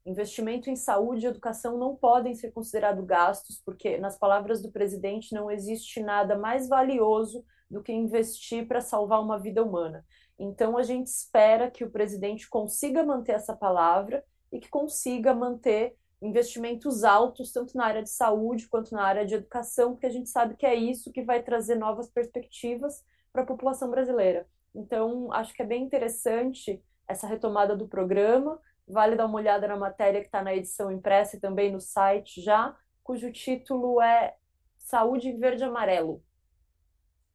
Investimento 0.05 0.68
em 0.68 0.74
saúde 0.74 1.24
e 1.24 1.28
educação 1.28 1.78
não 1.78 1.94
podem 1.94 2.34
ser 2.34 2.50
considerados 2.50 3.05
gastos, 3.05 3.62
porque, 3.64 3.98
nas 3.98 4.18
palavras 4.18 4.61
do 4.61 4.72
presidente, 4.72 5.32
não 5.32 5.50
existe 5.50 6.00
nada 6.00 6.36
mais 6.36 6.68
valioso 6.68 7.44
do 7.70 7.82
que 7.82 7.92
investir 7.92 8.66
para 8.66 8.80
salvar 8.80 9.22
uma 9.22 9.38
vida 9.38 9.62
humana. 9.62 10.05
Então, 10.38 10.76
a 10.76 10.82
gente 10.82 11.07
espera 11.07 11.70
que 11.70 11.84
o 11.84 11.90
presidente 11.90 12.48
consiga 12.48 13.05
manter 13.05 13.32
essa 13.32 13.55
palavra 13.55 14.24
e 14.50 14.59
que 14.59 14.68
consiga 14.68 15.32
manter 15.32 15.96
investimentos 16.20 17.05
altos, 17.05 17.53
tanto 17.53 17.76
na 17.76 17.84
área 17.84 18.03
de 18.03 18.11
saúde 18.11 18.68
quanto 18.68 18.92
na 18.94 19.03
área 19.03 19.24
de 19.24 19.34
educação, 19.34 19.92
porque 19.92 20.07
a 20.07 20.11
gente 20.11 20.28
sabe 20.28 20.57
que 20.57 20.66
é 20.66 20.74
isso 20.74 21.12
que 21.12 21.22
vai 21.22 21.42
trazer 21.42 21.76
novas 21.76 22.09
perspectivas 22.09 23.05
para 23.32 23.42
a 23.42 23.46
população 23.46 23.90
brasileira. 23.90 24.46
Então, 24.74 25.32
acho 25.32 25.53
que 25.55 25.62
é 25.62 25.66
bem 25.66 25.82
interessante 25.82 26.82
essa 27.09 27.26
retomada 27.26 27.76
do 27.76 27.88
programa. 27.88 28.61
Vale 28.86 29.16
dar 29.16 29.26
uma 29.26 29.38
olhada 29.38 29.68
na 29.68 29.76
matéria 29.76 30.20
que 30.20 30.26
está 30.26 30.42
na 30.42 30.54
edição 30.54 30.90
impressa 30.90 31.36
e 31.36 31.40
também 31.40 31.72
no 31.72 31.80
site 31.80 32.40
já, 32.42 32.76
cujo 33.02 33.32
título 33.32 34.00
é 34.00 34.34
Saúde 34.78 35.28
em 35.28 35.38
Verde 35.38 35.62
e 35.62 35.66
Amarelo. 35.66 36.22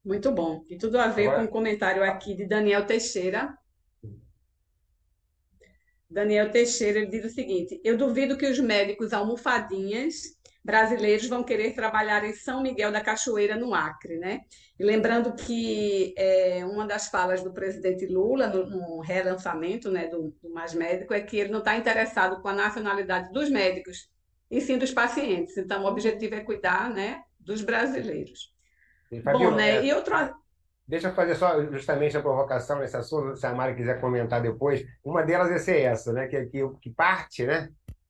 Muito 0.03 0.31
bom. 0.31 0.63
E 0.69 0.77
tudo 0.77 0.99
a 0.99 1.07
ver 1.07 1.35
com 1.35 1.43
o 1.43 1.49
comentário 1.49 2.03
aqui 2.03 2.33
de 2.33 2.45
Daniel 2.45 2.85
Teixeira, 2.85 3.57
Daniel 6.09 6.49
Teixeira 6.51 6.99
ele 6.99 7.07
diz 7.09 7.25
o 7.25 7.29
seguinte: 7.29 7.81
Eu 7.83 7.97
duvido 7.97 8.37
que 8.37 8.45
os 8.45 8.59
médicos 8.59 9.11
almofadinhas 9.11 10.36
brasileiros 10.67 11.29
vão 11.29 11.45
querer 11.45 11.71
trabalhar 11.71 12.25
em 12.25 12.33
São 12.33 12.61
Miguel 12.61 12.91
da 12.91 12.99
Cachoeira, 12.99 13.55
no 13.55 13.73
Acre, 13.73 14.17
né? 14.17 14.41
E 14.77 14.83
lembrando 14.83 15.33
que 15.33 16.13
é, 16.17 16.65
uma 16.65 16.85
das 16.85 17.07
falas 17.07 17.41
do 17.41 17.53
presidente 17.53 18.05
Lula 18.05 18.47
no, 18.47 18.69
no 18.69 18.99
relançamento 18.99 19.89
né, 19.89 20.07
do, 20.07 20.35
do 20.43 20.49
Mais 20.49 20.73
Médico 20.73 21.13
é 21.13 21.21
que 21.21 21.37
ele 21.37 21.51
não 21.51 21.59
está 21.59 21.77
interessado 21.77 22.41
com 22.41 22.49
a 22.49 22.53
nacionalidade 22.53 23.31
dos 23.31 23.49
médicos, 23.49 24.09
e 24.51 24.59
sim 24.59 24.77
dos 24.77 24.91
pacientes. 24.91 25.55
Então, 25.55 25.85
o 25.85 25.87
objetivo 25.87 26.35
é 26.35 26.41
cuidar 26.41 26.89
né, 26.89 27.21
dos 27.39 27.61
brasileiros. 27.61 28.53
Bom, 29.23 29.55
né? 29.55 29.85
E 29.85 29.93
outro, 29.93 30.15
Deixa 30.85 31.07
eu 31.07 31.13
fazer 31.13 31.35
só 31.35 31.63
justamente 31.71 32.17
a 32.17 32.21
provocação 32.21 32.79
nesse 32.79 32.97
assunto, 32.97 33.37
se 33.37 33.45
a 33.47 33.53
Mari 33.53 33.75
quiser 33.75 34.01
comentar 34.01 34.41
depois. 34.41 34.85
Uma 35.01 35.23
delas 35.23 35.49
é 35.49 35.57
ser 35.57 35.81
essa, 35.81 36.11
né? 36.11 36.27
Que, 36.27 36.45
que, 36.47 36.59
que 36.81 36.89
parte, 36.89 37.45
né? 37.45 37.69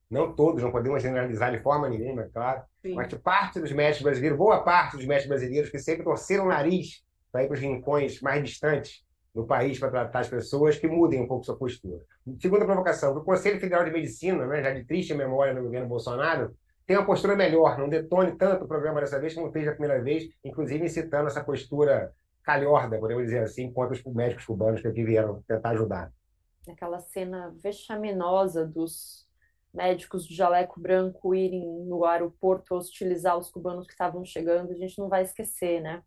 Não 0.10 0.34
todos, 0.34 0.64
não 0.64 0.72
podemos 0.72 1.02
generalizar 1.02 1.52
de 1.52 1.62
forma 1.62 1.90
nenhuma, 1.90 2.24
é 2.24 2.30
claro, 2.30 2.64
Sim. 2.82 2.96
mas 2.96 3.08
que 3.08 3.18
parte 3.18 3.60
dos 3.60 3.72
médicos 3.72 4.04
brasileiros, 4.04 4.38
boa 4.38 4.64
parte 4.64 4.96
dos 4.96 5.06
médicos 5.06 5.30
brasileiros 5.30 5.70
que 5.70 5.80
sempre 5.80 6.04
torceram 6.04 6.46
o 6.46 6.48
nariz 6.48 7.04
para 7.32 7.44
ir 7.44 7.48
para 7.48 7.56
os 7.56 7.60
rincões 7.60 8.22
mais 8.22 8.44
distantes 8.44 9.06
do 9.36 9.46
país 9.46 9.78
para 9.78 9.92
tratar 9.92 10.20
as 10.20 10.30
pessoas, 10.30 10.80
que 10.80 10.88
mudem 10.88 11.22
um 11.22 11.28
pouco 11.28 11.46
sua 11.46 11.58
postura. 11.58 12.02
Segunda 12.42 12.66
provocação, 12.66 13.16
o 13.16 13.24
Conselho 13.24 13.60
Federal 13.60 13.86
de 13.86 13.92
Medicina, 13.92 14.48
né, 14.48 14.64
já 14.64 14.72
de 14.72 14.84
triste 14.86 15.14
memória 15.14 15.54
no 15.54 15.64
governo 15.64 15.88
Bolsonaro, 15.88 16.56
tem 16.88 16.98
uma 16.98 17.06
postura 17.06 17.36
melhor, 17.36 17.78
não 17.78 17.90
detone 17.90 18.32
tanto 18.38 18.64
o 18.64 18.68
programa 18.68 19.02
dessa 19.02 19.20
vez 19.20 19.34
como 19.34 19.52
fez 19.52 19.68
a 19.68 19.74
primeira 19.74 20.02
vez, 20.02 20.24
inclusive 20.44 20.86
incitando 20.86 21.28
essa 21.28 21.44
postura 21.44 22.14
calhorda, 22.42 22.98
podemos 22.98 23.26
dizer 23.26 23.44
assim, 23.44 23.72
contra 23.74 23.94
os 23.94 24.04
médicos 24.06 24.46
cubanos 24.46 24.82
que 24.82 24.88
aqui 24.88 25.04
vieram 25.04 25.44
tentar 25.46 25.72
ajudar. 25.72 26.12
Aquela 26.68 27.00
cena 27.00 27.54
vexaminosa 27.62 28.66
dos 28.66 29.27
médicos 29.78 30.28
de 30.28 30.36
jaleco 30.36 30.80
branco 30.80 31.34
irem 31.34 31.66
no 31.86 32.04
aeroporto 32.04 32.76
hostilizar 32.76 33.38
os 33.38 33.50
cubanos 33.50 33.86
que 33.86 33.94
estavam 33.94 34.26
chegando, 34.26 34.72
a 34.72 34.76
gente 34.76 34.98
não 34.98 35.08
vai 35.08 35.24
esquecer, 35.24 35.80
né? 35.82 36.04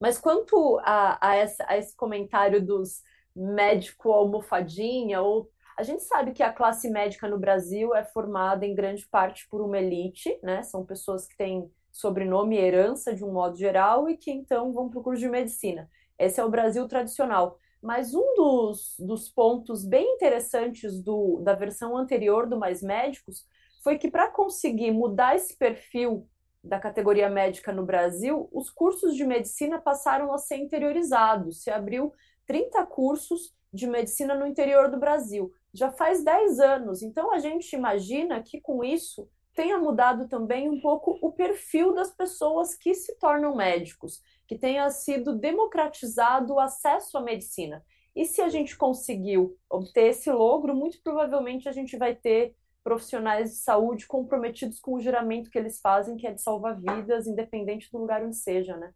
Mas 0.00 0.18
quanto 0.18 0.78
a, 0.84 1.18
a, 1.20 1.34
essa, 1.34 1.64
a 1.66 1.76
esse 1.76 1.96
comentário 1.96 2.64
dos 2.64 3.02
médico 3.34 4.12
almofadinha, 4.12 5.20
ou 5.22 5.50
a 5.76 5.82
gente 5.82 6.04
sabe 6.04 6.32
que 6.32 6.42
a 6.42 6.52
classe 6.52 6.88
médica 6.88 7.26
no 7.26 7.38
Brasil 7.38 7.94
é 7.94 8.04
formada 8.04 8.64
em 8.64 8.74
grande 8.74 9.08
parte 9.08 9.48
por 9.48 9.60
uma 9.60 9.78
elite, 9.78 10.38
né? 10.42 10.62
São 10.62 10.84
pessoas 10.84 11.26
que 11.26 11.36
têm 11.36 11.68
sobrenome 11.90 12.56
e 12.56 12.60
herança 12.60 13.14
de 13.14 13.24
um 13.24 13.32
modo 13.32 13.56
geral 13.56 14.08
e 14.08 14.16
que 14.16 14.30
então 14.30 14.72
vão 14.72 14.88
para 14.88 15.00
o 15.00 15.02
curso 15.02 15.20
de 15.20 15.28
medicina. 15.28 15.90
Esse 16.18 16.40
é 16.40 16.44
o 16.44 16.50
Brasil 16.50 16.86
tradicional. 16.86 17.58
Mas 17.84 18.14
um 18.14 18.34
dos, 18.34 18.96
dos 18.98 19.28
pontos 19.28 19.84
bem 19.84 20.14
interessantes 20.14 20.98
do, 21.02 21.38
da 21.42 21.52
versão 21.52 21.94
anterior 21.94 22.48
do 22.48 22.58
Mais 22.58 22.82
Médicos 22.82 23.46
foi 23.82 23.98
que 23.98 24.10
para 24.10 24.30
conseguir 24.30 24.90
mudar 24.90 25.36
esse 25.36 25.54
perfil 25.58 26.26
da 26.62 26.80
categoria 26.80 27.28
médica 27.28 27.74
no 27.74 27.84
Brasil, 27.84 28.48
os 28.50 28.70
cursos 28.70 29.14
de 29.14 29.22
medicina 29.22 29.78
passaram 29.78 30.32
a 30.32 30.38
ser 30.38 30.56
interiorizados. 30.56 31.62
Se 31.62 31.70
abriu 31.70 32.10
30 32.46 32.86
cursos 32.86 33.54
de 33.70 33.86
medicina 33.86 34.34
no 34.34 34.46
interior 34.46 34.90
do 34.90 34.98
Brasil. 34.98 35.52
Já 35.74 35.90
faz 35.90 36.24
10 36.24 36.60
anos. 36.60 37.02
Então 37.02 37.34
a 37.34 37.38
gente 37.38 37.76
imagina 37.76 38.42
que 38.42 38.62
com 38.62 38.82
isso 38.82 39.28
tenha 39.54 39.76
mudado 39.76 40.26
também 40.26 40.70
um 40.70 40.80
pouco 40.80 41.18
o 41.20 41.30
perfil 41.32 41.92
das 41.92 42.10
pessoas 42.10 42.74
que 42.74 42.94
se 42.94 43.14
tornam 43.18 43.54
médicos, 43.54 44.22
que 44.46 44.58
tenha 44.58 44.88
sido 44.90 45.36
democratizado 45.36 46.54
o 46.54 46.60
acesso 46.60 47.16
à 47.18 47.22
medicina. 47.22 47.84
E 48.14 48.24
se 48.24 48.40
a 48.40 48.48
gente 48.48 48.76
conseguiu 48.76 49.58
obter 49.68 50.08
esse 50.08 50.30
logro, 50.30 50.74
muito 50.74 51.02
provavelmente 51.02 51.68
a 51.68 51.72
gente 51.72 51.96
vai 51.96 52.14
ter 52.14 52.54
profissionais 52.82 53.50
de 53.50 53.56
saúde 53.56 54.06
comprometidos 54.06 54.78
com 54.78 54.94
o 54.94 55.00
juramento 55.00 55.50
que 55.50 55.58
eles 55.58 55.80
fazem, 55.80 56.16
que 56.16 56.26
é 56.26 56.32
de 56.32 56.42
salvar 56.42 56.78
vidas, 56.78 57.26
independente 57.26 57.90
do 57.90 57.98
lugar 57.98 58.22
onde 58.22 58.36
seja, 58.36 58.76
né? 58.76 58.92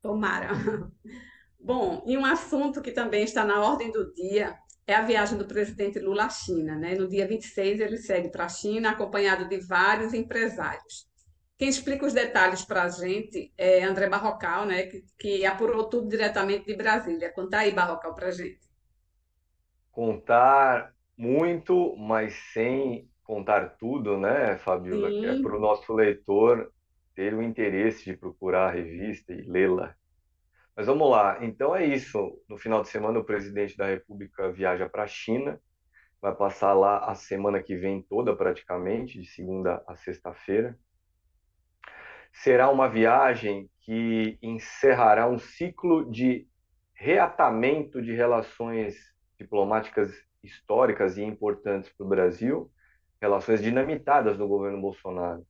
Tomara. 0.00 0.50
Bom, 1.58 2.02
e 2.06 2.16
um 2.16 2.24
assunto 2.24 2.80
que 2.80 2.92
também 2.92 3.24
está 3.24 3.44
na 3.44 3.60
ordem 3.60 3.90
do 3.90 4.14
dia 4.14 4.56
é 4.86 4.94
a 4.94 5.02
viagem 5.02 5.36
do 5.36 5.46
presidente 5.46 5.98
Lula 5.98 6.26
à 6.26 6.30
China. 6.30 6.76
Né? 6.76 6.94
No 6.94 7.08
dia 7.08 7.26
26, 7.26 7.80
ele 7.80 7.98
segue 7.98 8.30
para 8.30 8.44
a 8.44 8.48
China, 8.48 8.90
acompanhado 8.90 9.48
de 9.48 9.58
vários 9.58 10.14
empresários. 10.14 11.07
Quem 11.58 11.68
explica 11.68 12.06
os 12.06 12.14
detalhes 12.14 12.64
para 12.64 12.84
a 12.84 12.88
gente 12.88 13.52
é 13.58 13.82
André 13.82 14.08
Barrocal, 14.08 14.64
né, 14.64 14.84
que, 14.84 15.04
que 15.18 15.44
apurou 15.44 15.88
tudo 15.88 16.08
diretamente 16.08 16.64
de 16.64 16.76
Brasília. 16.76 17.32
Conta 17.32 17.58
aí, 17.58 17.72
Barrocal, 17.72 18.14
para 18.14 18.28
a 18.28 18.30
gente. 18.30 18.60
Contar 19.90 20.94
muito, 21.16 21.96
mas 21.96 22.34
sem 22.52 23.10
contar 23.24 23.76
tudo, 23.76 24.16
né, 24.16 24.56
Fabiola? 24.58 25.10
Que 25.10 25.26
é 25.26 25.42
para 25.42 25.56
o 25.56 25.60
nosso 25.60 25.92
leitor 25.92 26.72
ter 27.12 27.34
o 27.34 27.42
interesse 27.42 28.04
de 28.04 28.16
procurar 28.16 28.68
a 28.68 28.70
revista 28.70 29.32
e 29.32 29.42
lê-la. 29.42 29.96
Mas 30.76 30.86
vamos 30.86 31.10
lá. 31.10 31.44
Então 31.44 31.74
é 31.74 31.84
isso. 31.84 32.40
No 32.48 32.56
final 32.56 32.82
de 32.82 32.88
semana, 32.88 33.18
o 33.18 33.24
presidente 33.24 33.76
da 33.76 33.86
República 33.86 34.52
viaja 34.52 34.88
para 34.88 35.02
a 35.02 35.08
China. 35.08 35.60
Vai 36.22 36.32
passar 36.36 36.72
lá 36.72 36.98
a 37.10 37.16
semana 37.16 37.60
que 37.60 37.76
vem 37.76 38.00
toda, 38.00 38.36
praticamente, 38.36 39.20
de 39.20 39.26
segunda 39.26 39.82
a 39.88 39.96
sexta-feira. 39.96 40.78
Será 42.42 42.70
uma 42.70 42.88
viagem 42.88 43.68
que 43.80 44.38
encerrará 44.40 45.28
um 45.28 45.40
ciclo 45.40 46.08
de 46.08 46.46
reatamento 46.94 48.00
de 48.00 48.14
relações 48.14 48.94
diplomáticas 49.36 50.12
históricas 50.40 51.18
e 51.18 51.22
importantes 51.24 51.92
para 51.92 52.06
o 52.06 52.08
Brasil, 52.08 52.70
relações 53.20 53.60
dinamitadas 53.60 54.38
no 54.38 54.46
governo 54.46 54.80
Bolsonaro. 54.80 55.44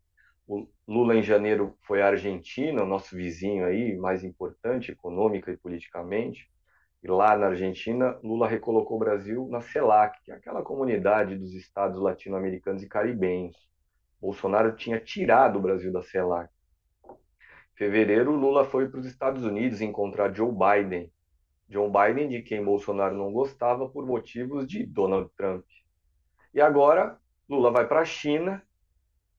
O 0.46 0.66
Lula, 0.86 1.14
em 1.14 1.22
janeiro, 1.22 1.76
foi 1.82 2.00
à 2.00 2.06
Argentina, 2.06 2.82
o 2.82 2.86
nosso 2.86 3.14
vizinho 3.14 3.66
aí, 3.66 3.94
mais 3.94 4.24
importante 4.24 4.90
econômica 4.90 5.52
e 5.52 5.58
politicamente. 5.58 6.50
E 7.02 7.06
lá 7.06 7.36
na 7.36 7.48
Argentina, 7.48 8.18
Lula 8.22 8.48
recolocou 8.48 8.96
o 8.96 9.00
Brasil 9.00 9.46
na 9.50 9.60
CELAC, 9.60 10.22
que 10.24 10.32
é 10.32 10.34
aquela 10.34 10.62
comunidade 10.62 11.36
dos 11.36 11.52
estados 11.52 12.00
latino-americanos 12.00 12.82
e 12.82 12.88
caribenhos. 12.88 13.56
Bolsonaro 14.18 14.74
tinha 14.74 14.98
tirado 14.98 15.58
o 15.58 15.62
Brasil 15.62 15.92
da 15.92 16.02
CELAC. 16.02 16.48
Fevereiro, 17.78 18.32
Lula 18.32 18.64
foi 18.64 18.88
para 18.88 18.98
os 18.98 19.06
Estados 19.06 19.44
Unidos 19.44 19.80
encontrar 19.80 20.34
Joe 20.34 20.50
Biden. 20.50 21.12
Joe 21.68 21.88
Biden, 21.88 22.28
de 22.28 22.42
quem 22.42 22.64
Bolsonaro 22.64 23.16
não 23.16 23.32
gostava 23.32 23.88
por 23.88 24.04
motivos 24.04 24.66
de 24.66 24.84
Donald 24.84 25.30
Trump. 25.36 25.64
E 26.52 26.60
agora, 26.60 27.16
Lula 27.48 27.70
vai 27.70 27.86
para 27.86 28.00
a 28.00 28.04
China 28.04 28.60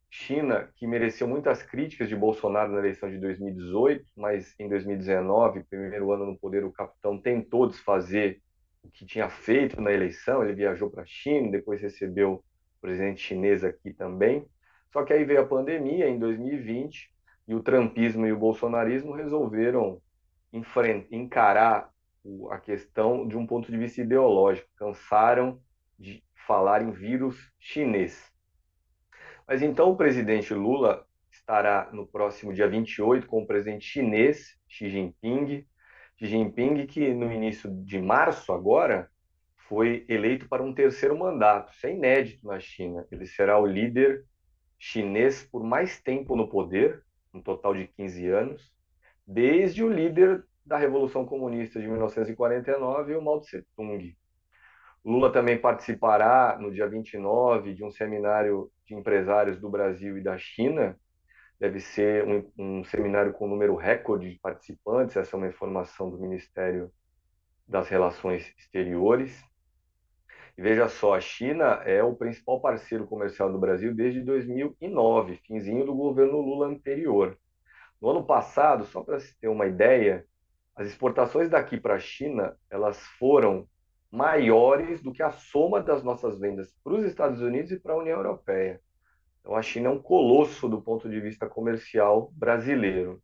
China, 0.10 0.72
que 0.76 0.88
mereceu 0.88 1.28
muitas 1.28 1.62
críticas 1.62 2.08
de 2.08 2.16
Bolsonaro 2.16 2.72
na 2.72 2.80
eleição 2.80 3.12
de 3.12 3.20
2018, 3.20 4.06
mas 4.16 4.56
em 4.58 4.68
2019, 4.68 5.64
primeiro 5.66 6.12
ano 6.12 6.26
no 6.26 6.38
poder, 6.38 6.64
o 6.64 6.72
capitão 6.72 7.22
tentou 7.22 7.68
desfazer 7.68 8.42
o 8.82 8.90
que 8.90 9.06
tinha 9.06 9.30
feito 9.30 9.80
na 9.80 9.92
eleição. 9.92 10.44
Ele 10.44 10.54
viajou 10.54 10.90
para 10.90 11.04
a 11.04 11.06
China, 11.06 11.52
depois 11.52 11.82
recebeu 11.82 12.34
o 12.34 12.44
presidente 12.82 13.22
chinês 13.22 13.64
aqui 13.64 13.94
também. 13.94 14.48
Só 14.92 15.04
que 15.04 15.14
aí 15.14 15.24
veio 15.26 15.42
a 15.42 15.46
pandemia 15.46 16.08
em 16.08 16.18
2020 16.18 17.19
e 17.50 17.56
o 17.56 17.64
trumpismo 17.64 18.28
e 18.28 18.32
o 18.32 18.38
bolsonarismo 18.38 19.12
resolveram 19.12 20.00
encarar 21.12 21.90
a 22.52 22.60
questão 22.60 23.28
de 23.28 23.36
um 23.36 23.48
ponto 23.48 23.72
de 23.72 23.78
vista 23.78 24.02
ideológico. 24.02 24.70
Cansaram 24.76 25.60
de 25.98 26.24
falar 26.46 26.84
em 26.84 26.92
vírus 26.92 27.52
chinês. 27.60 28.32
Mas 29.48 29.64
então 29.64 29.90
o 29.90 29.98
presidente 29.98 30.54
Lula 30.54 31.04
estará 31.32 31.90
no 31.92 32.06
próximo 32.06 32.54
dia 32.54 32.68
28 32.68 33.26
com 33.26 33.42
o 33.42 33.48
presidente 33.48 33.84
chinês 33.84 34.56
Xi 34.68 34.88
Jinping. 34.88 35.66
Xi 36.20 36.28
Jinping, 36.28 36.86
que 36.86 37.12
no 37.16 37.32
início 37.32 37.68
de 37.84 38.00
março 38.00 38.54
agora 38.54 39.10
foi 39.68 40.06
eleito 40.08 40.48
para 40.48 40.62
um 40.62 40.72
terceiro 40.72 41.18
mandato. 41.18 41.74
Isso 41.74 41.88
é 41.88 41.94
inédito 41.94 42.46
na 42.46 42.60
China. 42.60 43.08
Ele 43.12 43.26
será 43.26 43.60
o 43.60 43.66
líder 43.66 44.24
chinês 44.78 45.44
por 45.44 45.64
mais 45.64 46.00
tempo 46.00 46.36
no 46.36 46.48
poder, 46.48 47.04
um 47.34 47.42
total 47.42 47.74
de 47.74 47.88
15 47.88 48.28
anos, 48.28 48.72
desde 49.26 49.84
o 49.84 49.90
líder 49.90 50.44
da 50.66 50.78
Revolução 50.78 51.26
Comunista 51.26 51.80
de 51.80 51.88
1949, 51.88 53.16
o 53.16 53.22
Mao 53.22 53.42
Tse 53.42 53.66
Tung. 53.76 54.16
Lula 55.04 55.32
também 55.32 55.58
participará 55.58 56.58
no 56.60 56.72
dia 56.72 56.88
29 56.88 57.74
de 57.74 57.84
um 57.84 57.90
seminário 57.90 58.70
de 58.86 58.96
empresários 58.96 59.60
do 59.60 59.70
Brasil 59.70 60.18
e 60.18 60.22
da 60.22 60.38
China. 60.38 61.00
Deve 61.60 61.80
ser 61.80 62.26
um, 62.26 62.52
um 62.58 62.84
seminário 62.84 63.34
com 63.34 63.48
número 63.48 63.76
recorde 63.76 64.30
de 64.30 64.40
participantes, 64.40 65.16
essa 65.16 65.36
é 65.36 65.38
uma 65.38 65.48
informação 65.48 66.10
do 66.10 66.20
Ministério 66.20 66.92
das 67.68 67.88
Relações 67.88 68.54
Exteriores. 68.58 69.49
Veja 70.60 70.90
só, 70.90 71.16
a 71.16 71.22
China 71.22 71.82
é 71.86 72.04
o 72.04 72.14
principal 72.14 72.60
parceiro 72.60 73.08
comercial 73.08 73.50
do 73.50 73.58
Brasil 73.58 73.96
desde 73.96 74.22
2009, 74.22 75.38
finzinho 75.48 75.86
do 75.86 75.96
governo 75.96 76.42
Lula 76.42 76.68
anterior. 76.68 77.40
No 78.02 78.10
ano 78.10 78.26
passado, 78.26 78.84
só 78.84 79.02
para 79.02 79.22
se 79.22 79.40
ter 79.40 79.48
uma 79.48 79.68
ideia, 79.68 80.26
as 80.76 80.86
exportações 80.86 81.50
daqui 81.50 81.80
para 81.80 81.96
a 81.96 82.00
China, 82.00 82.58
elas 82.70 83.00
foram 83.18 83.70
maiores 84.12 85.02
do 85.02 85.14
que 85.14 85.24
a 85.24 85.32
soma 85.32 85.82
das 85.82 86.04
nossas 86.04 86.38
vendas 86.38 86.76
para 86.84 86.94
os 86.94 87.06
Estados 87.06 87.40
Unidos 87.40 87.72
e 87.72 87.80
para 87.80 87.94
a 87.94 87.98
União 87.98 88.18
Europeia. 88.18 88.82
Então 89.40 89.56
a 89.56 89.62
China 89.62 89.88
é 89.88 89.92
um 89.94 90.02
colosso 90.02 90.68
do 90.68 90.82
ponto 90.82 91.10
de 91.10 91.22
vista 91.22 91.48
comercial 91.48 92.34
brasileiro. 92.36 93.24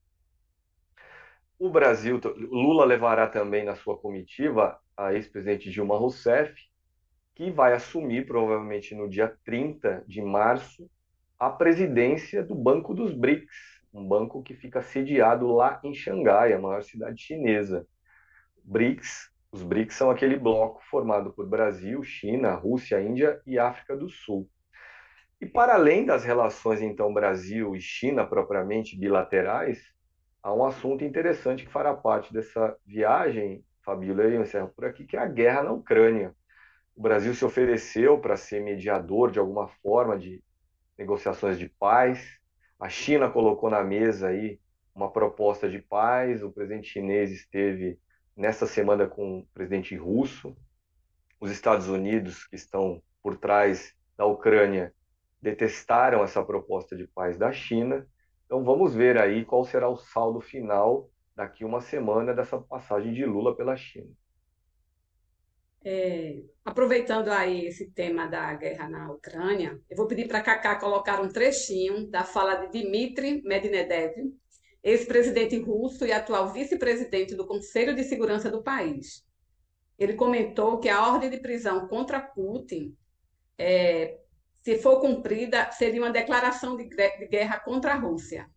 O 1.60 1.70
Brasil, 1.70 2.18
Lula 2.38 2.86
levará 2.86 3.28
também 3.28 3.66
na 3.66 3.76
sua 3.76 3.98
comitiva 3.98 4.80
a 4.96 5.14
ex-presidente 5.14 5.70
Dilma 5.70 5.98
Rousseff, 5.98 6.56
que 7.36 7.52
vai 7.52 7.74
assumir, 7.74 8.26
provavelmente 8.26 8.96
no 8.96 9.10
dia 9.10 9.36
30 9.44 10.06
de 10.08 10.22
março, 10.22 10.90
a 11.38 11.50
presidência 11.50 12.42
do 12.42 12.56
Banco 12.56 12.94
dos 12.94 13.14
BRICS, 13.14 13.54
um 13.94 14.08
banco 14.08 14.42
que 14.42 14.54
fica 14.54 14.82
sediado 14.82 15.48
lá 15.48 15.80
em 15.84 15.94
Xangai, 15.94 16.54
a 16.54 16.60
maior 16.60 16.82
cidade 16.82 17.22
chinesa. 17.22 17.86
BRICS, 18.64 19.30
os 19.52 19.62
BRICS 19.62 19.96
são 19.96 20.10
aquele 20.10 20.38
bloco 20.38 20.82
formado 20.90 21.34
por 21.34 21.46
Brasil, 21.46 22.02
China, 22.04 22.56
Rússia, 22.56 23.02
Índia 23.02 23.42
e 23.46 23.60
África 23.60 23.96
do 23.98 24.10
Sul. 24.10 24.50
E 25.40 25.46
para 25.46 25.76
além 25.76 26.06
das 26.06 26.24
relações 26.24 26.82
então 26.82 27.14
Brasil 27.14 27.76
e 27.76 27.82
China 27.82 28.26
propriamente 28.26 28.98
bilaterais, 28.98 29.82
há 30.42 30.54
um 30.54 30.66
assunto 30.66 31.04
interessante 31.04 31.66
que 31.66 31.72
fará 31.72 31.94
parte 31.94 32.34
dessa 32.34 32.76
viagem, 32.86 33.64
Fabíola, 33.84 34.24
eu 34.24 34.42
encerro 34.42 34.70
por 34.70 34.86
aqui, 34.86 35.06
que 35.06 35.18
é 35.18 35.20
a 35.20 35.28
guerra 35.28 35.64
na 35.64 35.72
Ucrânia 35.72 36.34
o 36.96 37.02
Brasil 37.02 37.36
se 37.36 37.44
ofereceu 37.44 38.18
para 38.20 38.38
ser 38.38 38.62
mediador 38.62 39.30
de 39.30 39.38
alguma 39.38 39.68
forma 39.68 40.18
de 40.18 40.42
negociações 40.98 41.60
de 41.60 41.68
paz. 41.68 42.40
A 42.80 42.88
China 42.88 43.30
colocou 43.30 43.70
na 43.70 43.84
mesa 43.84 44.30
aí 44.30 44.60
uma 44.94 45.12
proposta 45.12 45.70
de 45.70 45.80
paz. 45.80 46.42
O 46.42 46.52
presidente 46.52 46.88
chinês 46.88 47.32
esteve 47.32 48.00
nessa 48.36 48.66
semana 48.66 49.08
com 49.08 49.40
o 49.40 49.46
presidente 49.54 49.96
russo. 49.96 50.56
Os 51.40 51.52
Estados 51.52 51.90
Unidos, 51.90 52.48
que 52.48 52.56
estão 52.56 53.04
por 53.22 53.38
trás 53.38 53.94
da 54.18 54.26
Ucrânia, 54.26 54.94
detestaram 55.42 56.24
essa 56.24 56.44
proposta 56.44 56.96
de 56.96 57.06
paz 57.08 57.38
da 57.38 57.52
China. 57.52 58.08
Então 58.46 58.64
vamos 58.64 58.96
ver 58.96 59.18
aí 59.18 59.44
qual 59.44 59.66
será 59.66 59.90
o 59.90 59.98
saldo 59.98 60.40
final 60.40 61.10
daqui 61.36 61.66
uma 61.66 61.82
semana 61.82 62.34
dessa 62.34 62.58
passagem 62.58 63.14
de 63.14 63.26
Lula 63.26 63.54
pela 63.54 63.76
China. 63.76 64.10
É, 65.85 66.43
aproveitando 66.63 67.29
aí 67.29 67.67
esse 67.67 67.91
tema 67.91 68.27
da 68.27 68.53
guerra 68.55 68.89
na 68.89 69.11
Ucrânia, 69.11 69.81
eu 69.89 69.97
vou 69.97 70.07
pedir 70.07 70.29
para 70.29 70.39
a 70.39 70.43
Cacá 70.43 70.77
colocar 70.77 71.23
um 71.23 71.29
trechinho 71.29 72.07
da 72.11 72.23
fala 72.23 72.57
de 72.57 72.83
Dmitry 72.83 73.43
Medvedev, 73.43 74.15
ex-presidente 74.83 75.59
russo 75.59 76.05
e 76.05 76.13
atual 76.13 76.53
vice-presidente 76.53 77.35
do 77.35 77.47
Conselho 77.47 77.95
de 77.95 78.05
Segurança 78.05 78.51
do 78.51 78.63
país. 78.63 79.25
Ele 79.99 80.15
comentou 80.15 80.79
que 80.79 80.89
a 80.89 81.07
ordem 81.07 81.31
de 81.31 81.39
prisão 81.39 81.87
contra 81.89 82.21
Putin, 82.21 82.95
é, 83.57 84.19
se 84.63 84.79
for 84.79 85.01
cumprida, 85.01 85.71
seria 85.73 86.03
uma 86.03 86.11
declaração 86.11 86.77
de 86.77 86.85
guerra 87.29 87.59
contra 87.61 87.93
a 87.93 87.97
Rússia. 87.97 88.49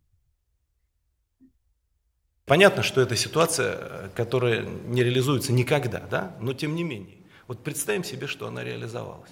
Понятно, 2.45 2.84
что 2.84 2.99
это 2.99 3.15
ситуация, 3.15 4.09
которая 4.15 4.63
не 4.63 5.01
реализуется 5.01 5.53
никогда, 5.53 5.99
да? 6.01 6.36
но 6.41 6.53
тем 6.53 6.76
не 6.76 6.84
менее. 6.84 7.16
Вот 7.49 7.64
представим 7.64 8.05
себе, 8.05 8.26
что 8.26 8.46
она 8.46 8.62
реализовалась. 8.62 9.30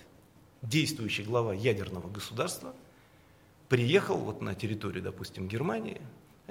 Действующий 0.62 1.22
глава 1.22 1.54
ядерного 1.54 2.08
государства 2.08 2.74
приехал 3.68 4.16
вот 4.16 4.40
на 4.40 4.54
территорию, 4.54 5.02
допустим, 5.02 5.46
Германии 5.46 6.00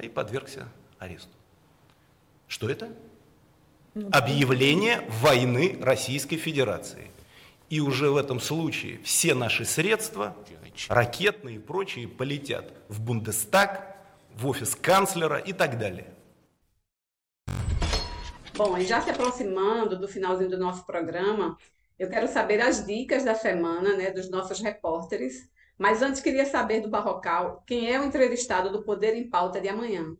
и 0.01 0.07
подвергся 0.07 0.69
аресту. 0.99 1.35
Что 2.47 2.69
это? 2.69 2.95
Ну 3.95 4.09
Объявление 4.11 5.01
войны 5.21 5.77
Российской 5.81 6.37
Федерации. 6.37 7.09
И 7.69 7.79
уже 7.79 8.11
в 8.11 8.17
этом 8.17 8.39
случае 8.39 8.99
все 9.03 9.33
наши 9.33 9.65
средства, 9.65 10.35
ракетные 10.87 11.55
и 11.55 11.59
прочие, 11.59 12.07
полетят 12.07 12.71
в 12.89 13.01
Бундестаг, 13.01 13.97
в 14.35 14.45
офис 14.47 14.75
канцлера 14.75 15.39
и 15.39 15.51
так 15.51 15.79
далее. 15.79 16.13
Bom, 18.57 18.77
e 18.77 18.85
já 18.85 19.01
se 19.01 19.09
aproximando 19.09 19.99
do 19.99 20.07
finalzinho 20.07 20.49
do 20.49 20.57
nosso 20.57 20.85
programa, 20.85 21.57
eu 21.99 22.09
quero 22.09 22.25
saber 22.25 22.61
as 22.61 22.85
dicas 22.85 23.25
da 23.25 23.35
semana, 23.35 23.97
né, 23.97 24.11
dos 24.11 24.29
nossos 24.29 24.61
repórteres. 24.61 25.49
Mas 25.77 26.01
antes 26.01 26.21
queria 26.21 26.45
saber 26.45 26.79
do 26.79 26.89
Barrocal, 26.89 27.65
quem 27.67 27.93
é 27.93 27.99
o 27.99 28.05
entrevistado 28.05 28.71
do 28.71 28.81
Poder 28.81 29.13
em 29.13 29.29
Pauta 29.29 29.59
de 29.59 29.67
amanhã? 29.67 30.15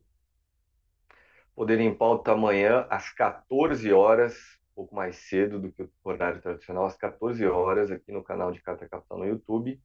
Poder 1.56 1.80
em 1.80 1.96
Pauta 1.96 2.34
amanhã 2.34 2.86
às 2.90 3.10
14 3.14 3.94
horas, 3.94 4.34
um 4.74 4.76
pouco 4.76 4.94
mais 4.94 5.16
cedo 5.16 5.58
do 5.58 5.72
que 5.72 5.84
o 5.84 5.90
horário 6.04 6.42
tradicional, 6.42 6.86
às 6.86 6.98
14 6.98 7.46
horas, 7.46 7.90
aqui 7.90 8.12
no 8.12 8.22
canal 8.22 8.52
de 8.52 8.62
Carta 8.62 8.86
Capital 8.86 9.18
no 9.18 9.26
YouTube, 9.26 9.82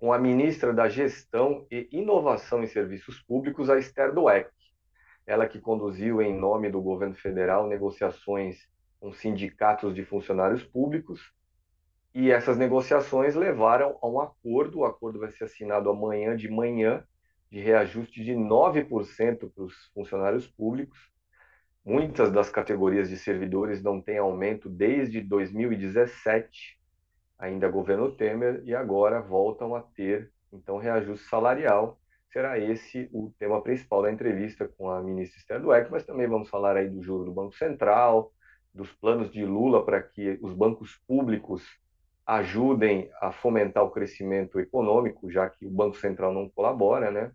com 0.00 0.12
a 0.12 0.18
ministra 0.18 0.74
da 0.74 0.88
Gestão 0.88 1.64
e 1.70 1.88
Inovação 1.92 2.60
em 2.64 2.66
Serviços 2.66 3.22
Públicos, 3.22 3.70
a 3.70 3.78
Esther 3.78 4.12
Dueck 4.12 4.50
ela 5.26 5.48
que 5.48 5.60
conduziu 5.60 6.20
em 6.20 6.38
nome 6.38 6.70
do 6.70 6.80
governo 6.80 7.14
federal 7.14 7.66
negociações 7.66 8.68
com 9.00 9.12
sindicatos 9.12 9.94
de 9.94 10.04
funcionários 10.04 10.62
públicos, 10.62 11.32
e 12.14 12.30
essas 12.30 12.56
negociações 12.56 13.34
levaram 13.34 13.98
a 14.00 14.08
um 14.08 14.20
acordo, 14.20 14.78
o 14.78 14.84
acordo 14.84 15.18
vai 15.18 15.30
ser 15.30 15.44
assinado 15.44 15.90
amanhã 15.90 16.36
de 16.36 16.48
manhã, 16.48 17.04
de 17.50 17.60
reajuste 17.60 18.22
de 18.22 18.32
9% 18.34 19.50
para 19.52 19.64
os 19.64 19.74
funcionários 19.92 20.46
públicos. 20.46 21.10
Muitas 21.84 22.30
das 22.30 22.48
categorias 22.48 23.08
de 23.08 23.18
servidores 23.18 23.82
não 23.82 24.00
têm 24.00 24.18
aumento 24.18 24.68
desde 24.68 25.20
2017, 25.20 26.78
ainda 27.38 27.68
governo 27.68 28.12
Temer, 28.12 28.62
e 28.64 28.74
agora 28.74 29.20
voltam 29.20 29.74
a 29.74 29.82
ter 29.82 30.32
então 30.52 30.78
reajuste 30.78 31.28
salarial 31.28 31.98
será 32.34 32.58
esse 32.58 33.08
o 33.12 33.32
tema 33.38 33.62
principal 33.62 34.02
da 34.02 34.10
entrevista 34.10 34.66
com 34.66 34.90
a 34.90 35.00
ministra 35.00 35.38
Esther 35.38 35.60
Dweck, 35.60 35.88
mas 35.88 36.04
também 36.04 36.26
vamos 36.26 36.50
falar 36.50 36.76
aí 36.76 36.90
do 36.90 37.00
juro 37.00 37.24
do 37.24 37.30
Banco 37.30 37.54
Central, 37.54 38.32
dos 38.74 38.90
planos 38.90 39.30
de 39.30 39.44
Lula 39.44 39.84
para 39.84 40.02
que 40.02 40.36
os 40.42 40.52
bancos 40.52 41.00
públicos 41.06 41.62
ajudem 42.26 43.08
a 43.20 43.30
fomentar 43.30 43.84
o 43.84 43.90
crescimento 43.90 44.58
econômico, 44.58 45.30
já 45.30 45.48
que 45.48 45.64
o 45.64 45.70
Banco 45.70 45.96
Central 45.96 46.34
não 46.34 46.48
colabora, 46.48 47.08
né? 47.08 47.30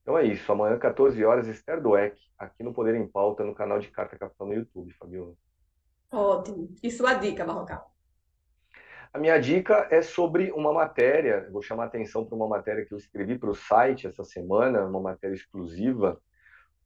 Então 0.00 0.16
é 0.16 0.24
isso, 0.24 0.50
amanhã 0.50 0.78
14 0.78 1.22
horas, 1.22 1.46
Esther 1.46 1.82
Dweck, 1.82 2.18
aqui 2.38 2.62
no 2.62 2.72
Poder 2.72 2.94
em 2.94 3.06
Pauta, 3.06 3.44
no 3.44 3.54
canal 3.54 3.78
de 3.78 3.88
Carta 3.88 4.16
Capital 4.16 4.46
no 4.46 4.54
YouTube, 4.54 4.94
Fabiola. 4.94 5.34
Ótimo. 6.10 6.74
E 6.82 6.90
sua 6.90 7.12
dica, 7.12 7.44
Barrocal? 7.44 7.97
A 9.12 9.18
minha 9.18 9.38
dica 9.38 9.88
é 9.90 10.02
sobre 10.02 10.52
uma 10.52 10.72
matéria, 10.72 11.48
vou 11.50 11.62
chamar 11.62 11.84
a 11.84 11.86
atenção 11.86 12.26
para 12.26 12.36
uma 12.36 12.46
matéria 12.46 12.84
que 12.84 12.92
eu 12.92 12.98
escrevi 12.98 13.38
para 13.38 13.50
o 13.50 13.54
site 13.54 14.06
essa 14.06 14.22
semana, 14.22 14.84
uma 14.84 15.00
matéria 15.00 15.34
exclusiva. 15.34 16.20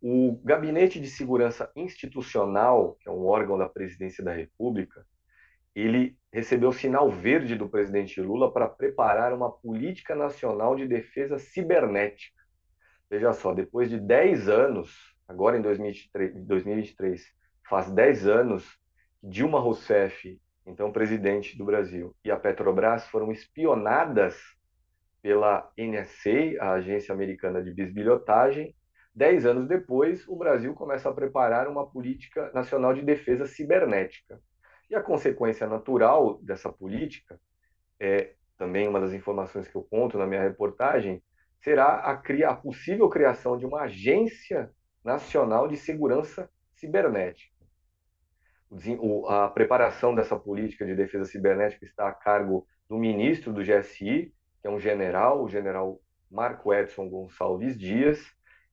O 0.00 0.40
Gabinete 0.44 1.00
de 1.00 1.10
Segurança 1.10 1.70
Institucional, 1.74 2.96
que 3.00 3.08
é 3.08 3.12
um 3.12 3.26
órgão 3.26 3.58
da 3.58 3.68
Presidência 3.68 4.22
da 4.22 4.32
República, 4.32 5.04
ele 5.74 6.16
recebeu 6.32 6.68
o 6.68 6.72
sinal 6.72 7.10
verde 7.10 7.56
do 7.56 7.68
presidente 7.68 8.20
Lula 8.20 8.52
para 8.52 8.68
preparar 8.68 9.32
uma 9.32 9.50
política 9.50 10.14
nacional 10.14 10.76
de 10.76 10.86
defesa 10.86 11.38
cibernética. 11.38 12.40
Veja 13.10 13.32
só, 13.32 13.52
depois 13.52 13.90
de 13.90 13.98
10 13.98 14.48
anos, 14.48 15.14
agora 15.26 15.58
em 15.58 15.62
2023, 15.62 16.46
2023 16.46 17.24
faz 17.68 17.90
10 17.90 18.26
anos, 18.28 18.78
Dilma 19.22 19.58
Rousseff 19.58 20.40
então 20.66 20.92
presidente 20.92 21.56
do 21.56 21.64
Brasil, 21.64 22.14
e 22.24 22.30
a 22.30 22.36
Petrobras 22.36 23.06
foram 23.08 23.32
espionadas 23.32 24.36
pela 25.20 25.70
NSA, 25.78 26.60
a 26.60 26.72
Agência 26.72 27.12
Americana 27.12 27.62
de 27.62 27.72
Bisbilhotagem. 27.72 28.74
Dez 29.14 29.46
anos 29.46 29.68
depois, 29.68 30.26
o 30.26 30.36
Brasil 30.36 30.74
começa 30.74 31.08
a 31.08 31.14
preparar 31.14 31.68
uma 31.68 31.86
política 31.86 32.50
nacional 32.52 32.92
de 32.94 33.02
defesa 33.02 33.46
cibernética. 33.46 34.40
E 34.90 34.94
a 34.94 35.02
consequência 35.02 35.66
natural 35.66 36.38
dessa 36.42 36.72
política, 36.72 37.40
é 38.00 38.32
também 38.58 38.88
uma 38.88 39.00
das 39.00 39.12
informações 39.12 39.68
que 39.68 39.76
eu 39.76 39.82
conto 39.82 40.18
na 40.18 40.26
minha 40.26 40.42
reportagem, 40.42 41.22
será 41.60 41.86
a, 41.86 42.12
a 42.12 42.54
possível 42.56 43.08
criação 43.08 43.56
de 43.56 43.64
uma 43.64 43.82
agência 43.82 44.70
nacional 45.04 45.68
de 45.68 45.76
segurança 45.76 46.50
cibernética. 46.74 47.51
A 49.28 49.48
preparação 49.48 50.14
dessa 50.14 50.38
política 50.38 50.86
de 50.86 50.94
defesa 50.94 51.26
cibernética 51.26 51.84
está 51.84 52.08
a 52.08 52.12
cargo 52.12 52.66
do 52.88 52.96
ministro 52.96 53.52
do 53.52 53.62
GSI, 53.62 54.32
que 54.60 54.66
é 54.66 54.70
um 54.70 54.78
general, 54.78 55.44
o 55.44 55.48
general 55.48 56.00
Marco 56.30 56.72
Edson 56.72 57.08
Gonçalves 57.08 57.78
Dias, 57.78 58.18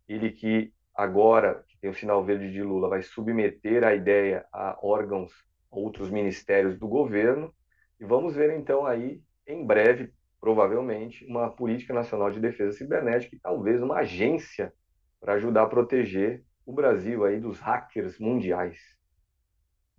ele 0.08 0.32
que 0.32 0.74
agora, 0.96 1.66
que 1.68 1.78
tem 1.78 1.90
o 1.90 1.94
sinal 1.94 2.24
verde 2.24 2.52
de 2.52 2.64
Lula, 2.64 2.88
vai 2.88 3.02
submeter 3.02 3.84
a 3.84 3.94
ideia 3.94 4.46
a 4.54 4.78
órgãos, 4.82 5.34
outros 5.70 6.10
ministérios 6.10 6.78
do 6.78 6.88
governo, 6.88 7.54
e 8.00 8.06
vamos 8.06 8.36
ver 8.36 8.58
então 8.58 8.86
aí, 8.86 9.22
em 9.46 9.66
breve, 9.66 10.14
provavelmente, 10.40 11.26
uma 11.26 11.50
política 11.50 11.94
nacional 11.94 12.32
de 12.32 12.40
defesa 12.40 12.72
cibernética 12.72 13.36
e 13.36 13.40
talvez 13.40 13.82
uma 13.82 13.98
agência 13.98 14.74
para 15.20 15.34
ajudar 15.34 15.64
a 15.64 15.70
proteger 15.70 16.44
o 16.66 16.72
Brasil 16.72 17.26
aí 17.26 17.40
dos 17.40 17.60
hackers 17.60 18.18
mundiais. 18.18 18.99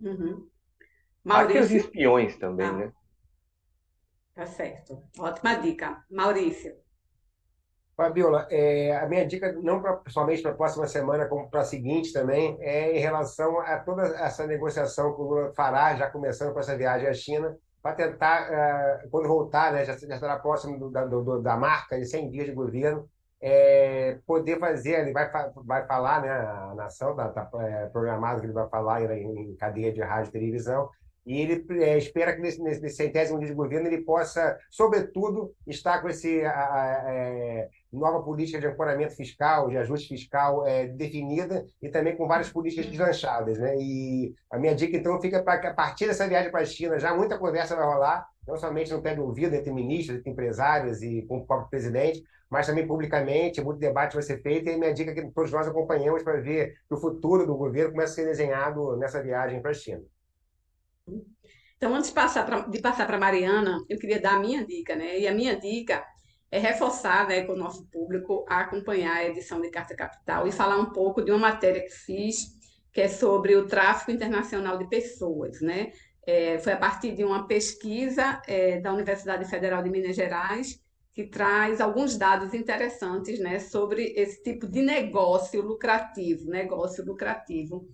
Uhum. 0.01 0.47
E 1.25 1.75
espiões 1.75 2.37
também, 2.37 2.67
ah. 2.67 2.73
né? 2.73 2.93
Tá 4.33 4.45
certo. 4.45 5.03
Ótima 5.19 5.55
dica. 5.55 6.03
Maurício. 6.09 6.75
Fabiola, 7.95 8.47
é, 8.49 8.97
a 8.97 9.07
minha 9.07 9.27
dica, 9.27 9.51
não 9.61 9.81
pra, 9.81 10.01
somente 10.07 10.41
para 10.41 10.51
a 10.51 10.55
próxima 10.55 10.87
semana, 10.87 11.27
como 11.27 11.49
para 11.49 11.61
a 11.61 11.65
seguinte 11.65 12.11
também, 12.11 12.57
é 12.59 12.97
em 12.97 12.99
relação 12.99 13.59
a 13.59 13.77
toda 13.77 14.03
essa 14.03 14.47
negociação 14.47 15.13
que 15.13 15.21
o 15.21 15.25
Lula 15.25 15.53
fará, 15.53 15.95
já 15.95 16.09
começando 16.09 16.53
com 16.53 16.59
essa 16.59 16.75
viagem 16.75 17.07
à 17.07 17.13
China, 17.13 17.55
para 17.81 17.95
tentar, 17.95 18.49
uh, 18.49 19.09
quando 19.09 19.27
voltar, 19.27 19.73
né, 19.73 19.85
já, 19.85 19.95
já 19.97 20.15
estará 20.15 20.39
próximo 20.39 20.79
do, 20.79 20.89
da, 20.89 21.05
do, 21.05 21.41
da 21.41 21.57
marca 21.57 21.99
de 21.99 22.05
100 22.05 22.29
dias 22.31 22.45
de 22.45 22.53
governo, 22.53 23.07
é, 23.41 24.19
poder 24.25 24.59
fazer, 24.59 24.99
ele 24.99 25.11
vai, 25.11 25.29
vai 25.65 25.85
falar, 25.87 26.21
né, 26.21 26.29
a 26.29 26.73
nação 26.75 27.11
está 27.11 27.29
tá, 27.29 27.49
é, 27.59 27.87
programado 27.87 28.39
que 28.39 28.45
ele 28.45 28.53
vai 28.53 28.69
falar 28.69 29.01
em, 29.01 29.51
em 29.51 29.55
cadeia 29.55 29.91
de 29.91 30.01
rádio 30.01 30.29
e 30.29 30.31
televisão, 30.31 30.89
e 31.25 31.39
ele 31.39 31.65
é, 31.83 31.97
espera 31.97 32.33
que 32.35 32.41
nesse, 32.41 32.61
nesse 32.61 32.89
centésimo 32.89 33.37
dia 33.39 33.49
de 33.49 33.53
governo 33.53 33.87
ele 33.87 34.01
possa, 34.01 34.57
sobretudo, 34.69 35.53
estar 35.67 36.01
com 36.01 36.09
esse 36.09 36.43
a, 36.43 36.51
a, 36.51 37.13
é, 37.13 37.69
nova 37.93 38.23
política 38.23 38.59
de 38.59 38.65
ancoramento 38.65 39.15
fiscal, 39.15 39.69
de 39.69 39.77
ajuste 39.77 40.07
fiscal 40.07 40.65
é, 40.65 40.87
definida 40.87 41.63
e 41.81 41.89
também 41.89 42.15
com 42.15 42.27
várias 42.27 42.49
políticas 42.49 42.87
deslanchadas. 42.87 43.59
Né? 43.59 43.75
E 43.77 44.33
a 44.49 44.57
minha 44.57 44.73
dica, 44.73 44.97
então, 44.97 45.21
fica 45.21 45.43
para 45.43 45.59
que 45.59 45.67
a 45.67 45.73
partir 45.73 46.07
dessa 46.07 46.27
viagem 46.27 46.49
para 46.49 46.61
a 46.61 46.65
China, 46.65 46.99
já 46.99 47.15
muita 47.15 47.37
conversa 47.37 47.75
vai 47.75 47.85
rolar, 47.85 48.27
não 48.47 48.57
somente 48.57 48.91
no 48.91 49.01
pé 49.01 49.13
do 49.13 49.23
ouvido 49.23 49.53
entre 49.53 49.71
ministros, 49.71 50.17
entre 50.17 50.31
empresários 50.31 51.03
e 51.03 51.21
com 51.23 51.37
o 51.37 51.45
próprio 51.45 51.69
presidente, 51.69 52.23
mas 52.51 52.67
também 52.67 52.85
publicamente, 52.85 53.61
muito 53.61 53.79
debate 53.79 54.13
vai 54.13 54.21
ser 54.21 54.41
feito, 54.41 54.67
e 54.67 54.73
a 54.73 54.77
minha 54.77 54.93
dica 54.93 55.11
é 55.11 55.13
que 55.13 55.31
todos 55.31 55.49
nós 55.53 55.65
acompanhamos 55.65 56.21
para 56.21 56.41
ver 56.41 56.73
que 56.85 56.93
o 56.93 56.97
futuro 56.97 57.47
do 57.47 57.55
governo 57.55 57.91
começa 57.91 58.11
a 58.11 58.15
ser 58.15 58.25
desenhado 58.25 58.97
nessa 58.97 59.23
viagem 59.23 59.61
para 59.61 59.71
a 59.71 59.73
China. 59.73 60.03
Então, 61.77 61.95
antes 61.95 62.09
de 62.09 62.13
passar 62.13 62.45
para 62.45 63.05
para 63.07 63.17
Mariana, 63.17 63.77
eu 63.89 63.97
queria 63.97 64.19
dar 64.19 64.33
a 64.33 64.39
minha 64.39 64.65
dica, 64.65 64.97
né? 64.97 65.17
E 65.17 65.29
a 65.29 65.33
minha 65.33 65.57
dica 65.57 66.05
é 66.51 66.59
reforçar, 66.59 67.25
né, 67.25 67.43
com 67.45 67.53
o 67.53 67.57
nosso 67.57 67.87
público 67.87 68.45
a 68.49 68.59
acompanhar 68.59 69.15
a 69.15 69.25
edição 69.25 69.61
de 69.61 69.69
Carta 69.69 69.95
Capital 69.95 70.45
e 70.45 70.51
falar 70.51 70.77
um 70.77 70.91
pouco 70.91 71.23
de 71.23 71.31
uma 71.31 71.39
matéria 71.39 71.81
que 71.81 71.89
fiz, 71.89 72.47
que 72.91 72.99
é 72.99 73.07
sobre 73.07 73.55
o 73.55 73.65
tráfico 73.65 74.11
internacional 74.11 74.77
de 74.77 74.89
pessoas, 74.89 75.61
né? 75.61 75.93
É, 76.27 76.59
foi 76.59 76.73
a 76.73 76.77
partir 76.77 77.13
de 77.13 77.23
uma 77.23 77.47
pesquisa 77.47 78.41
é, 78.45 78.81
da 78.81 78.91
Universidade 78.91 79.49
Federal 79.49 79.81
de 79.81 79.89
Minas 79.89 80.17
Gerais 80.17 80.81
que 81.13 81.25
traz 81.25 81.81
alguns 81.81 82.17
dados 82.17 82.53
interessantes, 82.53 83.39
né, 83.39 83.59
sobre 83.59 84.13
esse 84.15 84.41
tipo 84.41 84.67
de 84.67 84.81
negócio 84.81 85.61
lucrativo, 85.61 86.49
negócio 86.49 87.05
lucrativo 87.05 87.87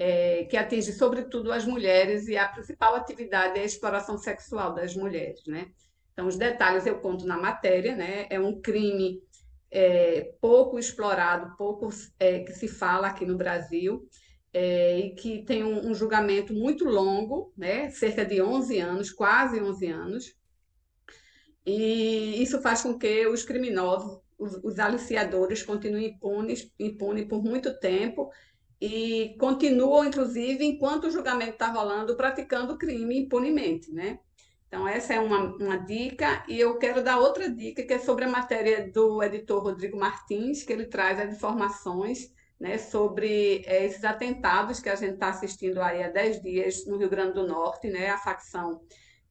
é, 0.00 0.44
que 0.44 0.56
atinge 0.56 0.94
sobretudo 0.94 1.52
as 1.52 1.66
mulheres 1.66 2.26
e 2.26 2.34
a 2.34 2.48
principal 2.48 2.94
atividade 2.94 3.58
é 3.58 3.62
a 3.62 3.66
exploração 3.66 4.16
sexual 4.16 4.74
das 4.74 4.96
mulheres, 4.96 5.44
né? 5.46 5.66
Então, 6.14 6.26
os 6.26 6.38
detalhes 6.38 6.86
eu 6.86 6.98
conto 7.00 7.26
na 7.26 7.36
matéria, 7.36 7.94
né? 7.94 8.26
É 8.30 8.40
um 8.40 8.62
crime 8.62 9.22
é, 9.70 10.32
pouco 10.40 10.78
explorado, 10.78 11.54
pouco 11.58 11.90
é, 12.18 12.40
que 12.40 12.52
se 12.54 12.66
fala 12.66 13.08
aqui 13.08 13.26
no 13.26 13.36
Brasil, 13.36 14.08
é, 14.54 14.98
e 14.98 15.14
que 15.14 15.44
tem 15.44 15.62
um, 15.62 15.90
um, 15.90 15.94
julgamento 15.94 16.54
muito 16.54 16.86
longo, 16.86 17.52
né? 17.54 17.90
Cerca 17.90 18.24
de 18.24 18.40
11 18.40 18.78
anos, 18.78 19.10
quase 19.10 19.60
11 19.60 19.86
anos, 19.86 20.34
e 21.70 22.42
isso 22.42 22.60
faz 22.60 22.82
com 22.82 22.98
que 22.98 23.26
os 23.28 23.44
criminosos, 23.44 24.20
os, 24.38 24.54
os 24.64 24.78
aliciadores, 24.78 25.62
continuem 25.62 26.08
impunes, 26.08 26.72
impunes 26.78 27.26
por 27.26 27.42
muito 27.42 27.78
tempo 27.78 28.30
e 28.80 29.36
continuam, 29.38 30.04
inclusive, 30.04 30.64
enquanto 30.64 31.04
o 31.04 31.10
julgamento 31.10 31.52
está 31.52 31.68
rolando, 31.68 32.16
praticando 32.16 32.78
crime 32.78 33.18
impunemente, 33.18 33.92
né? 33.92 34.18
Então, 34.66 34.86
essa 34.86 35.14
é 35.14 35.20
uma, 35.20 35.56
uma 35.56 35.76
dica, 35.76 36.44
e 36.48 36.58
eu 36.58 36.78
quero 36.78 37.02
dar 37.04 37.18
outra 37.18 37.48
dica, 37.50 37.82
que 37.82 37.92
é 37.92 37.98
sobre 37.98 38.24
a 38.24 38.28
matéria 38.28 38.90
do 38.90 39.22
editor 39.22 39.62
Rodrigo 39.62 39.98
Martins, 39.98 40.62
que 40.62 40.72
ele 40.72 40.86
traz 40.86 41.18
as 41.20 41.34
informações 41.34 42.32
né, 42.58 42.78
sobre 42.78 43.62
é, 43.66 43.84
esses 43.84 44.04
atentados 44.04 44.80
que 44.80 44.88
a 44.88 44.94
gente 44.94 45.14
está 45.14 45.28
assistindo 45.28 45.80
aí 45.80 46.02
há 46.02 46.08
10 46.08 46.42
dias 46.42 46.86
no 46.86 46.98
Rio 46.98 47.08
Grande 47.08 47.34
do 47.34 47.46
Norte, 47.46 47.88
né, 47.88 48.10
a 48.10 48.18
facção 48.18 48.80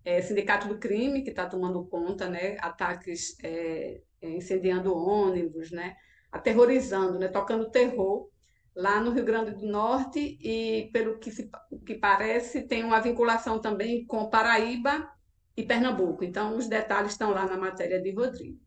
é, 0.04 0.22
Sindicato 0.22 0.68
do 0.68 0.78
Crime, 0.78 1.24
que 1.24 1.30
está 1.30 1.46
tomando 1.46 1.86
conta, 1.86 2.30
né, 2.30 2.58
ataques 2.60 3.38
é, 3.44 4.02
incendiando 4.22 4.96
ônibus, 4.96 5.72
né, 5.72 5.96
aterrorizando, 6.32 7.20
né, 7.20 7.28
tocando 7.28 7.70
terror 7.70 8.30
lá 8.76 9.02
no 9.02 9.12
Rio 9.12 9.26
Grande 9.26 9.52
do 9.52 9.68
Norte 9.68 10.38
e, 10.42 10.90
pelo 10.94 11.20
que, 11.20 11.32
se, 11.32 11.50
que 11.86 11.96
parece, 11.96 12.62
tem 12.62 12.84
uma 12.84 13.02
vinculação 13.02 13.60
também 13.60 14.06
com 14.06 14.30
Paraíba 14.30 15.10
e 15.56 15.64
Pernambuco. 15.64 16.24
Então, 16.24 16.56
os 16.56 16.68
detalhes 16.68 17.12
estão 17.12 17.32
lá 17.32 17.46
na 17.46 17.58
matéria 17.58 18.02
de 18.02 18.12
Rodrigo. 18.12 18.60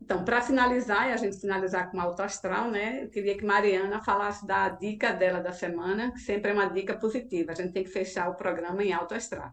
Então, 0.00 0.24
para 0.24 0.42
finalizar, 0.42 1.08
e 1.08 1.12
a 1.12 1.16
gente 1.16 1.40
finalizar 1.40 1.90
com 1.90 1.98
alto 1.98 2.20
astral, 2.20 2.70
né? 2.70 3.04
Eu 3.04 3.08
queria 3.08 3.36
que 3.36 3.44
Mariana 3.44 4.04
falasse 4.04 4.46
da 4.46 4.68
dica 4.68 5.12
dela 5.12 5.40
da 5.40 5.52
semana, 5.52 6.12
que 6.12 6.20
sempre 6.20 6.50
é 6.50 6.54
uma 6.54 6.66
dica 6.66 6.94
positiva. 6.94 7.52
A 7.52 7.54
gente 7.54 7.72
tem 7.72 7.82
que 7.82 7.90
fechar 7.90 8.28
o 8.28 8.36
programa 8.36 8.84
em 8.84 8.92
alto 8.92 9.14
astral. 9.14 9.50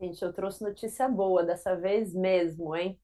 Gente, 0.00 0.22
eu 0.22 0.32
trouxe 0.32 0.62
notícia 0.62 1.08
boa 1.08 1.42
dessa 1.42 1.74
vez 1.74 2.14
mesmo, 2.14 2.74
hein? 2.76 2.98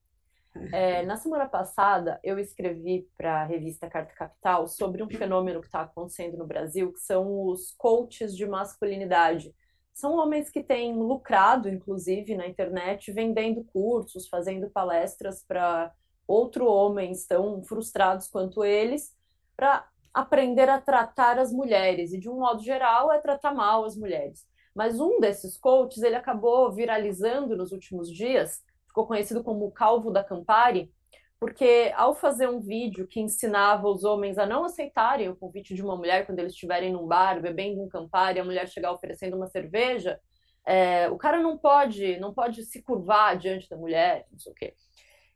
É, 0.73 1.03
na 1.03 1.17
semana 1.17 1.49
passada, 1.49 2.21
eu 2.23 2.39
escrevi 2.39 3.09
para 3.17 3.43
a 3.43 3.45
revista 3.45 3.91
Carta 3.91 4.15
Capital 4.15 4.69
sobre 4.69 5.03
um 5.03 5.09
fenômeno 5.09 5.61
que 5.61 5.67
está 5.67 5.81
acontecendo 5.81 6.37
no 6.37 6.47
Brasil, 6.47 6.93
que 6.93 7.01
são 7.01 7.49
os 7.49 7.73
coaches 7.73 8.37
de 8.37 8.47
masculinidade. 8.47 9.53
São 9.93 10.15
homens 10.15 10.51
que 10.51 10.63
têm 10.63 10.97
lucrado, 10.97 11.69
inclusive, 11.69 12.37
na 12.37 12.47
internet, 12.47 13.11
vendendo 13.11 13.65
cursos, 13.65 14.29
fazendo 14.29 14.71
palestras 14.71 15.43
para 15.43 15.93
outros 16.25 16.69
homens 16.69 17.27
tão 17.27 17.61
frustrados 17.65 18.29
quanto 18.29 18.65
eles, 18.65 19.13
para 19.57 19.89
aprender 20.13 20.69
a 20.69 20.81
tratar 20.81 21.37
as 21.37 21.53
mulheres. 21.53 22.13
E, 22.13 22.19
de 22.21 22.31
um 22.31 22.39
modo 22.39 22.63
geral, 22.63 23.13
é 23.13 23.19
tratar 23.19 23.53
mal 23.53 23.85
as 23.85 23.97
mulheres. 23.97 24.47
Mas 24.75 24.99
um 24.99 25.21
desses 25.21 25.57
coaches, 25.57 26.03
ele 26.03 26.17
acabou 26.17 26.73
viralizando 26.73 27.57
nos 27.57 27.73
últimos 27.73 28.11
dias, 28.11 28.63
ficou 28.87 29.07
conhecido 29.07 29.45
como 29.45 29.67
o 29.67 29.71
Calvo 29.71 30.11
da 30.11 30.25
Campari, 30.25 30.93
porque 31.39 31.93
ao 31.95 32.15
fazer 32.15 32.49
um 32.49 32.61
vídeo 32.61 33.07
que 33.07 33.21
ensinava 33.21 33.87
os 33.89 34.03
homens 34.03 34.39
a 34.39 34.47
não 34.47 34.65
aceitarem 34.65 35.29
o 35.29 35.37
convite 35.37 35.75
de 35.75 35.83
uma 35.83 35.97
mulher 35.97 36.27
quando 36.27 36.39
eles 36.39 36.53
estiverem 36.53 36.93
num 36.93 37.07
bar 37.07 37.41
bebendo 37.41 37.83
um 37.83 37.89
Campari, 37.89 38.41
a 38.41 38.45
mulher 38.45 38.69
chegar 38.69 38.93
oferecendo 38.93 39.37
uma 39.37 39.47
cerveja, 39.47 40.19
é, 40.67 41.09
o 41.11 41.19
cara 41.19 41.41
não 41.41 41.59
pode, 41.59 42.19
não 42.19 42.33
pode 42.33 42.65
se 42.65 42.83
curvar 42.83 43.37
diante 43.37 43.69
da 43.69 43.77
mulher, 43.77 44.27
não 44.33 44.39
sei 44.39 44.53
o 44.53 44.55
quê. 44.55 44.75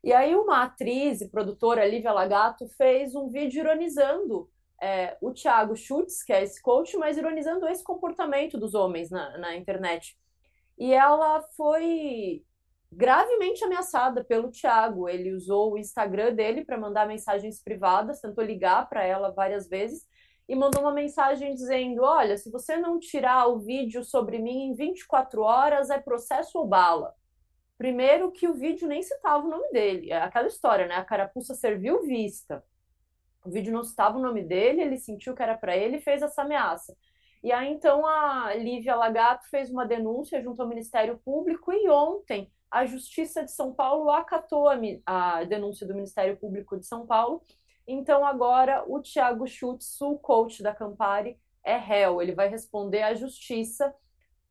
E 0.02 0.12
aí 0.12 0.34
uma 0.34 0.62
atriz 0.62 1.20
e 1.20 1.28
produtora, 1.28 1.86
Lívia 1.86 2.12
Lagato, 2.12 2.66
fez 2.76 3.14
um 3.14 3.28
vídeo 3.28 3.60
ironizando 3.60 4.48
é, 4.80 5.16
o 5.20 5.32
Thiago 5.32 5.76
Schutz, 5.76 6.22
que 6.22 6.32
é 6.32 6.42
esse 6.42 6.60
coach, 6.62 6.96
mas 6.96 7.16
ironizando 7.16 7.66
esse 7.68 7.82
comportamento 7.82 8.58
dos 8.58 8.74
homens 8.74 9.10
na, 9.10 9.36
na 9.38 9.56
internet. 9.56 10.16
E 10.78 10.92
ela 10.92 11.42
foi 11.56 12.44
gravemente 12.90 13.64
ameaçada 13.64 14.24
pelo 14.24 14.50
Thiago. 14.50 15.08
Ele 15.08 15.32
usou 15.32 15.72
o 15.72 15.78
Instagram 15.78 16.34
dele 16.34 16.64
para 16.64 16.78
mandar 16.78 17.06
mensagens 17.06 17.62
privadas, 17.62 18.20
tentou 18.20 18.44
ligar 18.44 18.88
para 18.88 19.04
ela 19.04 19.30
várias 19.30 19.68
vezes 19.68 20.06
e 20.48 20.54
mandou 20.54 20.80
uma 20.80 20.92
mensagem 20.92 21.54
dizendo: 21.54 22.02
Olha, 22.02 22.38
se 22.38 22.50
você 22.50 22.76
não 22.76 22.98
tirar 22.98 23.48
o 23.48 23.58
vídeo 23.58 24.02
sobre 24.02 24.38
mim 24.38 24.70
em 24.70 24.74
24 24.74 25.42
horas, 25.42 25.90
é 25.90 26.00
processo 26.00 26.58
ou 26.58 26.66
bala. 26.66 27.14
Primeiro 27.76 28.32
que 28.32 28.48
o 28.48 28.54
vídeo 28.54 28.88
nem 28.88 29.02
citava 29.02 29.46
o 29.46 29.50
nome 29.50 29.70
dele, 29.70 30.10
é 30.10 30.20
aquela 30.20 30.48
história, 30.48 30.86
né? 30.86 30.96
A 30.96 31.04
carapuça 31.04 31.54
serviu 31.54 32.02
vista. 32.02 32.64
O 33.44 33.50
vídeo 33.50 33.72
não 33.72 33.84
citava 33.84 34.18
o 34.18 34.22
nome 34.22 34.42
dele, 34.42 34.82
ele 34.82 34.98
sentiu 34.98 35.34
que 35.34 35.42
era 35.42 35.56
para 35.56 35.76
ele 35.76 35.96
e 35.96 36.00
fez 36.00 36.22
essa 36.22 36.42
ameaça. 36.42 36.96
E 37.42 37.52
aí 37.52 37.70
então 37.70 38.06
a 38.06 38.54
Lívia 38.54 38.96
Lagato 38.96 39.48
fez 39.48 39.70
uma 39.70 39.86
denúncia 39.86 40.42
junto 40.42 40.60
ao 40.60 40.68
Ministério 40.68 41.18
Público 41.24 41.72
e 41.72 41.88
ontem 41.88 42.50
a 42.70 42.84
Justiça 42.84 43.44
de 43.44 43.52
São 43.52 43.72
Paulo 43.72 44.10
acatou 44.10 44.68
a, 44.68 44.76
a 45.06 45.44
denúncia 45.44 45.86
do 45.86 45.94
Ministério 45.94 46.36
Público 46.36 46.76
de 46.76 46.86
São 46.86 47.06
Paulo. 47.06 47.42
Então 47.86 48.26
agora 48.26 48.84
o 48.86 49.00
Thiago 49.00 49.46
Schutz, 49.46 50.00
o 50.00 50.18
coach 50.18 50.62
da 50.62 50.74
Campari, 50.74 51.38
é 51.64 51.76
réu. 51.76 52.20
Ele 52.20 52.34
vai 52.34 52.48
responder 52.48 53.02
à 53.02 53.14
Justiça 53.14 53.94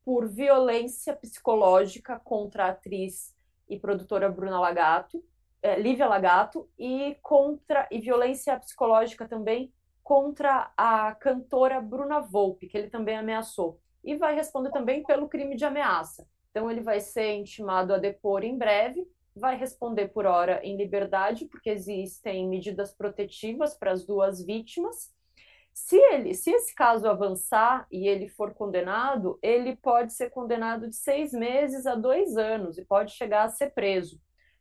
por 0.03 0.27
violência 0.27 1.15
psicológica 1.15 2.19
contra 2.19 2.65
a 2.65 2.69
atriz 2.69 3.35
e 3.69 3.77
produtora 3.77 4.29
Bruna 4.29 4.59
Lagato, 4.59 5.23
é, 5.61 5.79
Lívia 5.79 6.07
Lagato, 6.07 6.69
e 6.77 7.17
contra 7.21 7.87
e 7.91 7.99
violência 7.99 8.57
psicológica 8.59 9.27
também 9.27 9.73
contra 10.03 10.71
a 10.77 11.13
cantora 11.15 11.81
Bruna 11.81 12.19
Volpe, 12.19 12.67
que 12.67 12.77
ele 12.77 12.89
também 12.89 13.17
ameaçou. 13.17 13.79
E 14.03 14.15
vai 14.15 14.35
responder 14.35 14.71
também 14.71 15.03
pelo 15.03 15.27
crime 15.27 15.55
de 15.55 15.65
ameaça. 15.65 16.27
Então 16.51 16.71
ele 16.71 16.81
vai 16.81 16.99
ser 16.99 17.33
intimado 17.33 17.93
a 17.93 17.97
depor 17.97 18.43
em 18.43 18.57
breve, 18.57 19.05
vai 19.35 19.57
responder 19.57 20.07
por 20.07 20.25
hora 20.25 20.59
em 20.63 20.77
liberdade, 20.77 21.45
porque 21.45 21.69
existem 21.69 22.47
medidas 22.47 22.93
protetivas 22.93 23.77
para 23.77 23.91
as 23.91 24.05
duas 24.05 24.43
vítimas 24.43 25.11
se 25.77 25.95
ele, 25.95 26.33
se 26.33 26.49
esse 26.49 26.73
caso 26.73 27.07
avançar 27.07 27.85
e 27.91 28.07
ele 28.07 28.27
for 28.27 28.51
condenado, 28.51 29.37
ele 29.43 29.75
pode 29.75 30.11
ser 30.11 30.31
condenado 30.31 30.89
de 30.89 30.95
seis 30.95 31.31
meses 31.31 31.85
a 31.85 31.93
dois 31.93 32.35
anos 32.35 32.79
e 32.79 32.83
pode 32.83 33.11
chegar 33.13 33.43
a 33.43 33.49
ser 33.49 33.69
preso. 33.69 34.19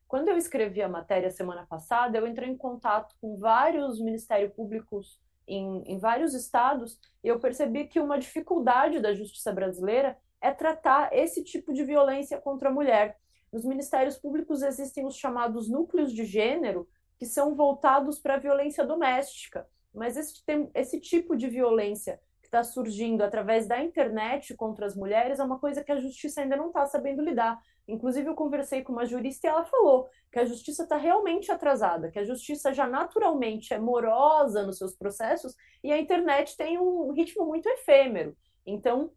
Quando 0.08 0.28
eu 0.28 0.36
escrevi 0.36 0.80
a 0.82 0.88
matéria 0.88 1.30
semana 1.30 1.66
passada, 1.66 2.16
eu 2.16 2.26
entrei 2.26 2.48
em 2.48 2.56
contato 2.56 3.14
com 3.20 3.36
vários 3.36 4.00
ministérios 4.00 4.52
públicos 4.52 5.20
em, 5.48 5.82
em 5.86 5.98
vários 5.98 6.34
estados 6.34 6.98
e 7.22 7.28
eu 7.28 7.40
percebi 7.40 7.86
que 7.86 8.00
uma 8.00 8.18
dificuldade 8.18 9.00
da 9.00 9.14
justiça 9.14 9.52
brasileira 9.52 10.16
é 10.40 10.52
tratar 10.52 11.12
esse 11.12 11.42
tipo 11.42 11.72
de 11.72 11.84
violência 11.84 12.40
contra 12.40 12.68
a 12.68 12.72
mulher. 12.72 13.18
Nos 13.52 13.64
ministérios 13.64 14.16
públicos 14.16 14.62
existem 14.62 15.04
os 15.06 15.16
chamados 15.16 15.68
núcleos 15.68 16.12
de 16.12 16.24
gênero, 16.24 16.88
que 17.18 17.26
são 17.26 17.54
voltados 17.54 18.18
para 18.18 18.34
a 18.34 18.38
violência 18.38 18.84
doméstica. 18.84 19.66
Mas 19.94 20.16
esse, 20.16 20.42
esse 20.74 21.00
tipo 21.00 21.36
de 21.36 21.48
violência 21.48 22.20
que 22.40 22.48
está 22.48 22.62
surgindo 22.62 23.22
através 23.22 23.66
da 23.66 23.82
internet 23.82 24.54
contra 24.54 24.86
as 24.86 24.94
mulheres 24.94 25.40
é 25.40 25.44
uma 25.44 25.58
coisa 25.58 25.82
que 25.82 25.90
a 25.90 25.96
justiça 25.96 26.42
ainda 26.42 26.56
não 26.56 26.68
está 26.68 26.86
sabendo 26.86 27.22
lidar. 27.22 27.58
Inclusive, 27.88 28.28
eu 28.28 28.34
conversei 28.34 28.82
com 28.82 28.92
uma 28.92 29.06
jurista 29.06 29.46
e 29.46 29.50
ela 29.50 29.64
falou 29.64 30.08
que 30.32 30.38
a 30.38 30.44
justiça 30.44 30.82
está 30.82 30.96
realmente 30.96 31.52
atrasada, 31.52 32.10
que 32.10 32.18
a 32.18 32.24
justiça 32.24 32.72
já 32.74 32.86
naturalmente 32.86 33.72
é 33.72 33.78
morosa 33.78 34.64
nos 34.64 34.78
seus 34.78 34.94
processos 34.94 35.54
e 35.84 35.92
a 35.92 35.98
internet 35.98 36.56
tem 36.56 36.78
um 36.78 37.12
ritmo 37.12 37.46
muito 37.46 37.68
efêmero. 37.68 38.36
Então, 38.66 39.12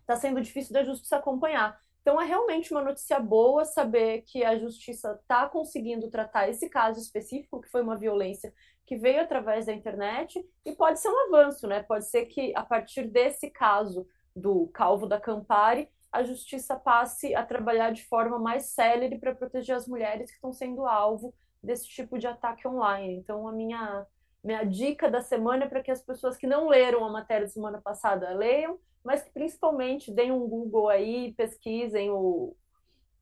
está 0.00 0.16
sendo 0.16 0.40
difícil 0.40 0.72
da 0.72 0.84
justiça 0.84 1.16
acompanhar. 1.16 1.78
Então, 2.02 2.20
é 2.20 2.26
realmente 2.26 2.70
uma 2.70 2.82
notícia 2.82 3.18
boa 3.18 3.64
saber 3.64 4.22
que 4.26 4.44
a 4.44 4.58
justiça 4.58 5.18
está 5.20 5.48
conseguindo 5.48 6.10
tratar 6.10 6.48
esse 6.48 6.68
caso 6.68 7.00
específico, 7.00 7.62
que 7.62 7.70
foi 7.70 7.82
uma 7.82 7.96
violência 7.96 8.52
que 8.86 8.96
veio 8.96 9.22
através 9.22 9.64
da 9.64 9.72
internet, 9.72 10.46
e 10.66 10.72
pode 10.72 11.00
ser 11.00 11.08
um 11.08 11.26
avanço, 11.28 11.66
né? 11.66 11.82
Pode 11.82 12.06
ser 12.06 12.26
que 12.26 12.52
a 12.54 12.62
partir 12.62 13.08
desse 13.08 13.50
caso 13.50 14.06
do 14.36 14.68
Calvo 14.74 15.06
da 15.06 15.18
Campari, 15.18 15.88
a 16.14 16.22
justiça 16.22 16.76
passe 16.76 17.34
a 17.34 17.44
trabalhar 17.44 17.90
de 17.90 18.04
forma 18.04 18.38
mais 18.38 18.66
célere 18.66 19.18
para 19.18 19.34
proteger 19.34 19.74
as 19.74 19.88
mulheres 19.88 20.30
que 20.30 20.36
estão 20.36 20.52
sendo 20.52 20.86
alvo 20.86 21.34
desse 21.60 21.88
tipo 21.88 22.16
de 22.16 22.28
ataque 22.28 22.68
online. 22.68 23.16
Então, 23.16 23.48
a 23.48 23.52
minha, 23.52 24.06
minha 24.42 24.62
dica 24.62 25.10
da 25.10 25.20
semana 25.20 25.64
é 25.64 25.68
para 25.68 25.82
que 25.82 25.90
as 25.90 26.00
pessoas 26.00 26.36
que 26.36 26.46
não 26.46 26.68
leram 26.68 27.04
a 27.04 27.10
matéria 27.10 27.46
da 27.46 27.52
semana 27.52 27.80
passada 27.82 28.32
leiam, 28.32 28.78
mas 29.02 29.24
que 29.24 29.32
principalmente 29.32 30.12
deem 30.12 30.30
um 30.30 30.48
Google 30.48 30.88
aí, 30.88 31.32
pesquisem 31.32 32.10
o, 32.10 32.54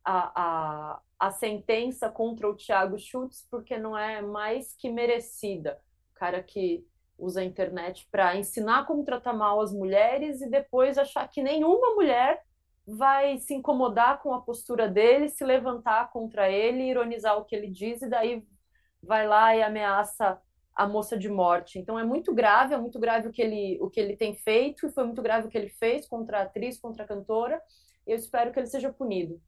a, 0.05 0.43
a, 0.43 1.01
a 1.19 1.31
sentença 1.31 2.11
contra 2.11 2.47
o 2.47 2.55
Thiago 2.55 2.99
Schultz, 2.99 3.47
porque 3.51 3.79
não 3.79 3.97
é 3.97 4.21
mais 4.21 4.75
que 4.75 4.91
merecida. 4.91 5.81
O 6.15 6.19
cara 6.19 6.43
que 6.43 6.87
usa 7.19 7.41
a 7.41 7.45
internet 7.45 8.07
para 8.11 8.37
ensinar 8.37 8.85
como 8.85 9.03
tratar 9.03 9.33
mal 9.33 9.63
as 9.63 9.73
mulheres 9.73 10.43
e 10.43 10.51
depois 10.51 10.99
achar 10.99 11.27
que 11.27 11.43
nenhuma 11.43 11.95
mulher 11.95 12.43
vai 12.87 13.39
se 13.39 13.55
incomodar 13.55 14.21
com 14.23 14.35
a 14.35 14.41
postura 14.41 14.89
dele, 14.89 15.29
se 15.29 15.45
levantar 15.45 16.11
contra 16.11 16.51
ele, 16.51 16.89
ironizar 16.89 17.39
o 17.39 17.45
que 17.45 17.55
ele 17.55 17.69
diz 17.69 18.03
e 18.03 18.09
daí 18.09 18.45
vai 19.03 19.27
lá 19.27 19.57
e 19.57 19.63
ameaça 19.63 20.41
a 20.75 20.87
moça 20.87 21.17
de 21.19 21.29
morte. 21.29 21.79
Então 21.79 21.99
é 21.99 22.05
muito 22.05 22.35
grave, 22.35 22.75
é 22.75 22.79
muito 22.79 22.99
grave 22.99 23.29
o 23.29 23.33
que 23.33 23.43
ele, 23.43 23.79
o 23.81 23.91
que 23.91 24.01
ele 24.01 24.17
tem 24.17 24.35
feito 24.35 24.91
foi 24.91 25.05
muito 25.05 25.23
grave 25.23 25.47
o 25.47 25.51
que 25.51 25.59
ele 25.59 25.69
fez 25.69 26.07
contra 26.07 26.39
a 26.39 26.43
atriz, 26.43 26.79
contra 26.79 27.05
a 27.05 27.07
cantora. 27.07 27.61
Eu 28.07 28.17
espero 28.17 28.53
que 28.53 28.59
ele 28.59 28.67
seja 28.67 28.93
punido. 28.93 29.41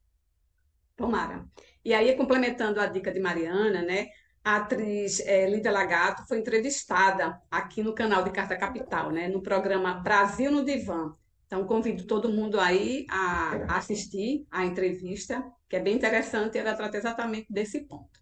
Tomara. 0.95 1.45
E 1.83 1.93
aí, 1.93 2.15
complementando 2.15 2.79
a 2.79 2.85
dica 2.85 3.11
de 3.11 3.19
Mariana, 3.19 3.81
né? 3.81 4.07
A 4.43 4.57
atriz 4.57 5.19
é, 5.21 5.49
Lídia 5.49 5.71
Lagato 5.71 6.25
foi 6.27 6.37
entrevistada 6.37 7.41
aqui 7.49 7.83
no 7.83 7.93
canal 7.93 8.23
de 8.23 8.31
Carta 8.31 8.55
Capital, 8.55 9.11
né? 9.11 9.27
No 9.27 9.41
programa 9.41 9.95
Brasil 9.95 10.51
no 10.51 10.63
Divã. 10.63 11.13
Então, 11.45 11.65
convido 11.65 12.05
todo 12.05 12.31
mundo 12.31 12.59
aí 12.59 13.05
a 13.09 13.77
assistir 13.77 14.45
a 14.49 14.65
entrevista, 14.65 15.43
que 15.69 15.75
é 15.75 15.79
bem 15.79 15.95
interessante, 15.95 16.57
ela 16.57 16.73
trata 16.73 16.97
exatamente 16.97 17.47
desse 17.51 17.81
ponto. 17.81 18.19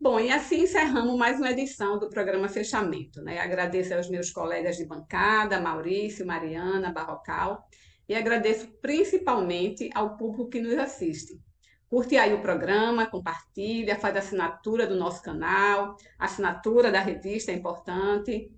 Bom, 0.00 0.20
e 0.20 0.30
assim 0.30 0.64
encerramos 0.64 1.16
mais 1.16 1.38
uma 1.38 1.50
edição 1.50 1.98
do 1.98 2.10
programa 2.10 2.48
Fechamento. 2.48 3.22
Né? 3.22 3.38
Agradeço 3.38 3.94
aos 3.94 4.10
meus 4.10 4.30
colegas 4.30 4.76
de 4.76 4.84
bancada, 4.84 5.60
Maurício, 5.60 6.26
Mariana, 6.26 6.92
Barrocal, 6.92 7.66
e 8.06 8.14
agradeço 8.14 8.68
principalmente 8.82 9.88
ao 9.94 10.16
público 10.18 10.50
que 10.50 10.60
nos 10.60 10.74
assiste. 10.74 11.40
Curte 11.88 12.16
aí 12.16 12.34
o 12.34 12.42
programa, 12.42 13.06
compartilha, 13.06 13.98
faz 13.98 14.16
assinatura 14.16 14.86
do 14.86 14.96
nosso 14.96 15.22
canal, 15.22 15.96
assinatura 16.18 16.90
da 16.90 17.00
revista 17.00 17.52
é 17.52 17.54
importante. 17.54 18.50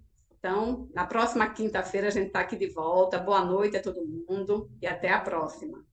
Então, 0.47 0.88
na 0.94 1.05
próxima 1.05 1.51
quinta-feira 1.51 2.07
a 2.07 2.11
gente 2.11 2.28
está 2.28 2.38
aqui 2.38 2.57
de 2.57 2.68
volta. 2.68 3.18
Boa 3.18 3.44
noite 3.44 3.76
a 3.76 3.82
todo 3.82 4.07
mundo 4.07 4.70
e 4.80 4.86
até 4.86 5.11
a 5.11 5.20
próxima. 5.20 5.84